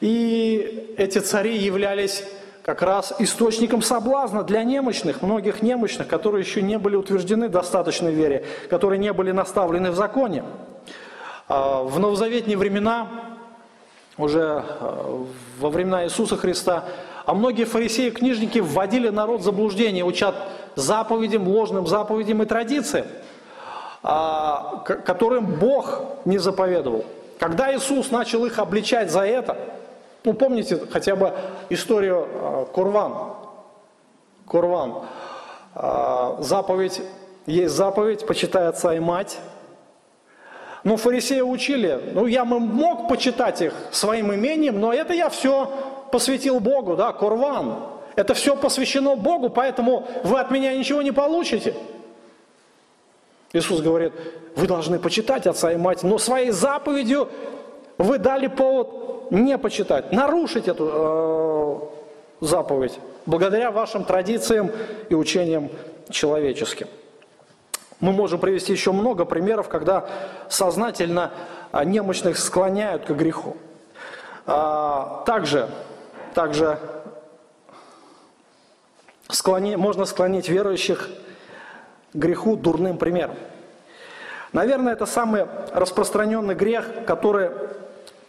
И 0.00 0.92
эти 0.98 1.18
цари 1.18 1.56
являлись 1.56 2.24
как 2.62 2.82
раз 2.82 3.12
источником 3.18 3.82
соблазна 3.82 4.44
для 4.44 4.62
немощных, 4.62 5.22
многих 5.22 5.62
немощных, 5.62 6.06
которые 6.06 6.42
еще 6.42 6.62
не 6.62 6.78
были 6.78 6.96
утверждены 6.96 7.48
в 7.48 7.50
достаточной 7.50 8.12
вере, 8.12 8.44
которые 8.70 8.98
не 8.98 9.12
были 9.12 9.32
наставлены 9.32 9.90
в 9.90 9.96
законе. 9.96 10.44
А, 11.48 11.82
в 11.82 11.98
новозаветные 11.98 12.56
времена, 12.56 13.08
уже 14.16 14.62
а, 14.64 15.26
во 15.58 15.70
времена 15.70 16.04
Иисуса 16.04 16.36
Христа, 16.36 16.84
а 17.26 17.34
многие 17.34 17.64
фарисеи 17.64 18.06
и 18.06 18.10
книжники 18.10 18.60
вводили 18.60 19.08
народ 19.08 19.40
в 19.40 19.44
заблуждение, 19.44 20.04
учат 20.04 20.34
заповедям, 20.76 21.48
ложным 21.48 21.86
заповедям 21.86 22.42
и 22.42 22.46
традициям, 22.46 23.06
а, 24.04 24.84
которым 25.04 25.46
Бог 25.46 26.02
не 26.24 26.38
заповедовал. 26.38 27.04
Когда 27.40 27.74
Иисус 27.74 28.12
начал 28.12 28.46
их 28.46 28.60
обличать 28.60 29.10
за 29.10 29.26
это, 29.26 29.56
ну 30.24 30.34
помните 30.34 30.78
хотя 30.90 31.16
бы 31.16 31.32
историю 31.70 32.26
а, 32.30 32.64
Курван. 32.66 33.34
Курван. 34.46 35.02
А, 35.74 36.36
заповедь, 36.40 37.02
есть 37.46 37.74
заповедь, 37.74 38.26
почитай 38.26 38.68
отца 38.68 38.94
и 38.94 39.00
мать. 39.00 39.38
Но 40.84 40.96
фарисеи 40.96 41.40
учили, 41.40 42.10
ну 42.12 42.26
я 42.26 42.44
мог 42.44 43.08
почитать 43.08 43.62
их 43.62 43.72
своим 43.92 44.34
имением, 44.34 44.80
но 44.80 44.92
это 44.92 45.12
я 45.12 45.28
все 45.28 45.70
посвятил 46.10 46.58
Богу, 46.60 46.96
да, 46.96 47.12
Курван. 47.12 47.76
Это 48.16 48.34
все 48.34 48.56
посвящено 48.56 49.16
Богу, 49.16 49.48
поэтому 49.48 50.06
вы 50.24 50.38
от 50.38 50.50
меня 50.50 50.76
ничего 50.76 51.00
не 51.02 51.12
получите. 51.12 51.74
Иисус 53.52 53.80
говорит, 53.80 54.12
вы 54.56 54.66
должны 54.66 54.98
почитать 54.98 55.46
отца 55.46 55.72
и 55.72 55.76
мать, 55.76 56.02
но 56.02 56.18
своей 56.18 56.50
заповедью 56.50 57.28
вы 57.98 58.18
дали 58.18 58.48
повод 58.48 59.01
не 59.32 59.56
почитать, 59.56 60.12
нарушить 60.12 60.68
эту 60.68 61.90
э, 62.40 62.44
заповедь, 62.44 62.98
благодаря 63.24 63.70
вашим 63.70 64.04
традициям 64.04 64.70
и 65.08 65.14
учениям 65.14 65.70
человеческим. 66.10 66.86
Мы 67.98 68.12
можем 68.12 68.40
привести 68.40 68.72
еще 68.72 68.92
много 68.92 69.24
примеров, 69.24 69.68
когда 69.68 70.06
сознательно 70.50 71.30
а, 71.70 71.84
немощных 71.84 72.36
склоняют 72.36 73.06
к 73.06 73.10
греху. 73.12 73.56
А, 74.44 75.22
также, 75.24 75.68
также 76.34 76.78
склони, 79.30 79.76
можно 79.76 80.04
склонить 80.04 80.48
верующих 80.48 81.08
к 82.12 82.16
греху 82.16 82.56
дурным 82.56 82.98
примером. 82.98 83.36
Наверное, 84.52 84.92
это 84.92 85.06
самый 85.06 85.46
распространенный 85.72 86.54
грех, 86.54 86.90
который, 87.06 87.50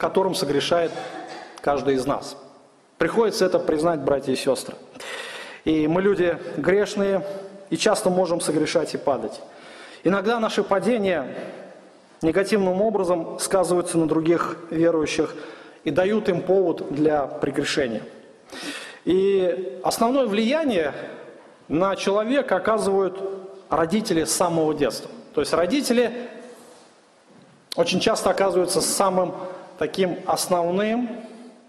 которым 0.04 0.36
согрешает 0.36 0.92
каждый 1.62 1.96
из 1.96 2.06
нас. 2.06 2.36
Приходится 2.98 3.46
это 3.46 3.58
признать, 3.58 4.02
братья 4.02 4.34
и 4.34 4.36
сестры. 4.36 4.76
И 5.64 5.88
мы 5.88 6.02
люди 6.02 6.38
грешные, 6.58 7.26
и 7.70 7.78
часто 7.78 8.10
можем 8.10 8.42
согрешать 8.42 8.94
и 8.94 8.98
падать. 8.98 9.40
Иногда 10.04 10.42
наши 10.42 10.62
падения 10.62 11.34
негативным 12.22 12.82
образом 12.82 13.40
сказываются 13.40 13.98
на 13.98 14.06
других 14.10 14.58
верующих 14.72 15.36
и 15.86 15.90
дают 15.90 16.28
им 16.28 16.42
повод 16.42 16.94
для 16.94 17.26
прегрешения. 17.26 18.04
И 19.06 19.80
основное 19.86 20.26
влияние 20.26 20.94
на 21.70 21.96
человека 21.96 22.58
оказывают 22.58 23.18
родители 23.70 24.26
с 24.26 24.34
самого 24.34 24.74
детства. 24.74 25.10
То 25.34 25.40
есть 25.40 25.54
родители 25.54 26.12
очень 27.78 28.02
часто 28.02 28.32
оказываются 28.32 28.82
самым 28.82 29.34
таким 29.84 30.18
основным 30.26 31.10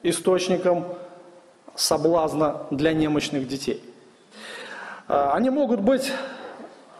источником 0.04 0.84
соблазна 1.74 2.60
для 2.70 2.92
немощных 2.92 3.48
детей. 3.48 3.82
А, 5.08 5.32
они 5.34 5.50
могут 5.50 5.80
быть 5.80 6.12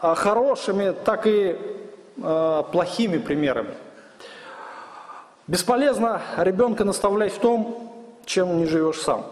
а, 0.01 0.13
хорошими, 0.13 0.91
так 0.91 1.25
и 1.25 1.55
а, 2.21 2.63
плохими 2.63 3.17
примерами. 3.17 3.75
Бесполезно 5.47 6.21
ребенка 6.35 6.83
наставлять 6.83 7.31
в 7.31 7.39
том, 7.39 7.93
чем 8.25 8.57
не 8.57 8.65
живешь 8.65 8.99
сам. 8.99 9.25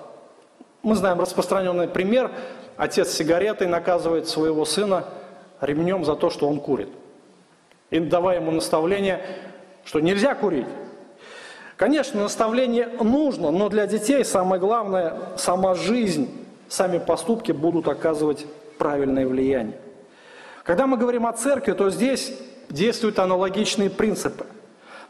Мы 0.84 0.96
знаем 0.96 1.20
распространенный 1.20 1.90
пример. 1.90 2.32
Отец 2.78 3.12
сигаретой 3.12 3.68
наказывает 3.68 4.30
своего 4.30 4.64
сына 4.64 5.04
ремнем 5.60 6.06
за 6.06 6.16
то, 6.16 6.30
что 6.30 6.48
он 6.48 6.62
курит. 6.62 6.88
И 7.90 8.00
давая 8.00 8.40
ему 8.40 8.52
наставление, 8.52 9.20
что 9.84 10.00
нельзя 10.00 10.34
курить. 10.34 10.68
Конечно, 11.78 12.22
наставление 12.22 12.88
нужно, 13.02 13.52
но 13.52 13.70
для 13.70 13.88
детей 13.88 14.24
самое 14.24 14.60
главное, 14.60 15.16
сама 15.38 15.74
жизнь, 15.74 16.30
сами 16.70 17.00
поступки 17.00 17.52
будут 17.52 17.88
оказывать 17.88 18.46
правильное 18.78 19.28
влияние. 19.28 19.78
Когда 20.64 20.88
мы 20.88 20.98
говорим 20.98 21.26
о 21.26 21.34
церкви, 21.34 21.74
то 21.74 21.90
здесь 21.90 22.32
действуют 22.70 23.20
аналогичные 23.20 23.90
принципы. 23.90 24.46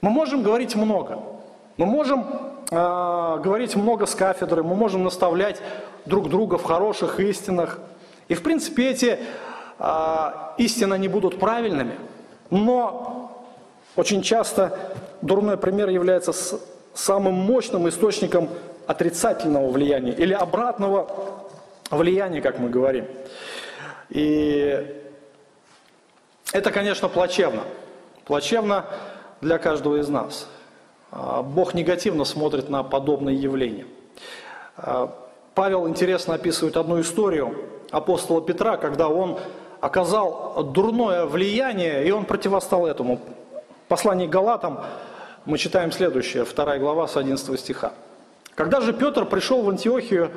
Мы 0.01 0.09
можем 0.09 0.41
говорить 0.41 0.75
много. 0.75 1.19
Мы 1.77 1.85
можем 1.85 2.25
э, 2.69 3.39
говорить 3.43 3.75
много 3.75 4.05
с 4.05 4.15
кафедры, 4.15 4.63
мы 4.63 4.75
можем 4.75 5.03
наставлять 5.03 5.61
друг 6.05 6.29
друга 6.29 6.57
в 6.57 6.63
хороших 6.63 7.19
истинах. 7.19 7.79
И 8.27 8.35
в 8.35 8.43
принципе 8.43 8.89
эти 8.89 9.19
э, 9.79 10.31
истины 10.57 10.97
не 10.97 11.07
будут 11.07 11.39
правильными, 11.39 11.95
но 12.49 13.32
очень 13.95 14.21
часто 14.21 14.77
дурной 15.21 15.57
пример 15.57 15.89
является 15.89 16.33
самым 16.93 17.33
мощным 17.33 17.87
источником 17.89 18.49
отрицательного 18.87 19.69
влияния 19.69 20.13
или 20.13 20.33
обратного 20.33 21.07
влияния, 21.89 22.41
как 22.41 22.59
мы 22.59 22.69
говорим. 22.69 23.05
И 24.09 25.01
это, 26.51 26.71
конечно, 26.71 27.09
плачевно. 27.09 27.63
Плачевно 28.25 28.85
для 29.41 29.57
каждого 29.57 29.97
из 29.97 30.07
нас. 30.07 30.47
А, 31.11 31.41
Бог 31.41 31.73
негативно 31.73 32.25
смотрит 32.25 32.69
на 32.69 32.83
подобные 32.83 33.35
явления. 33.35 33.85
А, 34.77 35.13
Павел 35.55 35.87
интересно 35.87 36.35
описывает 36.35 36.77
одну 36.77 36.99
историю 37.01 37.55
апостола 37.91 38.41
Петра, 38.41 38.77
когда 38.77 39.07
он 39.07 39.39
оказал 39.81 40.63
дурное 40.63 41.25
влияние, 41.25 42.07
и 42.07 42.11
он 42.11 42.25
противостал 42.25 42.87
этому. 42.87 43.19
Послании 43.93 44.25
к 44.25 44.31
Галатам 44.31 44.79
мы 45.45 45.59
читаем 45.59 45.91
следующее, 45.91 46.45
2 46.45 46.77
глава 46.79 47.07
с 47.07 47.15
11 47.15 47.59
стиха. 47.59 47.93
«Когда 48.55 48.81
же 48.81 48.91
Петр 48.91 49.23
пришел 49.23 49.61
в 49.61 49.69
Антиохию, 49.69 50.31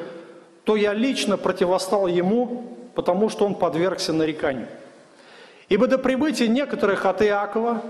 то 0.65 0.77
я 0.77 0.93
лично 0.93 1.39
противостал 1.39 2.07
ему, 2.07 2.77
потому 2.95 3.31
что 3.31 3.47
он 3.47 3.55
подвергся 3.55 4.13
нареканию. 4.13 4.69
Ибо 5.71 5.87
до 5.87 5.97
прибытия 5.97 6.49
некоторых 6.49 7.07
от 7.07 7.23
Иакова 7.23 7.81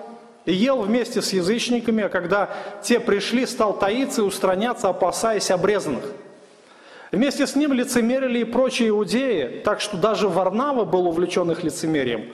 ел 0.44 0.82
вместе 0.82 1.20
с 1.20 1.32
язычниками, 1.32 2.04
а 2.04 2.10
когда 2.10 2.50
те 2.84 3.00
пришли, 3.00 3.44
стал 3.44 3.76
таиться 3.76 4.22
и 4.22 4.24
устраняться, 4.24 4.88
опасаясь 4.88 5.50
обрезанных. 5.50 6.04
Вместе 7.10 7.44
с 7.44 7.56
ним 7.56 7.72
лицемерили 7.72 8.38
и 8.38 8.44
прочие 8.44 8.90
иудеи, 8.90 9.62
так 9.64 9.80
что 9.80 9.96
даже 9.96 10.28
Варнава 10.28 10.84
был 10.84 11.08
увлечен 11.08 11.50
их 11.50 11.64
лицемерием. 11.64 12.30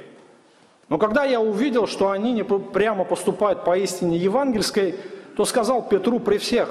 Но 0.92 0.98
когда 0.98 1.24
я 1.24 1.40
увидел, 1.40 1.86
что 1.86 2.10
они 2.10 2.34
не 2.34 2.44
прямо 2.44 3.04
поступают 3.04 3.64
по 3.64 3.78
истине 3.78 4.18
евангельской, 4.18 4.94
то 5.38 5.46
сказал 5.46 5.88
Петру 5.88 6.20
при 6.20 6.36
всех, 6.36 6.68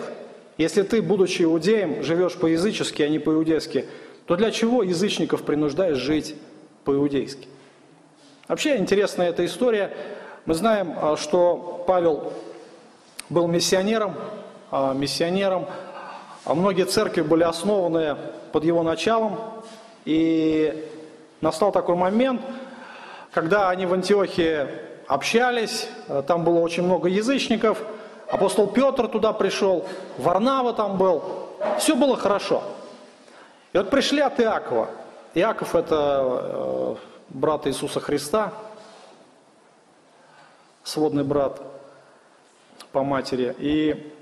если 0.59 0.83
ты, 0.83 1.01
будучи 1.01 1.41
иудеем, 1.41 2.03
живешь 2.03 2.35
по-язычески, 2.35 3.01
а 3.01 3.09
не 3.09 3.17
по-иудейски, 3.17 3.87
то 4.27 4.35
для 4.35 4.51
чего 4.51 4.83
язычников 4.83 5.41
принуждаешь 5.41 5.97
жить 5.97 6.35
по-иудейски? 6.83 7.47
Вообще 8.47 8.77
интересная 8.77 9.29
эта 9.29 9.43
история. 9.43 9.91
Мы 10.45 10.53
знаем, 10.53 10.93
а, 11.01 11.17
что 11.17 11.83
Павел 11.87 12.31
был 13.27 13.47
миссионером, 13.47 14.13
а, 14.69 14.93
миссионером, 14.93 15.65
а 16.45 16.53
многие 16.53 16.85
церкви 16.85 17.23
были 17.23 17.41
основаны 17.41 18.17
под 18.51 18.65
его 18.65 18.83
началом, 18.83 19.39
и 20.05 20.85
настал 21.41 21.71
такой 21.71 21.95
момент, 21.95 22.41
когда 23.31 23.69
они 23.69 23.85
в 23.85 23.93
Антиохии 23.93 24.67
общались, 25.07 25.87
там 26.27 26.43
было 26.43 26.59
очень 26.59 26.83
много 26.83 27.09
язычников, 27.09 27.81
апостол 28.29 28.67
Петр 28.67 29.07
туда 29.07 29.33
пришел, 29.33 29.85
Варнава 30.17 30.73
там 30.73 30.97
был, 30.97 31.49
все 31.77 31.95
было 31.95 32.17
хорошо. 32.17 32.63
И 33.73 33.77
вот 33.77 33.89
пришли 33.89 34.19
от 34.21 34.39
Иакова. 34.39 34.89
Иаков 35.33 35.75
это 35.75 36.21
э, 36.21 36.95
брат 37.29 37.67
Иисуса 37.67 38.01
Христа, 38.01 38.51
сводный 40.83 41.23
брат 41.23 41.61
по 42.91 43.03
матери. 43.03 43.55
И 43.59 44.13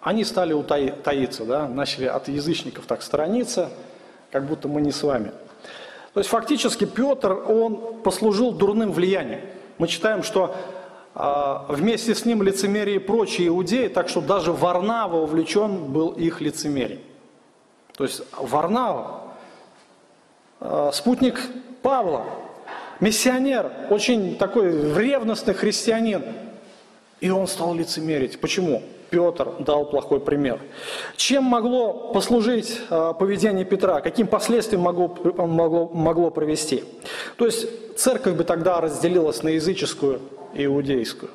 они 0.00 0.24
стали 0.24 0.54
утаиться, 0.54 1.44
да, 1.44 1.68
начали 1.68 2.06
от 2.06 2.28
язычников 2.28 2.86
так 2.86 3.02
сторониться, 3.02 3.70
как 4.30 4.46
будто 4.46 4.68
мы 4.68 4.80
не 4.80 4.92
с 4.92 5.02
вами. 5.02 5.32
То 6.14 6.20
есть 6.20 6.30
фактически 6.30 6.84
Петр, 6.84 7.32
он 7.32 8.00
послужил 8.04 8.52
дурным 8.52 8.92
влиянием. 8.92 9.40
Мы 9.78 9.88
читаем, 9.88 10.22
что 10.22 10.54
а, 11.16 11.66
вместе 11.68 12.14
с 12.14 12.24
ним 12.24 12.40
лицемерие 12.42 12.96
и 12.96 12.98
прочие 13.00 13.48
иудеи, 13.48 13.88
так 13.88 14.08
что 14.08 14.20
даже 14.20 14.52
Варнава 14.52 15.16
увлечен 15.16 15.92
был 15.92 16.10
их 16.10 16.40
лицемерием. 16.40 17.00
То 17.96 18.04
есть 18.04 18.22
Варнава, 18.38 19.22
а, 20.60 20.92
спутник 20.92 21.40
Павла, 21.82 22.24
миссионер, 23.00 23.72
очень 23.90 24.36
такой 24.36 24.94
ревностный 24.94 25.54
христианин, 25.54 26.24
и 27.20 27.28
он 27.28 27.48
стал 27.48 27.74
лицемерить. 27.74 28.40
Почему? 28.40 28.84
Петр 29.14 29.48
дал 29.60 29.84
плохой 29.84 30.18
пример. 30.18 30.60
Чем 31.16 31.44
могло 31.44 32.12
послужить 32.12 32.80
а, 32.90 33.12
поведение 33.12 33.64
Петра? 33.64 34.00
Каким 34.00 34.26
последствиям 34.26 34.82
могло, 34.82 35.08
могло, 35.36 35.88
могло 35.88 36.30
привести? 36.30 36.82
То 37.36 37.46
есть 37.46 37.96
церковь 37.96 38.34
бы 38.34 38.42
тогда 38.42 38.80
разделилась 38.80 39.42
на 39.42 39.50
языческую 39.50 40.20
иудейскую. 40.54 41.30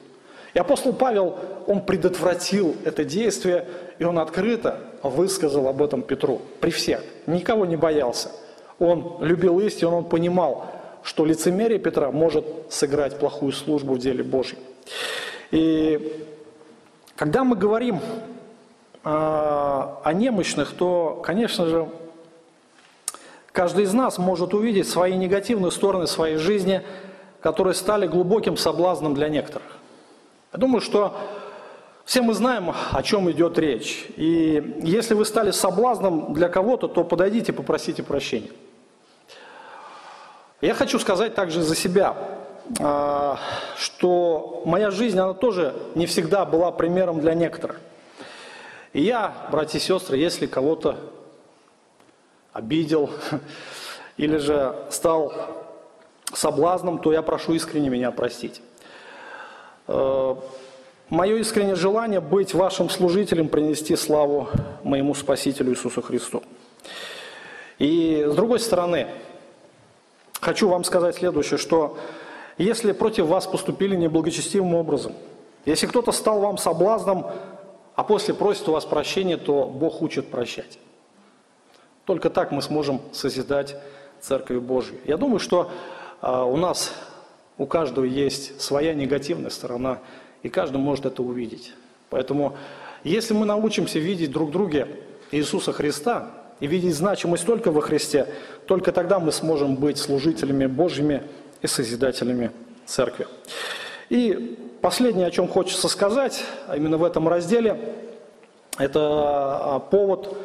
И 0.53 0.59
апостол 0.59 0.93
Павел, 0.93 1.35
он 1.67 1.81
предотвратил 1.81 2.75
это 2.83 3.05
действие, 3.05 3.65
и 3.97 4.03
он 4.03 4.19
открыто 4.19 4.79
высказал 5.01 5.67
об 5.67 5.81
этом 5.81 6.01
Петру 6.01 6.41
при 6.59 6.71
всех. 6.71 7.01
Никого 7.27 7.65
не 7.65 7.77
боялся. 7.77 8.31
Он 8.77 9.17
любил 9.21 9.59
истину, 9.59 9.97
он 9.97 10.05
понимал, 10.05 10.65
что 11.03 11.25
лицемерие 11.25 11.79
Петра 11.79 12.11
может 12.11 12.45
сыграть 12.69 13.19
плохую 13.19 13.53
службу 13.53 13.93
в 13.93 13.99
деле 13.99 14.23
Божьем. 14.23 14.57
И 15.51 16.27
когда 17.19 17.43
мы 17.43 17.55
говорим 17.55 17.99
о 19.03 20.11
немощных, 20.13 20.71
то, 20.71 21.21
конечно 21.23 21.67
же, 21.67 21.87
каждый 23.51 23.83
из 23.83 23.93
нас 23.93 24.17
может 24.17 24.55
увидеть 24.55 24.89
свои 24.89 25.15
негативные 25.15 25.71
стороны 25.71 26.07
своей 26.07 26.37
жизни– 26.37 26.81
которые 27.41 27.73
стали 27.73 28.07
глубоким 28.07 28.57
соблазном 28.57 29.13
для 29.13 29.29
некоторых. 29.29 29.67
Я 30.53 30.59
думаю, 30.59 30.81
что 30.81 31.15
Все 32.05 32.23
мы 32.23 32.33
знаем, 32.33 32.73
о 32.91 33.03
чем 33.03 33.29
идет 33.29 33.59
речь. 33.59 34.07
И 34.17 34.81
если 34.81 35.13
вы 35.13 35.25
стали 35.25 35.51
соблазном 35.51 36.33
для 36.33 36.49
кого-то, 36.49 36.87
то 36.87 37.03
подойдите, 37.03 37.53
попросите 37.53 38.01
прощения. 38.01 38.49
Я 40.59 40.73
хочу 40.73 40.97
сказать 40.97 41.35
также 41.35 41.61
за 41.61 41.75
себя, 41.75 42.15
а, 42.17 42.38
что 42.75 44.61
моя 44.65 44.91
жизнь, 44.91 45.17
она 45.19 45.33
тоже 45.33 45.75
не 45.95 46.05
всегда 46.05 46.45
была 46.45 46.71
примером 46.71 47.19
для 47.19 47.33
некоторых. 47.33 47.81
И 48.93 49.01
я, 49.01 49.33
братья 49.51 49.79
и 49.79 49.81
сестры, 49.81 50.17
если 50.17 50.45
кого-то 50.45 50.97
обидел 52.53 53.09
или 54.17 54.37
же 54.37 54.75
стал 54.89 55.33
соблазном, 56.33 56.99
то 56.99 57.11
я 57.11 57.21
прошу 57.21 57.53
искренне 57.53 57.89
меня 57.89 58.11
простить. 58.11 58.61
Э, 59.87 60.35
Мое 61.09 61.37
искреннее 61.37 61.73
желание 61.73 62.19
быть 62.19 62.53
вашим 62.53 62.87
служителем, 62.87 63.49
принести 63.49 63.95
славу 63.95 64.47
моему 64.83 65.15
Спасителю 65.15 65.71
Иисусу 65.71 66.03
Христу. 66.03 66.43
И 67.79 68.23
с 68.27 68.35
другой 68.35 68.59
стороны, 68.59 69.07
хочу 70.39 70.69
вам 70.69 70.83
сказать 70.83 71.15
следующее, 71.15 71.57
что 71.57 71.97
если 72.59 72.91
против 72.91 73.25
вас 73.25 73.47
поступили 73.47 73.95
неблагочестивым 73.95 74.75
образом, 74.75 75.13
если 75.65 75.87
кто-то 75.87 76.11
стал 76.11 76.41
вам 76.41 76.57
соблазном, 76.57 77.25
а 77.95 78.03
после 78.03 78.33
просит 78.33 78.67
у 78.69 78.73
вас 78.73 78.85
прощения, 78.85 79.37
то 79.37 79.65
Бог 79.65 80.01
учит 80.01 80.29
прощать. 80.29 80.77
Только 82.05 82.29
так 82.29 82.51
мы 82.51 82.61
сможем 82.61 83.01
созидать 83.13 83.75
Церковь 84.19 84.59
Божью. 84.59 84.97
Я 85.05 85.17
думаю, 85.17 85.39
что 85.39 85.71
а, 86.21 86.43
у 86.43 86.57
нас, 86.57 86.93
у 87.57 87.65
каждого 87.65 88.03
есть 88.03 88.59
своя 88.61 88.93
негативная 88.93 89.49
сторона, 89.49 89.99
и 90.43 90.49
каждый 90.49 90.77
может 90.77 91.05
это 91.05 91.23
увидеть. 91.23 91.73
Поэтому, 92.09 92.57
если 93.03 93.33
мы 93.33 93.45
научимся 93.45 93.99
видеть 93.99 94.31
друг 94.31 94.51
друга 94.51 94.87
Иисуса 95.31 95.71
Христа 95.71 96.31
и 96.59 96.67
видеть 96.67 96.95
значимость 96.95 97.45
только 97.45 97.71
во 97.71 97.81
Христе, 97.81 98.27
только 98.65 98.91
тогда 98.91 99.19
мы 99.19 99.31
сможем 99.31 99.75
быть 99.75 99.97
служителями 99.97 100.65
Божьими 100.65 101.23
и 101.61 101.67
созидателями 101.67 102.51
Церкви. 102.85 103.27
И 104.09 104.57
последнее, 104.81 105.27
о 105.27 105.31
чем 105.31 105.47
хочется 105.47 105.87
сказать, 105.87 106.43
а 106.67 106.75
именно 106.75 106.97
в 106.97 107.03
этом 107.03 107.27
разделе, 107.27 107.95
это 108.77 108.99
а, 109.01 109.79
повод 109.79 110.35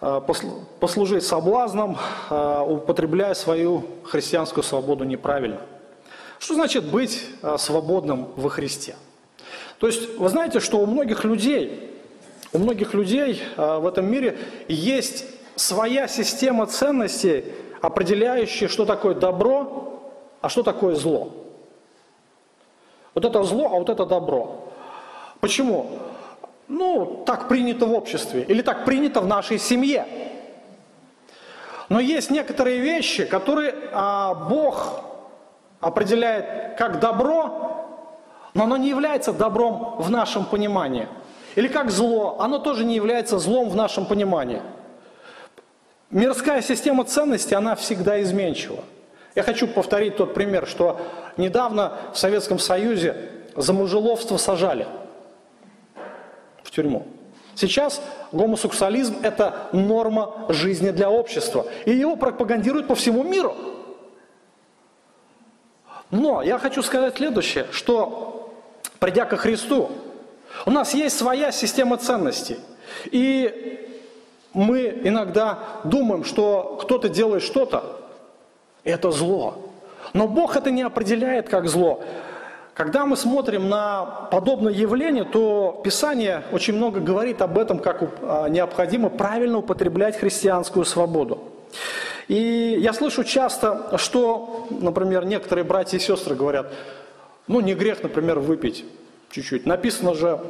а, 0.00 0.20
послужить 0.20 1.24
соблазном, 1.24 1.96
употребляя 2.30 3.34
свою 3.34 3.84
христианскую 4.04 4.62
свободу 4.62 5.04
неправильно. 5.04 5.60
Что 6.38 6.54
значит 6.54 6.84
быть 6.84 7.24
свободным 7.56 8.28
во 8.36 8.48
Христе? 8.48 8.94
То 9.78 9.86
есть 9.88 10.18
вы 10.18 10.28
знаете, 10.28 10.60
что 10.60 10.78
у 10.78 10.86
многих 10.86 11.24
людей, 11.24 11.96
у 12.52 12.58
многих 12.58 12.94
людей 12.94 13.42
в 13.56 13.86
этом 13.86 14.06
мире 14.10 14.38
есть 14.68 15.24
своя 15.56 16.06
система 16.06 16.66
ценностей, 16.66 17.44
определяющая, 17.80 18.68
что 18.68 18.84
такое 18.84 19.14
добро, 19.14 19.97
а 20.40 20.48
что 20.48 20.62
такое 20.62 20.94
зло. 20.94 21.30
Вот 23.14 23.24
это 23.24 23.42
зло, 23.42 23.66
а 23.66 23.78
вот 23.78 23.88
это 23.88 24.06
добро. 24.06 24.68
Почему? 25.40 25.90
Ну, 26.68 27.22
так 27.26 27.48
принято 27.48 27.86
в 27.86 27.92
обществе 27.92 28.42
или 28.42 28.62
так 28.62 28.84
принято 28.84 29.20
в 29.20 29.26
нашей 29.26 29.58
семье. 29.58 30.06
Но 31.88 32.00
есть 32.00 32.30
некоторые 32.30 32.78
вещи, 32.78 33.24
которые 33.24 33.74
а, 33.92 34.34
Бог 34.34 35.00
определяет 35.80 36.76
как 36.76 37.00
добро, 37.00 37.86
но 38.54 38.64
оно 38.64 38.76
не 38.76 38.88
является 38.88 39.32
добром 39.32 39.96
в 39.98 40.10
нашем 40.10 40.44
понимании. 40.44 41.08
Или 41.54 41.68
как 41.68 41.90
зло, 41.90 42.36
оно 42.40 42.58
тоже 42.58 42.84
не 42.84 42.94
является 42.94 43.38
злом 43.38 43.70
в 43.70 43.76
нашем 43.76 44.04
понимании. 44.04 44.60
Мирская 46.10 46.62
система 46.62 47.04
ценностей, 47.04 47.54
она 47.54 47.74
всегда 47.74 48.20
изменчива. 48.22 48.84
Я 49.38 49.44
хочу 49.44 49.68
повторить 49.68 50.16
тот 50.16 50.34
пример, 50.34 50.66
что 50.66 51.00
недавно 51.36 51.92
в 52.12 52.18
Советском 52.18 52.58
Союзе 52.58 53.14
за 53.54 53.72
мужеловство 53.72 54.36
сажали– 54.36 54.84
в 56.64 56.72
тюрьму. 56.72 57.06
Сейчас 57.54 58.02
гомосексуализм– 58.32 59.18
это 59.22 59.68
норма 59.70 60.46
жизни 60.48 60.90
для 60.90 61.08
общества. 61.08 61.66
И 61.84 61.92
его 61.92 62.16
пропагандируют 62.16 62.88
по 62.88 62.96
всему 62.96 63.22
миру. 63.22 63.54
Но 66.10 66.42
я 66.42 66.58
хочу 66.58 66.82
сказать 66.82 67.18
следующее, 67.18 67.68
что 67.70 68.52
придя 68.98 69.24
ко 69.24 69.36
Христу, 69.36 69.92
у 70.66 70.72
нас 70.72 70.94
есть 70.94 71.16
своя 71.16 71.52
система 71.52 71.96
ценностей. 71.96 72.58
И 73.04 73.88
мы 74.52 75.00
иногда 75.04 75.60
думаем, 75.84 76.24
что 76.24 76.80
кто-то 76.82 77.08
делает 77.08 77.44
что-то, 77.44 78.07
это 78.88 79.10
зло. 79.10 79.58
Но 80.14 80.26
Бог 80.26 80.56
это 80.56 80.70
не 80.70 80.82
определяет 80.82 81.48
как 81.48 81.68
зло. 81.68 82.02
Когда 82.74 83.06
мы 83.06 83.16
смотрим 83.16 83.68
на 83.68 84.04
подобное 84.30 84.72
явление, 84.72 85.24
то 85.24 85.80
Писание 85.84 86.44
очень 86.52 86.74
много 86.74 87.00
говорит 87.00 87.42
об 87.42 87.58
этом, 87.58 87.80
как 87.80 88.02
а, 88.22 88.48
необходимо 88.48 89.10
правильно 89.10 89.58
употреблять 89.58 90.16
христианскую 90.16 90.84
свободу. 90.84 91.42
И 92.28 92.76
я 92.78 92.92
слышу 92.92 93.24
часто, 93.24 93.98
что, 93.98 94.68
например, 94.70 95.24
некоторые 95.24 95.64
братья 95.64 95.96
и 95.96 96.00
сестры 96.00 96.36
говорят, 96.36 96.72
ну 97.48 97.60
не 97.60 97.74
грех, 97.74 98.02
например, 98.02 98.38
выпить 98.38 98.84
чуть-чуть. 99.30 99.66
Написано 99.66 100.14
же, 100.14 100.40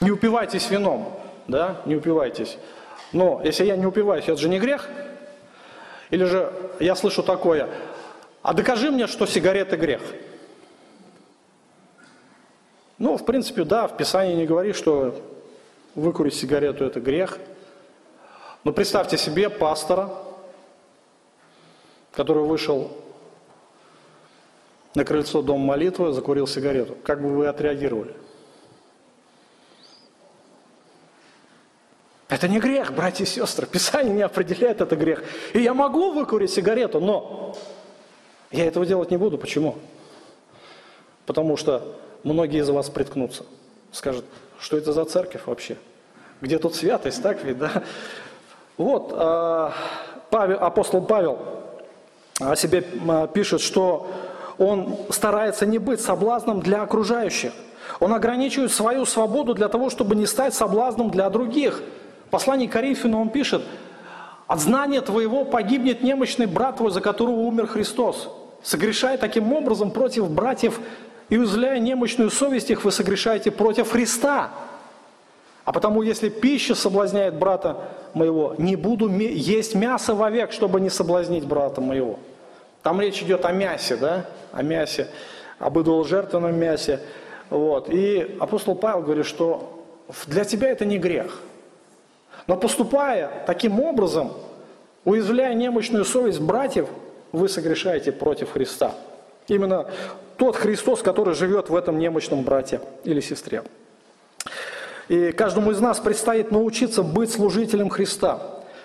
не 0.00 0.10
упивайтесь 0.10 0.70
вином, 0.70 1.12
да, 1.48 1.82
не 1.84 1.96
упивайтесь. 1.96 2.56
Но 3.12 3.40
если 3.44 3.66
я 3.66 3.76
не 3.76 3.84
упиваюсь, 3.84 4.24
это 4.24 4.38
же 4.38 4.48
не 4.48 4.58
грех? 4.58 4.88
Или 6.10 6.24
же 6.24 6.52
я 6.80 6.94
слышу 6.94 7.22
такое, 7.22 7.68
а 8.42 8.52
докажи 8.54 8.90
мне, 8.90 9.06
что 9.06 9.26
сигареты 9.26 9.76
грех. 9.76 10.00
Ну, 12.98 13.16
в 13.16 13.24
принципе, 13.24 13.64
да, 13.64 13.86
в 13.86 13.96
Писании 13.96 14.34
не 14.34 14.46
говорит, 14.46 14.76
что 14.76 15.14
выкурить 15.94 16.34
сигарету– 16.34 16.84
это 16.86 17.00
грех. 17.00 17.38
Но 18.64 18.72
представьте 18.72 19.16
себе 19.16 19.48
пастора, 19.48 20.10
который 22.12 22.44
вышел 22.44 22.90
на 24.94 25.04
крыльцо 25.04 25.40
Дома 25.40 25.64
молитвы, 25.64 26.12
закурил 26.12 26.46
сигарету. 26.46 26.96
Как 27.04 27.22
бы 27.22 27.28
вы 27.30 27.46
отреагировали? 27.46 28.14
Это 32.30 32.46
не 32.46 32.60
грех, 32.60 32.94
братья 32.94 33.24
и 33.24 33.26
сестры. 33.26 33.66
Писание 33.66 34.14
не 34.14 34.22
определяет 34.22 34.80
это 34.80 34.94
грех. 34.94 35.24
И 35.52 35.60
я 35.60 35.74
могу 35.74 36.12
выкурить 36.12 36.50
сигарету, 36.50 37.00
но 37.00 37.56
я 38.52 38.66
этого 38.66 38.86
делать 38.86 39.10
не 39.10 39.16
буду. 39.16 39.36
Почему? 39.36 39.76
Потому 41.26 41.56
что 41.56 41.96
многие 42.22 42.60
из 42.60 42.70
вас 42.70 42.88
приткнутся. 42.88 43.44
Скажут, 43.90 44.24
что 44.60 44.76
это 44.76 44.92
за 44.92 45.04
церковь 45.06 45.42
вообще? 45.46 45.76
Где 46.40 46.58
тут 46.58 46.76
святость, 46.76 47.20
так 47.20 47.42
ведь, 47.42 47.58
да? 47.58 47.82
Вот, 48.76 49.12
а, 49.12 49.74
Павел, 50.30 50.58
апостол 50.60 51.02
Павел 51.02 51.38
о 52.40 52.54
себе 52.54 52.84
а, 53.08 53.26
пишет, 53.26 53.60
что 53.60 54.08
он 54.56 54.96
старается 55.10 55.66
не 55.66 55.78
быть 55.78 56.00
соблазном 56.00 56.60
для 56.60 56.82
окружающих. 56.82 57.52
Он 57.98 58.14
ограничивает 58.14 58.72
свою 58.72 59.04
свободу 59.04 59.52
для 59.52 59.68
того, 59.68 59.90
чтобы 59.90 60.14
не 60.14 60.26
стать 60.26 60.54
соблазном 60.54 61.10
для 61.10 61.28
других. 61.28 61.82
В 62.30 62.32
послании 62.32 62.68
к 62.68 62.72
Коринфяну 62.72 63.20
он 63.20 63.28
пишет, 63.28 63.60
«От 64.46 64.60
знания 64.60 65.00
твоего 65.00 65.44
погибнет 65.44 66.04
немощный 66.04 66.46
брат 66.46 66.76
твой, 66.76 66.92
за 66.92 67.00
которого 67.00 67.40
умер 67.40 67.66
Христос, 67.66 68.30
согрешая 68.62 69.18
таким 69.18 69.52
образом 69.52 69.90
против 69.90 70.30
братьев 70.30 70.78
и 71.28 71.36
узляя 71.36 71.80
немощную 71.80 72.30
совесть 72.30 72.70
их, 72.70 72.84
вы 72.84 72.92
согрешаете 72.92 73.50
против 73.50 73.90
Христа. 73.90 74.50
А 75.64 75.72
потому, 75.72 76.02
если 76.02 76.28
пища 76.28 76.76
соблазняет 76.76 77.34
брата 77.34 77.78
моего, 78.14 78.54
не 78.58 78.76
буду 78.76 79.08
есть 79.08 79.74
мясо 79.74 80.14
вовек, 80.14 80.52
чтобы 80.52 80.80
не 80.80 80.88
соблазнить 80.88 81.44
брата 81.44 81.80
моего. 81.80 82.20
Там 82.84 83.00
речь 83.00 83.20
идет 83.24 83.44
о 83.44 83.50
мясе, 83.50 83.96
да, 83.96 84.26
о 84.52 84.62
мясе, 84.62 85.08
об 85.58 85.80
идоложертвенном 85.80 86.56
мясе. 86.56 87.00
Вот. 87.50 87.88
И 87.90 88.36
апостол 88.38 88.76
Павел 88.76 89.02
говорит, 89.02 89.26
что 89.26 89.84
для 90.28 90.44
тебя 90.44 90.68
это 90.70 90.84
не 90.84 90.96
грех. 90.96 91.40
Но 92.50 92.56
поступая 92.56 93.44
таким 93.46 93.78
образом, 93.78 94.32
уязвляя 95.04 95.54
немощную 95.54 96.04
совесть 96.04 96.40
братьев, 96.40 96.88
вы 97.30 97.48
согрешаете 97.48 98.10
против 98.10 98.50
Христа. 98.50 98.92
Именно 99.46 99.86
тот 100.36 100.56
Христос, 100.56 101.00
который 101.00 101.34
живет 101.34 101.70
в 101.70 101.76
этом 101.76 102.00
немощном 102.00 102.42
брате 102.42 102.80
или 103.04 103.20
сестре. 103.20 103.62
И 105.06 105.30
каждому 105.30 105.70
из 105.70 105.78
нас 105.78 106.00
предстоит 106.00 106.50
научиться 106.50 107.04
быть 107.04 107.30
служителем 107.30 107.88
Христа. 107.88 108.40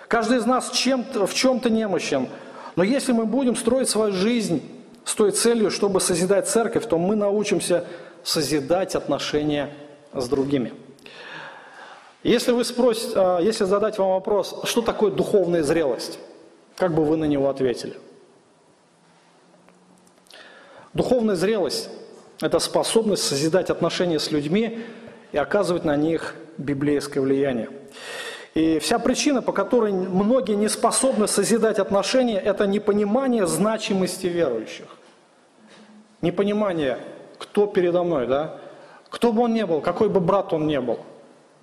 Каждый 0.06 0.38
из 0.38 0.46
нас 0.46 0.70
чем 0.70 1.04
в 1.12 1.34
чем-то 1.34 1.68
немощен. 1.68 2.28
Но 2.76 2.84
если 2.84 3.10
мы 3.10 3.26
будем 3.26 3.56
строить 3.56 3.88
свою 3.88 4.12
жизнь 4.12 4.62
с 5.04 5.12
той 5.12 5.32
целью, 5.32 5.72
чтобы 5.72 6.00
созидать 6.00 6.48
церковь, 6.48 6.86
то 6.86 6.98
мы 6.98 7.16
научимся 7.16 7.84
созидать 8.22 8.94
отношения 8.94 9.70
с 10.14 10.28
другими. 10.28 10.72
Если 12.22 12.52
вы 12.52 12.64
спросите, 12.64 13.12
а, 13.16 13.40
если 13.40 13.64
задать 13.64 13.98
вам 13.98 14.10
вопрос, 14.10 14.60
что 14.64 14.82
такое 14.82 15.10
духовная 15.10 15.62
зрелость, 15.62 16.18
как 16.76 16.94
бы 16.94 17.04
вы 17.04 17.16
на 17.16 17.24
него 17.24 17.48
ответили? 17.48 17.94
Духовная 20.92 21.36
зрелость– 21.36 21.90
это 22.40 22.58
способность 22.58 23.22
созидать 23.22 23.70
отношения 23.70 24.18
с 24.18 24.30
людьми 24.30 24.80
и 25.32 25.38
оказывать 25.38 25.84
на 25.84 25.96
них 25.96 26.34
библейское 26.58 27.22
влияние. 27.22 27.68
И 28.54 28.78
вся 28.78 28.98
причина, 28.98 29.42
по 29.42 29.52
которой 29.52 29.92
многие 29.92 30.56
не 30.56 30.68
способны 30.68 31.28
созидать 31.28 31.78
отношения, 31.78 32.40
это 32.40 32.66
непонимание 32.66 33.46
значимости 33.46 34.26
верующих. 34.26 34.86
Непонимание, 36.22 36.98
кто 37.38 37.66
передо 37.66 38.02
мной, 38.02 38.26
да? 38.26 38.58
Кто 39.10 39.34
бы 39.34 39.42
он 39.42 39.52
ни 39.52 39.62
был, 39.62 39.82
какой 39.82 40.08
бы 40.08 40.20
брат 40.20 40.54
он 40.54 40.66
ни 40.66 40.78
был. 40.78 41.00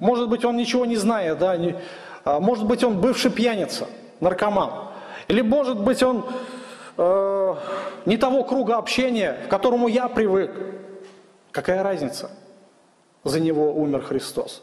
Может 0.03 0.27
быть, 0.27 0.43
он 0.43 0.57
ничего 0.57 0.85
не 0.85 0.97
знает, 0.97 1.37
да? 1.37 1.55
Не, 1.55 1.77
а 2.25 2.41
может 2.41 2.65
быть, 2.65 2.83
он 2.83 2.99
бывший 2.99 3.31
пьяница, 3.31 3.87
наркоман. 4.19 4.69
Или 5.29 5.39
может 5.39 5.79
быть, 5.79 6.03
он 6.03 6.25
э, 6.97 7.55
не 8.05 8.17
того 8.17 8.43
круга 8.43 8.75
общения, 8.75 9.37
к 9.45 9.49
которому 9.49 9.87
я 9.87 10.09
привык. 10.09 10.51
Какая 11.51 11.83
разница? 11.83 12.31
За 13.23 13.39
него 13.39 13.71
умер 13.71 14.01
Христос. 14.01 14.61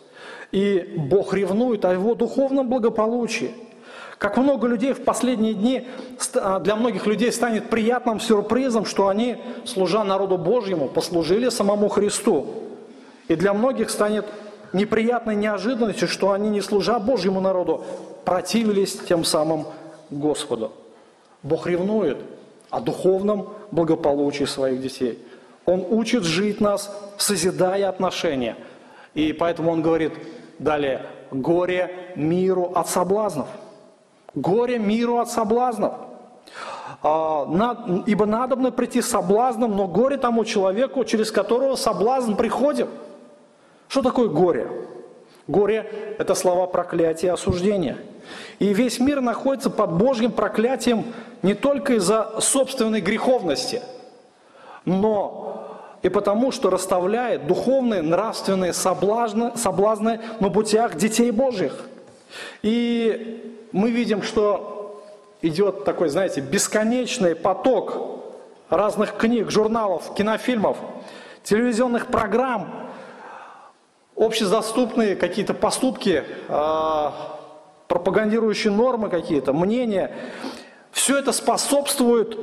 И 0.53 0.95
Бог 0.99 1.33
ревнует 1.33 1.87
о 1.87 1.93
его 1.95 2.15
духовном 2.15 2.69
благополучии. 2.69 3.55
Как 4.19 4.37
много 4.37 4.67
людей 4.67 4.93
в 4.93 5.05
последние 5.05 5.55
дни, 5.55 5.89
а, 6.35 6.59
для 6.59 6.77
многих 6.77 7.07
людей 7.07 7.33
станет 7.33 7.71
приятным 7.71 8.21
сюрпризом, 8.21 8.85
что 8.85 9.09
они, 9.09 9.39
служа 9.65 10.05
народу 10.05 10.37
Божьему, 10.37 10.89
послужили 10.89 11.49
самому 11.49 11.89
Христу. 11.89 12.47
И 13.29 13.37
для 13.37 13.55
многих 13.55 13.89
станет 13.89 14.27
неприятной 14.73 15.37
неожиданностью, 15.37 16.09
что 16.09 16.33
они, 16.33 16.51
не 16.51 16.61
служа 16.61 16.99
Божьему 16.99 17.41
народу, 17.41 17.85
противились 18.25 18.99
тем 18.99 19.25
самым 19.25 19.67
Господу. 20.11 20.73
Бог 21.43 21.67
ревнует 21.67 22.19
о 22.71 22.81
духовном 22.81 23.49
благополучии 23.71 24.45
своих 24.45 24.81
детей. 24.81 25.19
Он 25.67 25.85
учит 25.89 26.25
жить 26.25 26.61
нас, 26.61 26.95
созидая 27.17 27.89
отношения. 27.89 28.57
И 29.15 29.33
поэтому 29.33 29.73
он 29.73 29.83
говорит, 29.83 30.13
Далее, 30.61 31.07
горе 31.31 32.13
миру 32.17 32.71
от 32.75 32.87
соблазнов. 32.87 33.49
Горе 34.35 34.79
миру 34.79 35.19
от 35.19 35.31
соблазнов. 35.31 35.95
А, 37.03 37.49
ибо 38.07 38.27
надобно 38.27 38.71
прийти 38.71 39.01
соблазном, 39.01 39.75
но 39.75 39.89
горе 39.89 40.19
тому 40.19 40.45
человеку, 40.45 41.03
через 41.05 41.33
которого 41.33 41.77
соблазн 41.77 42.35
приходит. 42.35 42.89
Что 43.91 44.03
такое 44.03 44.29
горе? 44.29 44.69
Горе– 45.49 46.15
это 46.19 46.37
слова 46.37 46.69
проклятия 46.69 47.27
и 47.27 47.31
осуждения. 47.31 47.99
И 48.61 48.73
весь 48.73 49.01
мир 49.01 49.21
находится 49.21 49.69
под 49.69 49.95
Божьим 49.95 50.31
проклятием 50.31 51.07
не 51.43 51.55
только 51.55 51.95
из-за 51.95 52.41
собственной 52.41 53.01
греховности, 53.01 53.83
но 54.85 55.77
и 56.03 56.09
потому, 56.09 56.53
что 56.53 56.71
расставляет 56.71 57.49
духовные, 57.49 58.01
нравственные 58.01 58.75
соблазны, 58.75 59.57
соблазны 59.57 60.21
на 60.39 60.51
путях 60.51 60.95
детей 60.95 61.33
Божьих. 61.33 61.75
И 62.63 63.67
мы 63.73 63.91
видим, 63.91 64.23
что 64.23 65.03
идет 65.43 65.85
такой, 65.85 66.11
знаете, 66.11 66.41
бесконечный 66.41 67.35
поток 67.35 68.23
разных 68.69 69.17
книг, 69.17 69.51
журналов, 69.51 70.15
кинофильмов, 70.15 70.77
телевизионных 71.43 72.07
программ, 72.07 72.80
общедоступные 74.21 75.17
какие-то 75.17 75.55
поступки, 75.55 76.25
а, 76.49 77.39
пропагандирующие 77.89 78.73
нормы 78.73 79.09
какие-то, 79.09 79.53
мнения. 79.53 80.15
Все 80.93 81.19
это 81.19 81.33
способствует, 81.33 82.39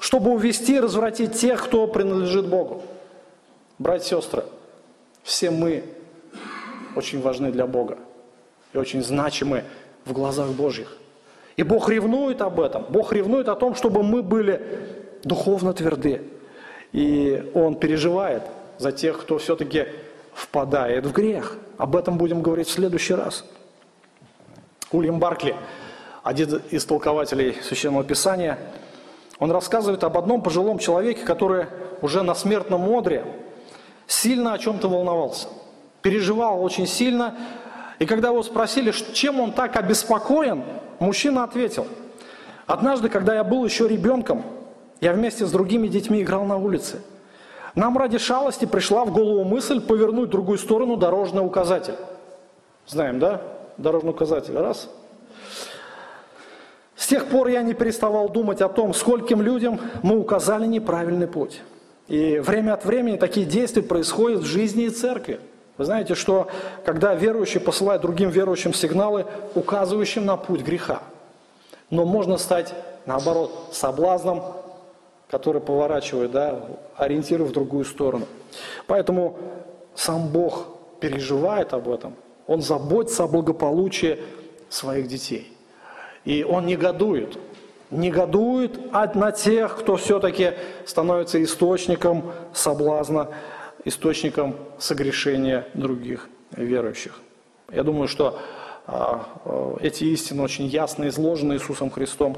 чтобы 0.00 0.32
увести 0.32 0.76
и 0.76 0.80
развратить 0.80 1.32
тех, 1.32 1.64
кто 1.64 1.86
принадлежит 1.86 2.46
Богу. 2.46 2.82
Братья 3.78 4.16
и 4.16 4.20
сестры, 4.20 4.44
все 5.22 5.50
мы 5.50 5.84
очень 6.94 7.20
важны 7.20 7.50
для 7.50 7.66
Бога 7.66 7.98
и 8.72 8.78
очень 8.78 9.02
значимы 9.02 9.64
в 10.04 10.12
глазах 10.12 10.48
Божьих. 10.50 10.96
И 11.56 11.62
Бог 11.62 11.88
ревнует 11.88 12.42
об 12.42 12.60
этом. 12.60 12.84
Бог 12.88 13.12
ревнует 13.12 13.48
о 13.48 13.54
том, 13.54 13.74
чтобы 13.74 14.02
мы 14.02 14.22
были 14.22 14.60
духовно 15.22 15.72
тверды. 15.72 16.22
И 16.92 17.50
Он 17.54 17.76
переживает 17.76 18.42
за 18.78 18.92
тех, 18.92 19.20
кто 19.20 19.38
все-таки 19.38 19.86
впадает 20.34 21.06
в 21.06 21.12
грех. 21.12 21.56
Об 21.78 21.96
этом 21.96 22.18
будем 22.18 22.42
говорить 22.42 22.68
в 22.68 22.72
следующий 22.72 23.14
раз. 23.14 23.44
Ульям 24.92 25.18
Баркли, 25.18 25.56
один 26.22 26.62
из 26.70 26.84
толкователей 26.84 27.56
Священного 27.62 28.04
Писания, 28.04 28.58
он 29.38 29.50
рассказывает 29.50 30.04
об 30.04 30.16
одном 30.16 30.42
пожилом 30.42 30.78
человеке, 30.78 31.24
который 31.24 31.66
уже 32.00 32.22
на 32.22 32.34
смертном 32.34 32.88
одре 32.96 33.24
сильно 34.06 34.52
о 34.52 34.58
чем-то 34.58 34.88
волновался, 34.88 35.48
переживал 36.02 36.62
очень 36.62 36.86
сильно. 36.86 37.34
И 37.98 38.06
когда 38.06 38.28
его 38.28 38.42
спросили, 38.42 38.92
чем 39.12 39.40
он 39.40 39.52
так 39.52 39.76
обеспокоен, 39.76 40.62
мужчина 40.98 41.44
ответил, 41.44 41.86
«Однажды, 42.66 43.08
когда 43.08 43.34
я 43.34 43.44
был 43.44 43.64
еще 43.64 43.88
ребенком, 43.88 44.44
я 45.00 45.12
вместе 45.12 45.46
с 45.46 45.50
другими 45.50 45.88
детьми 45.88 46.22
играл 46.22 46.44
на 46.44 46.56
улице. 46.56 47.02
Нам 47.74 47.98
ради 47.98 48.18
шалости 48.18 48.66
пришла 48.66 49.04
в 49.04 49.12
голову 49.12 49.44
мысль 49.44 49.80
повернуть 49.80 50.28
в 50.28 50.32
другую 50.32 50.58
сторону 50.58 50.96
дорожный 50.96 51.44
указатель. 51.44 51.94
Знаем, 52.86 53.18
да? 53.18 53.42
Дорожный 53.78 54.10
указатель. 54.10 54.56
Раз. 54.56 54.88
С 56.96 57.08
тех 57.08 57.26
пор 57.26 57.48
я 57.48 57.62
не 57.62 57.74
переставал 57.74 58.28
думать 58.28 58.60
о 58.60 58.68
том, 58.68 58.94
скольким 58.94 59.42
людям 59.42 59.80
мы 60.02 60.18
указали 60.18 60.66
неправильный 60.66 61.26
путь. 61.26 61.60
И 62.06 62.38
время 62.38 62.74
от 62.74 62.84
времени 62.84 63.16
такие 63.16 63.46
действия 63.46 63.82
происходят 63.82 64.40
в 64.40 64.46
жизни 64.46 64.84
и 64.84 64.90
церкви. 64.90 65.40
Вы 65.76 65.86
знаете, 65.86 66.14
что 66.14 66.46
когда 66.84 67.14
верующий 67.14 67.60
посылает 67.60 68.02
другим 68.02 68.30
верующим 68.30 68.72
сигналы, 68.72 69.26
указывающим 69.56 70.24
на 70.24 70.36
путь 70.36 70.60
греха, 70.60 71.02
но 71.90 72.04
можно 72.04 72.38
стать, 72.38 72.72
наоборот, 73.06 73.70
соблазном, 73.72 74.42
который 75.30 75.60
поворачивает, 75.60 76.30
да, 76.30 76.64
ориентирует 76.96 77.50
в 77.50 77.54
другую 77.54 77.84
сторону. 77.84 78.26
Поэтому 78.86 79.36
сам 79.94 80.28
Бог 80.28 80.68
переживает 81.00 81.72
об 81.72 81.88
этом. 81.88 82.14
Он 82.46 82.60
заботится 82.60 83.24
о 83.24 83.28
благополучии 83.28 84.20
своих 84.68 85.08
детей. 85.08 85.52
И 86.24 86.44
Он 86.44 86.66
негодует, 86.66 87.38
негодует 87.90 88.92
на 88.92 89.32
тех, 89.32 89.78
кто 89.78 89.96
все-таки 89.96 90.52
становится 90.86 91.42
источником 91.42 92.32
соблазна, 92.52 93.28
источником 93.84 94.56
согрешения 94.78 95.66
других 95.74 96.28
верующих. 96.52 97.20
Я 97.72 97.82
думаю, 97.82 98.08
что 98.08 98.38
а, 98.86 99.26
а, 99.44 99.76
эти 99.80 100.04
истины 100.04 100.42
очень 100.42 100.66
ясно 100.66 101.08
изложены 101.08 101.54
Иисусом 101.54 101.90
Христом. 101.90 102.36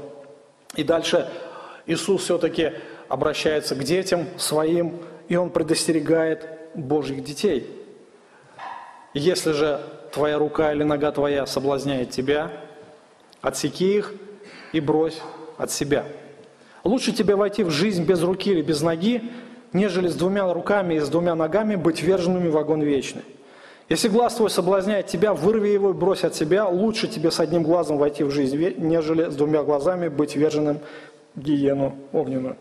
И 0.75 0.83
дальше 0.83 1.29
Иисус 1.87 2.23
все-таки 2.23 2.73
обращается 3.07 3.73
к 3.75 3.83
детям 3.83 4.27
своим, 4.37 4.99
и 5.29 5.35
Он 5.35 5.49
предостерегает 5.49 6.47
Божьих 6.75 7.23
детей. 7.23 7.65
Если 9.13 9.53
же 9.53 9.79
твоя 10.11 10.37
рука 10.37 10.73
или 10.73 10.83
нога 10.83 11.11
твоя 11.11 11.45
соблазняет 11.45 12.11
тебя, 12.11 12.51
отсеки 13.41 13.95
их 13.97 14.13
и 14.73 14.79
брось 14.79 15.21
от 15.57 15.71
себя. 15.71 16.05
Лучше 16.83 17.11
тебе 17.11 17.35
войти 17.35 17.63
в 17.63 17.69
жизнь 17.69 18.03
без 18.03 18.21
руки 18.21 18.51
или 18.51 18.61
без 18.61 18.81
ноги, 18.81 19.23
нежели 19.73 20.07
с 20.07 20.15
двумя 20.15 20.51
руками 20.53 20.95
и 20.95 20.99
с 20.99 21.09
двумя 21.09 21.35
ногами 21.35 21.75
быть 21.75 22.01
верженными 22.01 22.49
в 22.49 22.57
огонь 22.57 22.83
вечный. 22.83 23.23
Если 23.89 24.09
глаз 24.09 24.35
твой 24.35 24.49
соблазняет 24.49 25.07
тебя, 25.07 25.33
вырви 25.33 25.69
его 25.69 25.91
и 25.91 25.93
брось 25.93 26.25
от 26.25 26.35
себя. 26.35 26.67
Лучше 26.67 27.07
тебе 27.07 27.31
с 27.31 27.39
одним 27.39 27.63
глазом 27.63 27.97
войти 27.97 28.23
в 28.23 28.31
жизнь, 28.31 28.57
нежели 28.77 29.29
с 29.29 29.35
двумя 29.35 29.63
глазами 29.63 30.09
быть 30.09 30.35
верженным 30.35 30.79
гиену 31.37 31.97
огненную. 32.11 32.57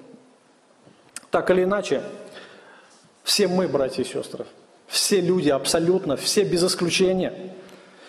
Так 1.31 1.51
или 1.51 1.64
иначе, 1.64 2.03
все 3.24 3.49
мы, 3.49 3.66
братья 3.66 4.03
и 4.03 4.07
сестры, 4.07 4.47
все 4.87 5.20
люди 5.20 5.49
абсолютно, 5.49 6.16
все 6.16 6.45
без 6.45 6.62
исключения, 6.62 7.53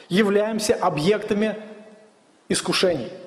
являемся 0.07 0.75
объектами 0.75 1.55
искушений– 2.47 3.11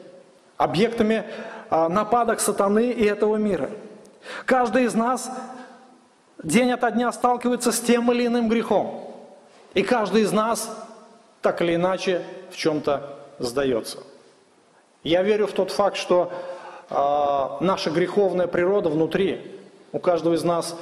объектами 0.61 1.25
а, 1.71 1.89
нападок 1.89 2.39
сатаны 2.39 2.91
и 2.91 3.03
этого 3.03 3.37
мира. 3.37 3.71
Каждый 4.45 4.85
из 4.85 4.95
нас 4.95 5.31
день 6.43 6.71
ото 6.71 6.91
дня 6.91 7.11
сталкивается 7.13 7.73
с 7.73 7.81
тем 7.81 8.13
или 8.13 8.27
иным 8.27 8.47
грехом. 8.51 9.11
И 9.73 9.83
каждый 9.83 10.21
из 10.21 10.33
нас 10.33 10.71
так 11.41 11.63
или 11.63 11.77
иначе 11.77 12.23
в 12.51 12.57
чем-то 12.59 13.19
сдается. 13.39 14.01
Я 15.03 15.23
верю 15.23 15.47
в 15.47 15.53
тот 15.53 15.71
факт, 15.71 15.97
что 15.97 16.31
наша 16.91 17.91
греховная 17.91 18.49
природа 18.49 18.89
внутри, 18.89 19.59
у 19.93 19.99
каждого 19.99 20.35
из 20.35 20.45
нас 20.45 20.77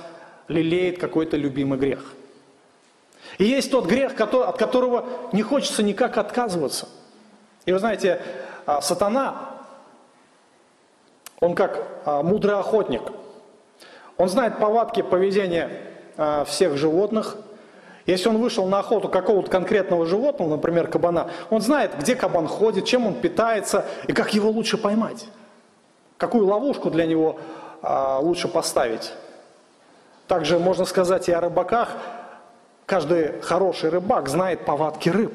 лелеет 0.49 0.99
какой-то 0.99 1.37
любимый 1.37 1.79
грех. 1.79 2.15
И 3.37 3.45
есть 3.45 3.71
тот 3.71 3.87
грех, 3.87 4.19
от 4.21 4.57
которого 4.57 5.05
не 5.33 5.43
хочется 5.43 5.83
никак 5.83 6.17
отказываться. 6.17 6.89
И 7.67 7.73
вы 7.73 7.79
знаете, 7.79 8.21
а, 8.65 8.81
сатана, 8.81 9.51
он 11.41 11.55
как 11.55 11.87
а, 12.05 12.23
мудрый 12.23 12.57
охотник. 12.57 13.03
Он 14.17 14.29
знает 14.29 14.59
повадки 14.59 15.03
поведения 15.03 15.71
а, 16.17 16.45
всех 16.45 16.77
животных. 16.77 17.37
Если 18.07 18.29
он 18.29 18.39
вышел 18.39 18.67
на 18.67 18.79
охоту 18.79 19.09
какого-то 19.09 19.51
конкретного 19.51 20.07
животного, 20.07 20.57
например, 20.57 20.89
кабана, 20.89 21.31
он 21.51 21.61
знает, 21.61 21.93
где 21.99 22.17
кабан 22.17 22.49
ходит, 22.49 22.87
чем 22.87 23.07
он 23.07 23.15
питается 23.15 23.85
и 24.07 24.13
как 24.13 24.33
его 24.33 24.51
лучше 24.51 24.79
поймать. 24.79 25.27
Какую 26.19 26.47
ловушку 26.47 26.91
для 26.91 27.07
него 27.07 27.39
лучше 28.21 28.49
поставить. 28.49 29.13
Также 30.27 30.59
можно 30.59 30.85
сказать 30.85 31.29
и 31.29 31.33
о 31.33 31.41
рыбаках. 31.41 31.91
Каждый 32.87 33.41
хороший 33.41 33.91
рыбак 33.91 34.29
знает 34.29 34.65
повадки 34.65 35.09
рыб. 35.09 35.33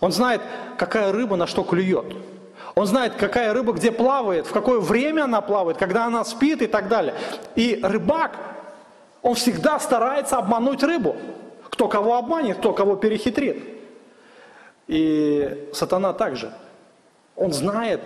Он 0.00 0.12
знает, 0.12 0.40
какая 0.78 1.12
рыба 1.12 1.36
на 1.36 1.46
что 1.46 1.64
клюет. 1.64 2.06
Он 2.76 2.86
знает, 2.86 3.16
какая 3.16 3.52
рыба 3.52 3.72
где 3.72 3.90
плавает, 3.90 4.46
в 4.46 4.52
какое 4.52 4.78
время 4.78 5.24
она 5.24 5.40
плавает, 5.40 5.76
когда 5.76 6.06
она 6.06 6.24
спит 6.24 6.62
и 6.62 6.66
так 6.66 6.88
далее. 6.88 7.14
И 7.56 7.80
рыбак, 7.82 8.36
он 9.22 9.34
всегда 9.34 9.78
старается 9.80 10.38
обмануть 10.38 10.82
рыбу. 10.82 11.16
Кто 11.68 11.88
кого 11.88 12.16
обманет, 12.16 12.58
кто 12.58 12.72
кого 12.72 12.96
перехитрит. 12.96 13.62
И 14.86 15.68
сатана 15.74 16.12
также. 16.12 16.52
Он 17.36 17.52
знает 17.52 18.00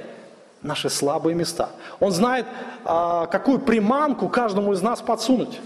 наши 0.65 0.89
слабые 0.89 1.37
места. 1.37 1.69
Он 2.01 2.11
знает, 2.11 2.47
а, 2.85 3.27
какую 3.27 3.61
приманку 3.61 4.29
каждому 4.29 4.73
из 4.73 4.83
нас 4.83 5.01
подсунуть. 5.01 5.61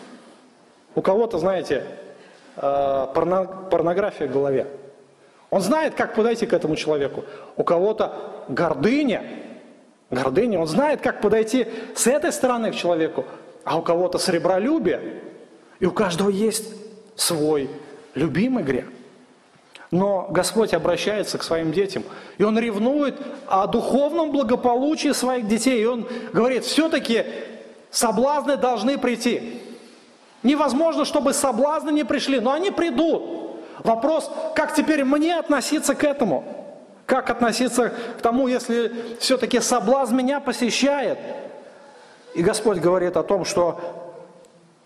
У 0.94 1.00
кого-то, 1.00 1.38
знаете, 1.38 1.86
а, 2.56 3.06
порнография 3.70 4.26
в 4.26 4.32
голове. 4.32 4.66
Он 5.50 5.62
знает, 5.62 5.94
как 5.94 6.14
подойти 6.14 6.44
к 6.44 6.52
этому 6.52 6.76
человеку. 6.76 7.24
У 7.56 7.62
кого-то 7.62 8.12
гордыня, 8.48 9.22
гордыня, 10.10 10.58
он 10.58 10.66
знает, 10.66 11.00
как 11.00 11.22
подойти 11.22 11.66
с 11.94 12.06
этой 12.06 12.32
стороны 12.32 12.72
к 12.72 12.74
человеку, 12.74 13.24
а 13.64 13.78
у 13.78 13.82
кого-то 13.82 14.18
сребролюбие. 14.18 15.22
И 15.78 15.86
у 15.86 15.92
каждого 15.92 16.28
есть 16.28 16.74
свой 17.14 17.70
любимый 18.14 18.64
грех. 18.64 18.86
Но 19.90 20.26
Господь 20.30 20.74
обращается 20.74 21.38
к 21.38 21.42
своим 21.42 21.72
детям, 21.72 22.04
и 22.36 22.44
Он 22.44 22.58
ревнует 22.58 23.16
о 23.46 23.66
духовном 23.66 24.32
благополучии 24.32 25.12
своих 25.12 25.48
детей. 25.48 25.82
И 25.82 25.86
Он 25.86 26.06
говорит, 26.32 26.64
все-таки 26.64 27.24
соблазны 27.90 28.56
должны 28.56 28.98
прийти. 28.98 29.62
Невозможно, 30.42 31.04
чтобы 31.04 31.32
соблазны 31.32 31.90
не 31.90 32.04
пришли, 32.04 32.38
но 32.38 32.52
они 32.52 32.70
придут. 32.70 33.22
Вопрос, 33.78 34.30
как 34.54 34.74
теперь 34.74 35.04
мне 35.04 35.36
относиться 35.36 35.94
к 35.94 36.04
этому? 36.04 36.44
Как 37.06 37.30
относиться 37.30 37.88
к 38.18 38.20
тому, 38.20 38.48
если 38.48 38.92
все-таки 39.18 39.60
соблазн 39.60 40.16
меня 40.16 40.40
посещает? 40.40 41.18
И 42.34 42.42
Господь 42.42 42.78
говорит 42.78 43.16
о 43.16 43.22
том, 43.22 43.46
что 43.46 43.80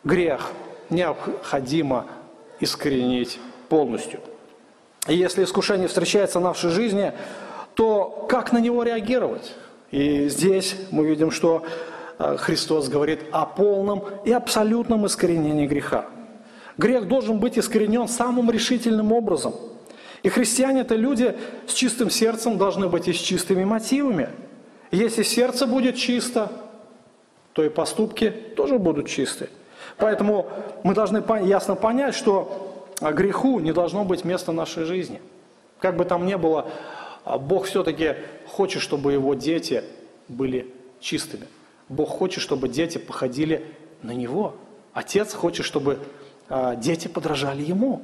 грех 0.05 0.53
необходимо 0.88 2.07
искоренить 2.61 3.40
полностью. 3.68 4.20
И 5.09 5.16
если 5.16 5.42
искушение 5.42 5.88
встречается 5.88 6.38
в 6.38 6.42
нашей 6.42 6.70
жизни, 6.70 7.12
то 7.74 8.26
как 8.28 8.53
на 8.53 8.59
него 8.59 8.82
реагировать? 8.82 9.55
И 9.90 10.28
здесь 10.28 10.76
мы 10.90 11.07
видим, 11.07 11.30
что 11.30 11.64
э, 12.18 12.36
Христос 12.38 12.88
говорит 12.88 13.20
о 13.32 13.44
полном 13.44 14.05
и 14.24 14.32
абсолютном 14.32 15.07
искоренении 15.07 15.66
греха. 15.66 16.07
Грех 16.78 17.09
должен 17.09 17.38
быть 17.38 17.59
искоренен 17.59 18.09
самым 18.09 18.50
решительным 18.50 19.12
образом. 19.12 19.55
И 20.22 20.28
христиане– 20.28 20.80
это 20.82 20.94
люди 20.94 21.36
с 21.66 21.72
чистым 21.72 22.09
сердцем, 22.09 22.57
должны 22.57 22.88
быть 22.88 23.09
и 23.09 23.12
с 23.12 23.18
чистыми 23.18 23.64
мотивами. 23.64 24.28
Если 24.92 25.24
сердце 25.24 25.66
будет 25.66 25.96
чисто, 25.96 26.50
то 27.55 27.64
и 27.64 27.68
поступки 27.68 28.30
тоже 28.30 28.78
будут 28.78 29.09
чисты. 29.09 29.48
Поэтому 29.98 30.46
мы 30.84 30.94
должны 30.94 31.22
ясно 31.44 31.74
понять, 31.74 32.14
что 32.14 32.72
греху 33.01 33.61
не 33.61 33.72
должно 33.72 34.05
быть 34.05 34.24
места 34.24 34.53
нашей 34.53 34.84
жизни. 34.84 35.20
Как 35.78 35.97
бы 35.97 36.05
там 36.05 36.26
ни 36.26 36.34
было, 36.34 36.70
а 37.24 37.38
Бог 37.38 37.66
все-таки 37.66 38.16
хочет, 38.47 38.82
чтобы 38.82 39.12
его 39.12 39.34
дети 39.34 39.84
были 40.28 40.72
чистыми. 41.01 41.47
Бог 41.88 42.09
хочет, 42.09 42.43
чтобы 42.43 42.68
дети 42.68 42.99
походили 42.99 43.66
на 44.03 44.12
Него. 44.12 44.55
Отец 44.93 45.34
хочет, 45.34 45.66
чтобы 45.66 45.99
а, 46.49 46.76
дети 46.76 47.09
подражали 47.09 47.62
ему. 47.62 48.03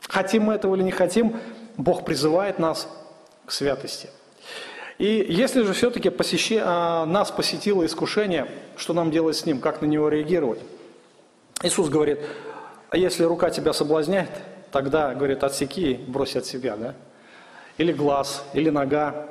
Хотим 0.00 0.44
мы 0.44 0.54
этого 0.54 0.74
или 0.76 0.82
не 0.82 0.90
хотим, 0.90 1.36
Бог 1.76 2.04
призывает 2.04 2.58
нас 2.58 2.88
к 3.44 3.52
святости. 3.52 4.08
И 4.98 5.26
если 5.28 5.62
же 5.62 5.72
все-таки 5.72 6.10
посещи... 6.10 6.60
А, 6.62 7.04
нас 7.06 7.30
посетило 7.30 7.84
искушение, 7.84 8.48
что 8.76 8.94
нам 8.94 9.10
делать 9.10 9.36
с 9.36 9.46
ним, 9.46 9.60
как 9.60 9.82
на 9.82 9.86
него 9.86 10.08
реагировать? 10.08 10.60
Иисус 11.62 11.88
говорит, 11.88 12.20
а 12.90 12.96
если 12.96 13.24
рука 13.24 13.50
тебя 13.50 13.72
соблазняет, 13.72 14.30
тогда, 14.70 15.14
говорит, 15.14 15.44
отсеки, 15.44 16.00
брось 16.06 16.36
от 16.36 16.46
себя, 16.46 16.76
да? 16.76 16.94
Или 17.78 17.92
глаз, 17.92 18.44
или 18.54 18.70
нога, 18.70 19.26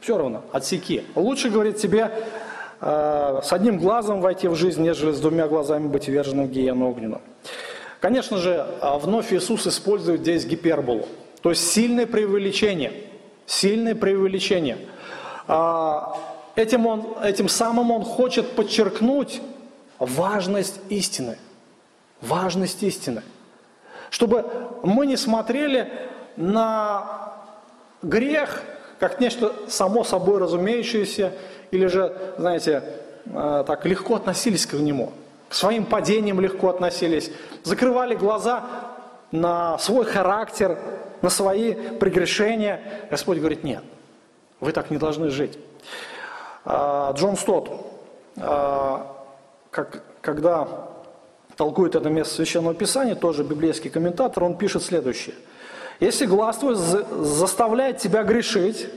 все 0.00 0.16
равно, 0.16 0.42
отсеки. 0.52 1.04
Лучше, 1.14 1.50
говорит, 1.50 1.76
тебе 1.76 2.10
Э, 2.80 3.40
с 3.42 3.52
одним 3.52 3.78
глазом 3.78 4.20
войти 4.20 4.48
в 4.48 4.54
жизнь, 4.54 4.82
нежели 4.82 5.12
с 5.12 5.20
двумя 5.20 5.46
глазами 5.46 5.86
быть 5.86 6.08
верженным 6.08 6.46
в 6.46 6.50
гиену 6.50 6.88
огненную. 6.88 7.20
Конечно 8.00 8.38
же, 8.38 8.66
а, 8.80 8.98
вновь 8.98 9.32
Иисус 9.32 9.66
использует 9.66 10.22
здесь 10.22 10.46
гиперболу, 10.46 11.06
то 11.42 11.50
есть 11.50 11.70
сильное 11.70 12.06
преувеличение. 12.06 12.92
Сильное 13.46 13.94
преувеличение. 13.94 14.78
А, 15.46 16.16
этим, 16.56 16.86
он, 16.86 17.04
этим 17.22 17.48
самым 17.48 17.90
он 17.90 18.02
хочет 18.02 18.52
подчеркнуть 18.52 19.42
важность 19.98 20.80
истины. 20.88 21.36
Важность 22.20 22.82
истины. 22.82 23.22
Чтобы 24.10 24.44
мы 24.82 25.06
не 25.06 25.16
смотрели 25.16 25.92
на 26.36 27.34
грех 28.02 28.62
как 28.98 29.20
нечто 29.20 29.52
само 29.68 30.04
собой 30.04 30.38
разумеющееся 30.38 31.32
или 31.70 31.86
же, 31.86 32.34
знаете, 32.36 32.82
э, 33.26 33.64
так 33.66 33.86
легко 33.86 34.16
относились 34.16 34.66
к 34.66 34.74
нему, 34.74 35.12
к 35.48 35.54
своим 35.54 35.86
падениям 35.86 36.40
легко 36.40 36.68
относились, 36.68 37.30
закрывали 37.62 38.14
глаза 38.14 38.64
на 39.32 39.78
свой 39.78 40.04
характер, 40.04 40.78
на 41.22 41.30
свои 41.30 41.74
прегрешения. 41.74 42.82
Господь 43.10 43.38
говорит, 43.38 43.64
нет, 43.64 43.82
вы 44.60 44.72
так 44.72 44.90
не 44.90 44.98
должны 44.98 45.30
жить. 45.30 45.58
А, 46.64 47.12
Джон 47.12 47.36
Стот, 47.36 47.70
а, 48.36 49.24
как, 49.70 50.02
когда 50.20 50.89
толкует 51.56 51.94
это 51.94 52.08
место 52.08 52.34
Священного 52.34 52.74
Писания, 52.74 53.14
тоже 53.14 53.44
библейский 53.44 53.90
комментатор, 53.90 54.44
он 54.44 54.56
пишет 54.56 54.82
следующее. 54.82 55.34
Если 56.00 56.24
глаз 56.24 56.58
твой 56.58 56.74
заставляет 56.74 57.98
тебя 57.98 58.22
грешить, 58.22 58.88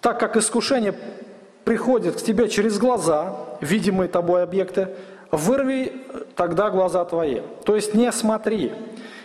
так 0.00 0.18
как 0.18 0.36
искушение 0.36 0.94
приходит 1.64 2.16
к 2.16 2.22
тебе 2.22 2.48
через 2.48 2.78
глаза, 2.78 3.36
видимые 3.60 4.08
тобой 4.08 4.42
объекты, 4.42 4.88
вырви 5.30 6.04
тогда 6.34 6.70
глаза 6.70 7.04
твои. 7.04 7.40
То 7.64 7.76
есть 7.76 7.94
не 7.94 8.10
смотри. 8.10 8.72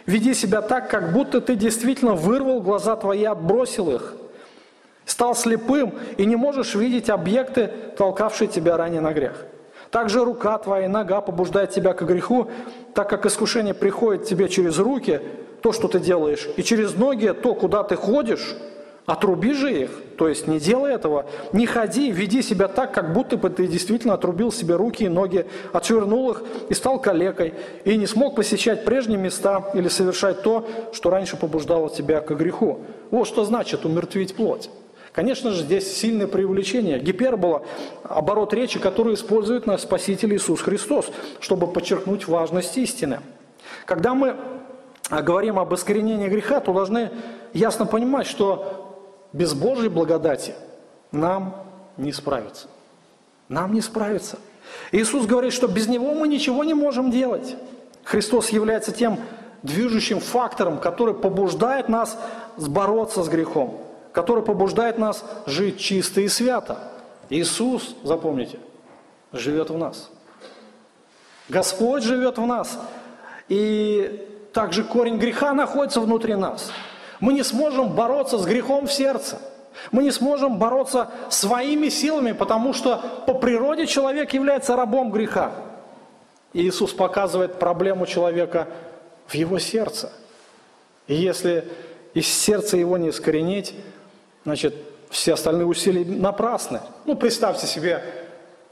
Веди 0.06 0.36
себя 0.36 0.62
так, 0.62 0.90
как 0.90 1.14
будто 1.14 1.42
ты 1.42 1.56
действительно 1.56 2.14
вырвал 2.14 2.62
глаза 2.62 2.96
твои, 2.96 3.24
отбросил 3.24 3.92
их. 3.96 4.14
Стал 5.06 5.36
слепым 5.36 5.96
и 6.18 6.26
не 6.26 6.36
можешь 6.36 6.76
видеть 6.76 7.10
объекты, 7.10 7.72
толкавшие 7.98 8.48
тебя 8.48 8.78
ранее 8.78 9.02
на 9.02 9.14
грех. 9.14 9.46
Также 9.96 10.26
рука 10.26 10.58
твоя 10.58 10.88
и 10.88 10.90
нога 10.90 11.22
побуждает 11.22 11.72
тебя 11.72 11.94
к 11.94 12.02
греху, 12.02 12.50
так 12.94 13.10
как 13.10 13.26
искушение 13.26 13.74
приходит 13.74 14.26
тебе 14.26 14.50
через 14.50 14.78
руки, 14.78 15.22
то, 15.62 15.72
что 15.72 15.88
ты 15.88 16.02
делаешь, 16.02 16.50
и 16.58 16.64
через 16.64 16.96
ноги, 16.96 17.30
то, 17.30 17.54
куда 17.54 17.82
ты 17.84 17.96
ходишь– 17.96 18.58
Отруби 19.06 19.54
же 19.54 19.72
их, 19.72 19.92
то 20.18 20.28
есть 20.28 20.48
не 20.48 20.60
делай 20.60 20.96
этого, 20.96 21.28
не 21.54 21.68
ходи, 21.68 22.10
веди 22.10 22.42
себя 22.42 22.68
так, 22.68 22.92
как 22.92 23.14
будто 23.14 23.38
бы 23.38 23.52
ты 23.52 23.68
действительно 23.68 24.16
отрубил 24.16 24.52
себе 24.52 24.76
руки 24.78 25.04
и 25.04 25.08
ноги, 25.08 25.46
отшвырнул 25.74 26.32
их 26.32 26.42
и 26.70 26.74
стал 26.74 27.00
калекой, 27.00 27.54
и 27.84 27.98
не 27.98 28.08
смог 28.08 28.36
посещать 28.36 28.84
прежние 28.84 29.20
места 29.20 29.70
или 29.76 29.90
совершать 29.90 30.42
то, 30.42 30.68
что 30.92 31.12
раньше 31.12 31.38
побуждало 31.38 31.92
тебя 31.92 32.20
к 32.20 32.36
греху. 32.36 32.80
Вот 33.12 33.28
что 33.28 33.46
значит 33.46 33.86
умертвить 33.86 34.36
плоть. 34.36 34.72
Конечно 35.16 35.52
же, 35.52 35.64
здесь 35.64 35.96
сильное 35.96 36.28
преувеличение. 36.28 37.00
Гипербола– 37.00 37.64
оборот 38.04 38.54
речи, 38.54 38.80
который 38.80 39.14
использует 39.14 39.66
наш 39.66 39.82
Спаситель 39.82 40.36
Иисус 40.36 40.60
Христос, 40.60 41.10
чтобы 41.40 41.68
подчеркнуть 41.68 42.28
важность 42.28 42.78
истины. 42.78 43.22
Когда 43.86 44.14
мы 44.14 44.36
говорим 45.10 45.58
об 45.58 45.74
искоренении 45.74 46.28
греха, 46.28 46.60
то 46.60 46.74
должны 46.74 47.12
ясно 47.54 47.86
понимать, 47.86 48.28
что 48.28 49.08
без 49.32 49.54
Божьей 49.54 49.88
благодати 49.88 50.54
нам 51.14 51.64
не 51.96 52.12
справиться. 52.12 52.68
Нам 53.48 53.74
не 53.74 53.80
справиться. 53.80 54.38
Иисус 54.92 55.28
говорит, 55.28 55.54
что 55.54 55.70
без 55.70 55.88
Него 55.88 56.14
мы 56.14 56.28
ничего 56.28 56.66
не 56.66 56.74
можем 56.74 57.10
делать. 57.10 57.56
Христос 58.04 58.50
является 58.50 58.92
тем 58.92 59.20
движущим 59.64 60.20
фактором, 60.20 60.78
который 60.78 61.14
побуждает 61.14 61.88
нас 61.88 62.18
бороться 62.58 63.24
с 63.24 63.30
грехом, 63.30 63.85
который 64.16 64.44
побуждает 64.44 64.98
нас 64.98 65.24
жить 65.46 65.78
чисто 65.78 66.22
и 66.22 66.30
свято. 66.30 66.80
Иисус, 67.30 67.96
запомните, 68.04 68.60
живет 69.34 69.70
в 69.70 69.78
нас. 69.78 70.10
Господь 71.50 72.04
живет 72.04 72.38
в 72.38 72.46
нас. 72.46 72.80
И 73.50 74.28
также 74.54 74.84
корень 74.86 75.18
греха 75.18 75.54
находится 75.54 76.00
внутри 76.00 76.36
нас. 76.36 76.72
Мы 77.20 77.34
не 77.34 77.44
сможем 77.44 77.90
бороться 77.90 78.38
с 78.38 78.46
грехом 78.46 78.88
в 78.88 78.94
сердце. 78.94 79.38
Мы 79.92 80.04
не 80.04 80.12
сможем 80.12 80.58
бороться 80.58 81.10
своими 81.30 81.90
силами, 81.90 82.32
потому 82.32 82.74
что 82.74 83.04
по 83.28 83.34
природе 83.34 83.86
человек 83.86 84.34
является 84.34 84.78
рабом 84.78 85.12
греха. 85.12 85.52
И 86.54 86.66
Иисус 86.66 86.94
показывает 86.94 87.60
проблему 87.60 88.06
человека 88.06 88.70
в 89.28 89.36
его 89.36 89.60
сердце. 89.60 90.14
И 91.08 91.16
если 91.16 91.68
из 92.14 92.28
сердца 92.28 92.78
его 92.78 92.98
не 92.98 93.10
искоренить, 93.10 93.76
значит, 94.46 94.76
все 95.10 95.34
остальные 95.34 95.66
усилия 95.66 96.06
напрасны. 96.06 96.82
Ну, 97.06 97.16
представьте 97.16 97.68
себе, 97.68 98.04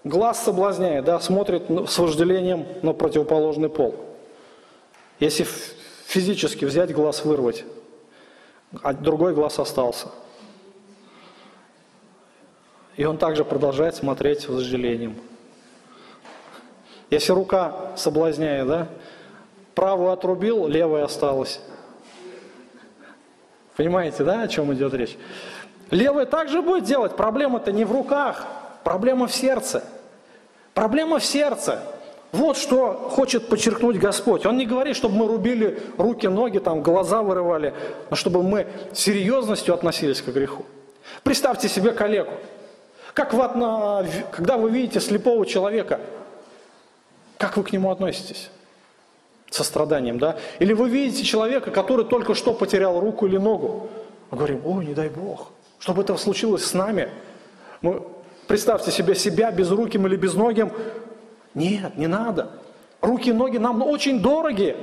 глаз 0.04 0.44
соблазняет, 0.44 1.06
да, 1.06 1.20
смотрит 1.20 1.64
с 1.70 1.98
вожделением 1.98 2.66
на 2.82 2.94
противоположный 2.94 3.70
пол. 3.70 3.96
Если 5.20 5.46
физически 6.06 6.66
взять 6.66 6.94
глаз, 6.94 7.26
вырвать, 7.26 7.66
а 8.82 8.94
другой 8.94 9.34
глаз 9.34 9.60
остался. 9.60 10.08
И 12.96 13.06
он 13.06 13.18
также 13.18 13.44
продолжает 13.44 13.96
смотреть 13.96 14.42
с 14.42 14.48
вожделением. 14.48 15.16
Если 17.10 17.32
рука 17.32 17.92
соблазняет, 17.96 18.68
да, 18.68 18.88
правую 19.76 20.12
отрубил, 20.12 20.68
левая 20.68 21.06
осталась. 21.06 21.60
Понимаете, 23.76 24.24
да, 24.24 24.44
о 24.44 24.48
чем 24.48 24.72
идет 24.74 24.94
речь? 24.94 25.18
Левая 25.92 26.26
также 26.26 26.62
будет 26.62 26.84
делать. 26.86 27.16
Проблема-то 27.16 27.72
не 27.72 27.86
в 27.86 27.92
руках, 27.92 28.46
проблема 28.84 29.28
в 29.28 29.34
сердце. 29.34 29.84
Проблема 30.74 31.20
в 31.20 31.26
сердце. 31.26 31.82
Вот 32.32 32.58
что 32.58 32.94
хочет 33.12 33.48
подчеркнуть 33.48 34.00
Господь. 34.00 34.46
Он 34.48 34.58
не 34.58 34.66
говорит, 34.66 34.96
чтобы 34.96 35.16
мы 35.16 35.28
рубили 35.28 35.80
руки, 35.98 36.26
ноги, 36.26 36.58
там, 36.58 36.82
глаза 36.82 37.22
вырывали, 37.22 37.76
но 38.10 38.16
чтобы 38.16 38.42
мы 38.42 38.66
серьезностью 38.92 39.74
относились 39.74 40.20
к 40.20 40.30
греху. 40.30 40.66
Представьте 41.22 41.70
себе 41.70 41.92
коллегу. 41.92 42.32
Как 43.14 43.34
вы, 43.34 43.48
когда 44.32 44.58
вы 44.58 44.72
видите 44.72 45.00
слепого 45.00 45.46
человека, 45.46 46.00
как 47.38 47.56
вы 47.56 47.64
к 47.64 47.72
нему 47.72 47.92
относитесь? 47.92 48.50
Со 49.52 49.64
страданием, 49.64 50.18
да? 50.18 50.38
Или 50.58 50.74
вы 50.74 50.90
видите 50.90 51.24
человека, 51.24 51.70
который 51.70 52.06
только 52.06 52.34
что 52.34 52.54
потерял 52.54 53.00
руку 53.00 53.28
или 53.28 53.38
ногу. 53.38 53.90
Говорим, 54.32 54.62
ой, 54.66 54.88
не 54.88 54.96
дай 54.96 55.10
Бог, 55.10 55.52
чтобы 55.84 56.04
это 56.04 56.16
случилось 56.16 56.64
с 56.64 56.74
нами. 56.74 57.10
Мы, 57.82 58.02
представьте 58.48 58.90
себе 58.90 59.16
себя 59.16 59.52
безруким 59.52 60.08
или 60.08 60.16
безногим, 60.16 60.72
нет, 61.54 61.98
не 61.98 62.08
надо. 62.08 62.52
Руки 63.02 63.32
и 63.32 63.34
ноги 63.34 63.58
нам 63.58 63.82
очень 63.82 64.22
дороги. 64.22 64.78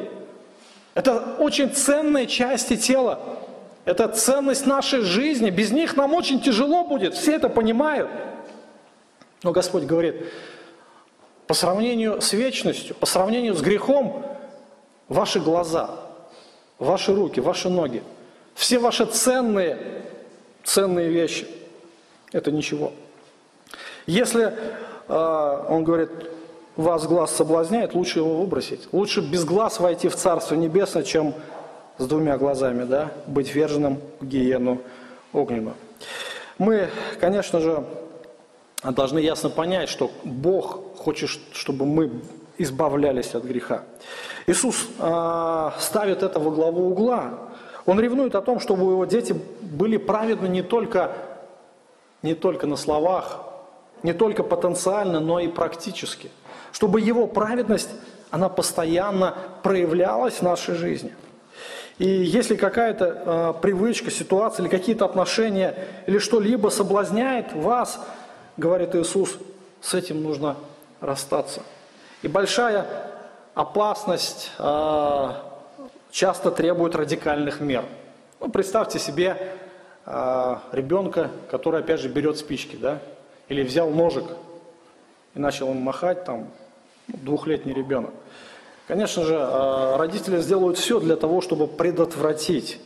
Это 0.92 1.36
очень 1.38 1.72
ценные 1.72 2.26
части 2.26 2.76
тела. 2.76 3.18
Это 3.86 4.08
ценность 4.08 4.66
нашей 4.66 5.00
жизни. 5.00 5.48
Без 5.48 5.70
них 5.70 5.96
нам 5.96 6.12
очень 6.12 6.38
тяжело 6.38 6.84
будет. 6.84 7.14
Все 7.14 7.36
это 7.36 7.48
понимают. 7.48 8.10
Но 9.42 9.52
Господь 9.52 9.84
говорит, 9.84 10.16
по 11.46 11.54
сравнению 11.54 12.20
с 12.20 12.34
вечностью, 12.34 12.94
по 12.94 13.06
сравнению 13.06 13.54
с 13.54 13.62
грехом, 13.62 14.22
ваши 15.08 15.40
глаза, 15.40 15.92
ваши 16.78 17.14
руки, 17.14 17.40
ваши 17.40 17.70
ноги, 17.70 18.02
все 18.54 18.78
ваши 18.78 19.06
ценные, 19.06 20.09
ценные 20.70 21.08
вещи, 21.08 21.46
это 22.32 22.52
ничего. 22.52 22.92
Если, 24.06 24.54
э, 25.08 25.64
он 25.68 25.82
говорит, 25.82 26.10
вас 26.76 27.06
глаз 27.06 27.34
соблазняет, 27.34 27.94
лучше 27.94 28.20
его 28.20 28.36
выбросить. 28.36 28.88
Лучше 28.92 29.20
без 29.20 29.44
глаз 29.44 29.80
войти 29.80 30.08
в 30.08 30.14
Царство 30.14 30.54
Небесное, 30.54 31.02
чем 31.02 31.34
с 31.98 32.06
двумя 32.06 32.38
глазами, 32.38 32.84
да, 32.84 33.10
быть 33.26 33.54
верженным 33.54 34.00
в 34.20 34.26
гиену 34.26 34.80
огненную. 35.32 35.74
Мы, 36.58 36.88
конечно 37.20 37.60
же, 37.60 37.84
должны 38.82 39.18
ясно 39.18 39.50
понять, 39.50 39.88
что 39.88 40.10
Бог 40.24 40.96
хочет, 40.96 41.30
чтобы 41.52 41.84
мы 41.84 42.12
избавлялись 42.58 43.34
от 43.34 43.44
греха. 43.44 43.82
Иисус 44.46 44.86
э, 44.98 45.70
ставит 45.80 46.22
это 46.22 46.38
во 46.38 46.50
главу 46.50 46.90
угла. 46.90 47.49
Он 47.90 47.98
ревнует 47.98 48.34
о 48.34 48.40
том, 48.40 48.60
чтобы 48.60 48.82
его 48.92 49.04
дети 49.04 49.34
были 49.60 49.96
праведны 49.96 50.46
не 50.46 50.62
только, 50.62 51.12
не 52.22 52.34
только 52.34 52.66
на 52.66 52.76
словах, 52.76 53.40
не 54.02 54.12
только 54.12 54.42
потенциально, 54.42 55.20
но 55.20 55.40
и 55.40 55.48
практически– 55.48 56.30
чтобы 56.72 57.00
Его 57.00 57.26
праведность, 57.26 57.90
она 58.30 58.48
постоянно 58.48 59.34
проявлялась 59.62 60.34
в 60.34 60.42
нашей 60.42 60.74
жизни. 60.74 61.14
И 61.98 62.08
если 62.08 62.56
какая-то 62.56 63.04
э, 63.04 63.60
привычка, 63.60 64.10
ситуация 64.10 64.64
или 64.64 64.70
какие-то 64.70 65.04
отношения 65.04 65.74
или 66.06 66.18
что-либо 66.18 66.68
соблазняет 66.68 67.52
вас, 67.52 68.00
говорит 68.56 68.94
Иисус, 68.94 69.36
с 69.82 69.92
этим 69.94 70.22
нужно 70.22 70.56
расстаться. 71.00 71.60
И 72.22 72.28
большая 72.28 72.86
опасность 73.54 74.50
э, 74.58 75.30
часто 76.10 76.50
требует 76.50 76.94
радикальных 76.94 77.60
мер. 77.60 77.84
Ну, 78.40 78.48
представьте 78.48 78.98
себе 78.98 79.36
э, 80.06 80.56
ребенка, 80.72 81.30
который, 81.50 81.80
опять 81.80 82.00
же, 82.00 82.08
берет 82.08 82.38
спички, 82.38 82.76
да, 82.76 82.98
или 83.48 83.62
взял 83.62 83.90
ножик 83.90 84.24
и 85.34 85.38
начал 85.38 85.70
им 85.70 85.78
махать 85.78 86.24
там 86.24 86.48
двухлетний 87.08 87.74
ребенок. 87.74 88.10
Конечно 88.88 89.24
же, 89.24 89.34
э, 89.34 89.96
родители 89.96 90.38
сделают 90.40 90.78
все 90.78 91.00
для 91.00 91.16
того, 91.16 91.40
чтобы 91.40 91.68
предотвратить. 91.68 92.80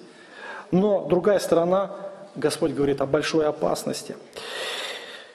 Но 0.70 1.06
другая 1.06 1.38
сторона, 1.38 1.92
Господь 2.36 2.72
говорит 2.72 3.00
о 3.00 3.06
большой 3.06 3.46
опасности. 3.46 4.16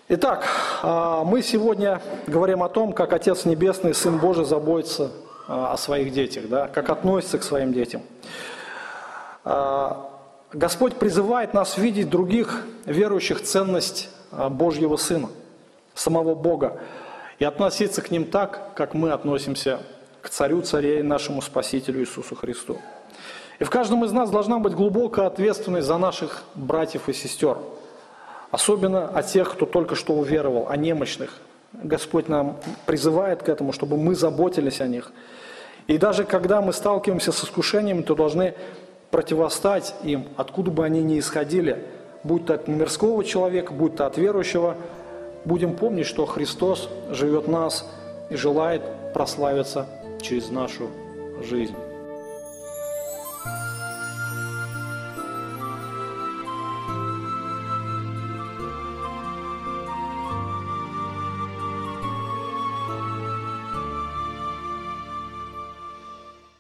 Итак, 0.10 0.46
э, 0.84 1.22
мы 1.26 1.42
сегодня 1.42 2.02
говорим 2.28 2.62
о 2.62 2.70
том, 2.70 2.94
как 2.94 3.14
Отец 3.14 3.46
Небесный, 3.46 3.94
Сын 3.94 4.18
Божий 4.18 4.46
заботится 4.46 5.12
о 5.50 5.76
своих 5.78 6.14
детях, 6.14 6.48
да, 6.48 6.68
как 6.68 6.90
относится 6.90 7.40
к 7.40 7.44
своим 7.44 7.74
детям. 7.74 8.04
Господь 10.54 10.96
призывает 10.96 11.54
нас 11.54 11.78
видеть 11.78 12.10
других 12.10 12.66
верующих 12.86 13.42
ценность 13.42 14.10
Божьего 14.32 14.96
Сына, 14.96 15.30
самого 15.96 16.36
Бога 16.36 16.80
и 17.40 17.46
относиться 17.46 18.02
к 18.02 18.12
ним 18.12 18.26
так, 18.26 18.74
как 18.76 18.94
мы 18.94 19.12
относимся 19.12 19.80
к 20.22 20.30
Царю 20.30 20.62
Царей, 20.62 21.02
нашему 21.02 21.42
Спасителю 21.42 22.02
Иисусу 22.02 22.36
Христу. 22.36 22.78
И 23.58 23.64
в 23.64 23.70
каждом 23.70 24.06
из 24.06 24.12
нас 24.12 24.30
должна 24.30 24.60
быть 24.60 24.74
глубокая 24.74 25.26
ответственность 25.26 25.88
за 25.88 25.98
наших 25.98 26.44
братьев 26.54 27.10
и 27.10 27.14
сестер. 27.14 27.58
Особенно 28.52 29.08
о 29.08 29.24
тех, 29.24 29.52
кто 29.52 29.66
только 29.66 29.96
что 29.96 30.14
уверовал, 30.14 30.68
о 30.70 30.78
немощных. 30.78 31.34
Господь 31.74 32.28
нам 32.28 32.58
призывает 32.86 33.44
к 33.44 33.50
этому, 33.50 33.74
чтобы 33.74 33.98
мы 33.98 34.16
заботились 34.16 34.82
о 34.82 34.88
них. 34.88 35.12
И 35.90 35.98
даже 35.98 36.24
когда 36.24 36.62
мы 36.62 36.72
сталкиваемся 36.72 37.34
с 37.34 37.44
искушениями, 37.44 38.04
то 38.04 38.16
должны 38.16 38.54
противостать 39.12 39.94
им, 40.04 40.30
откуда 40.38 40.72
бы 40.72 40.86
они 40.86 41.04
ни 41.04 41.20
исходили, 41.20 41.84
будь 42.24 42.46
то 42.46 42.54
от 42.54 42.70
мирского 42.70 43.26
человека, 43.26 43.74
будь 43.74 43.98
то 43.98 44.06
от 44.06 44.18
верующего– 44.18 44.78
будем 45.46 45.76
помнить, 45.76 46.06
что 46.06 46.26
Христос 46.26 46.90
живет 47.10 47.46
в 47.46 47.52
нас 47.52 47.86
и 48.30 48.36
желает 48.36 48.82
прославиться 49.14 49.88
через 50.22 50.50
нашу 50.50 50.90
жизнь. 51.44 51.76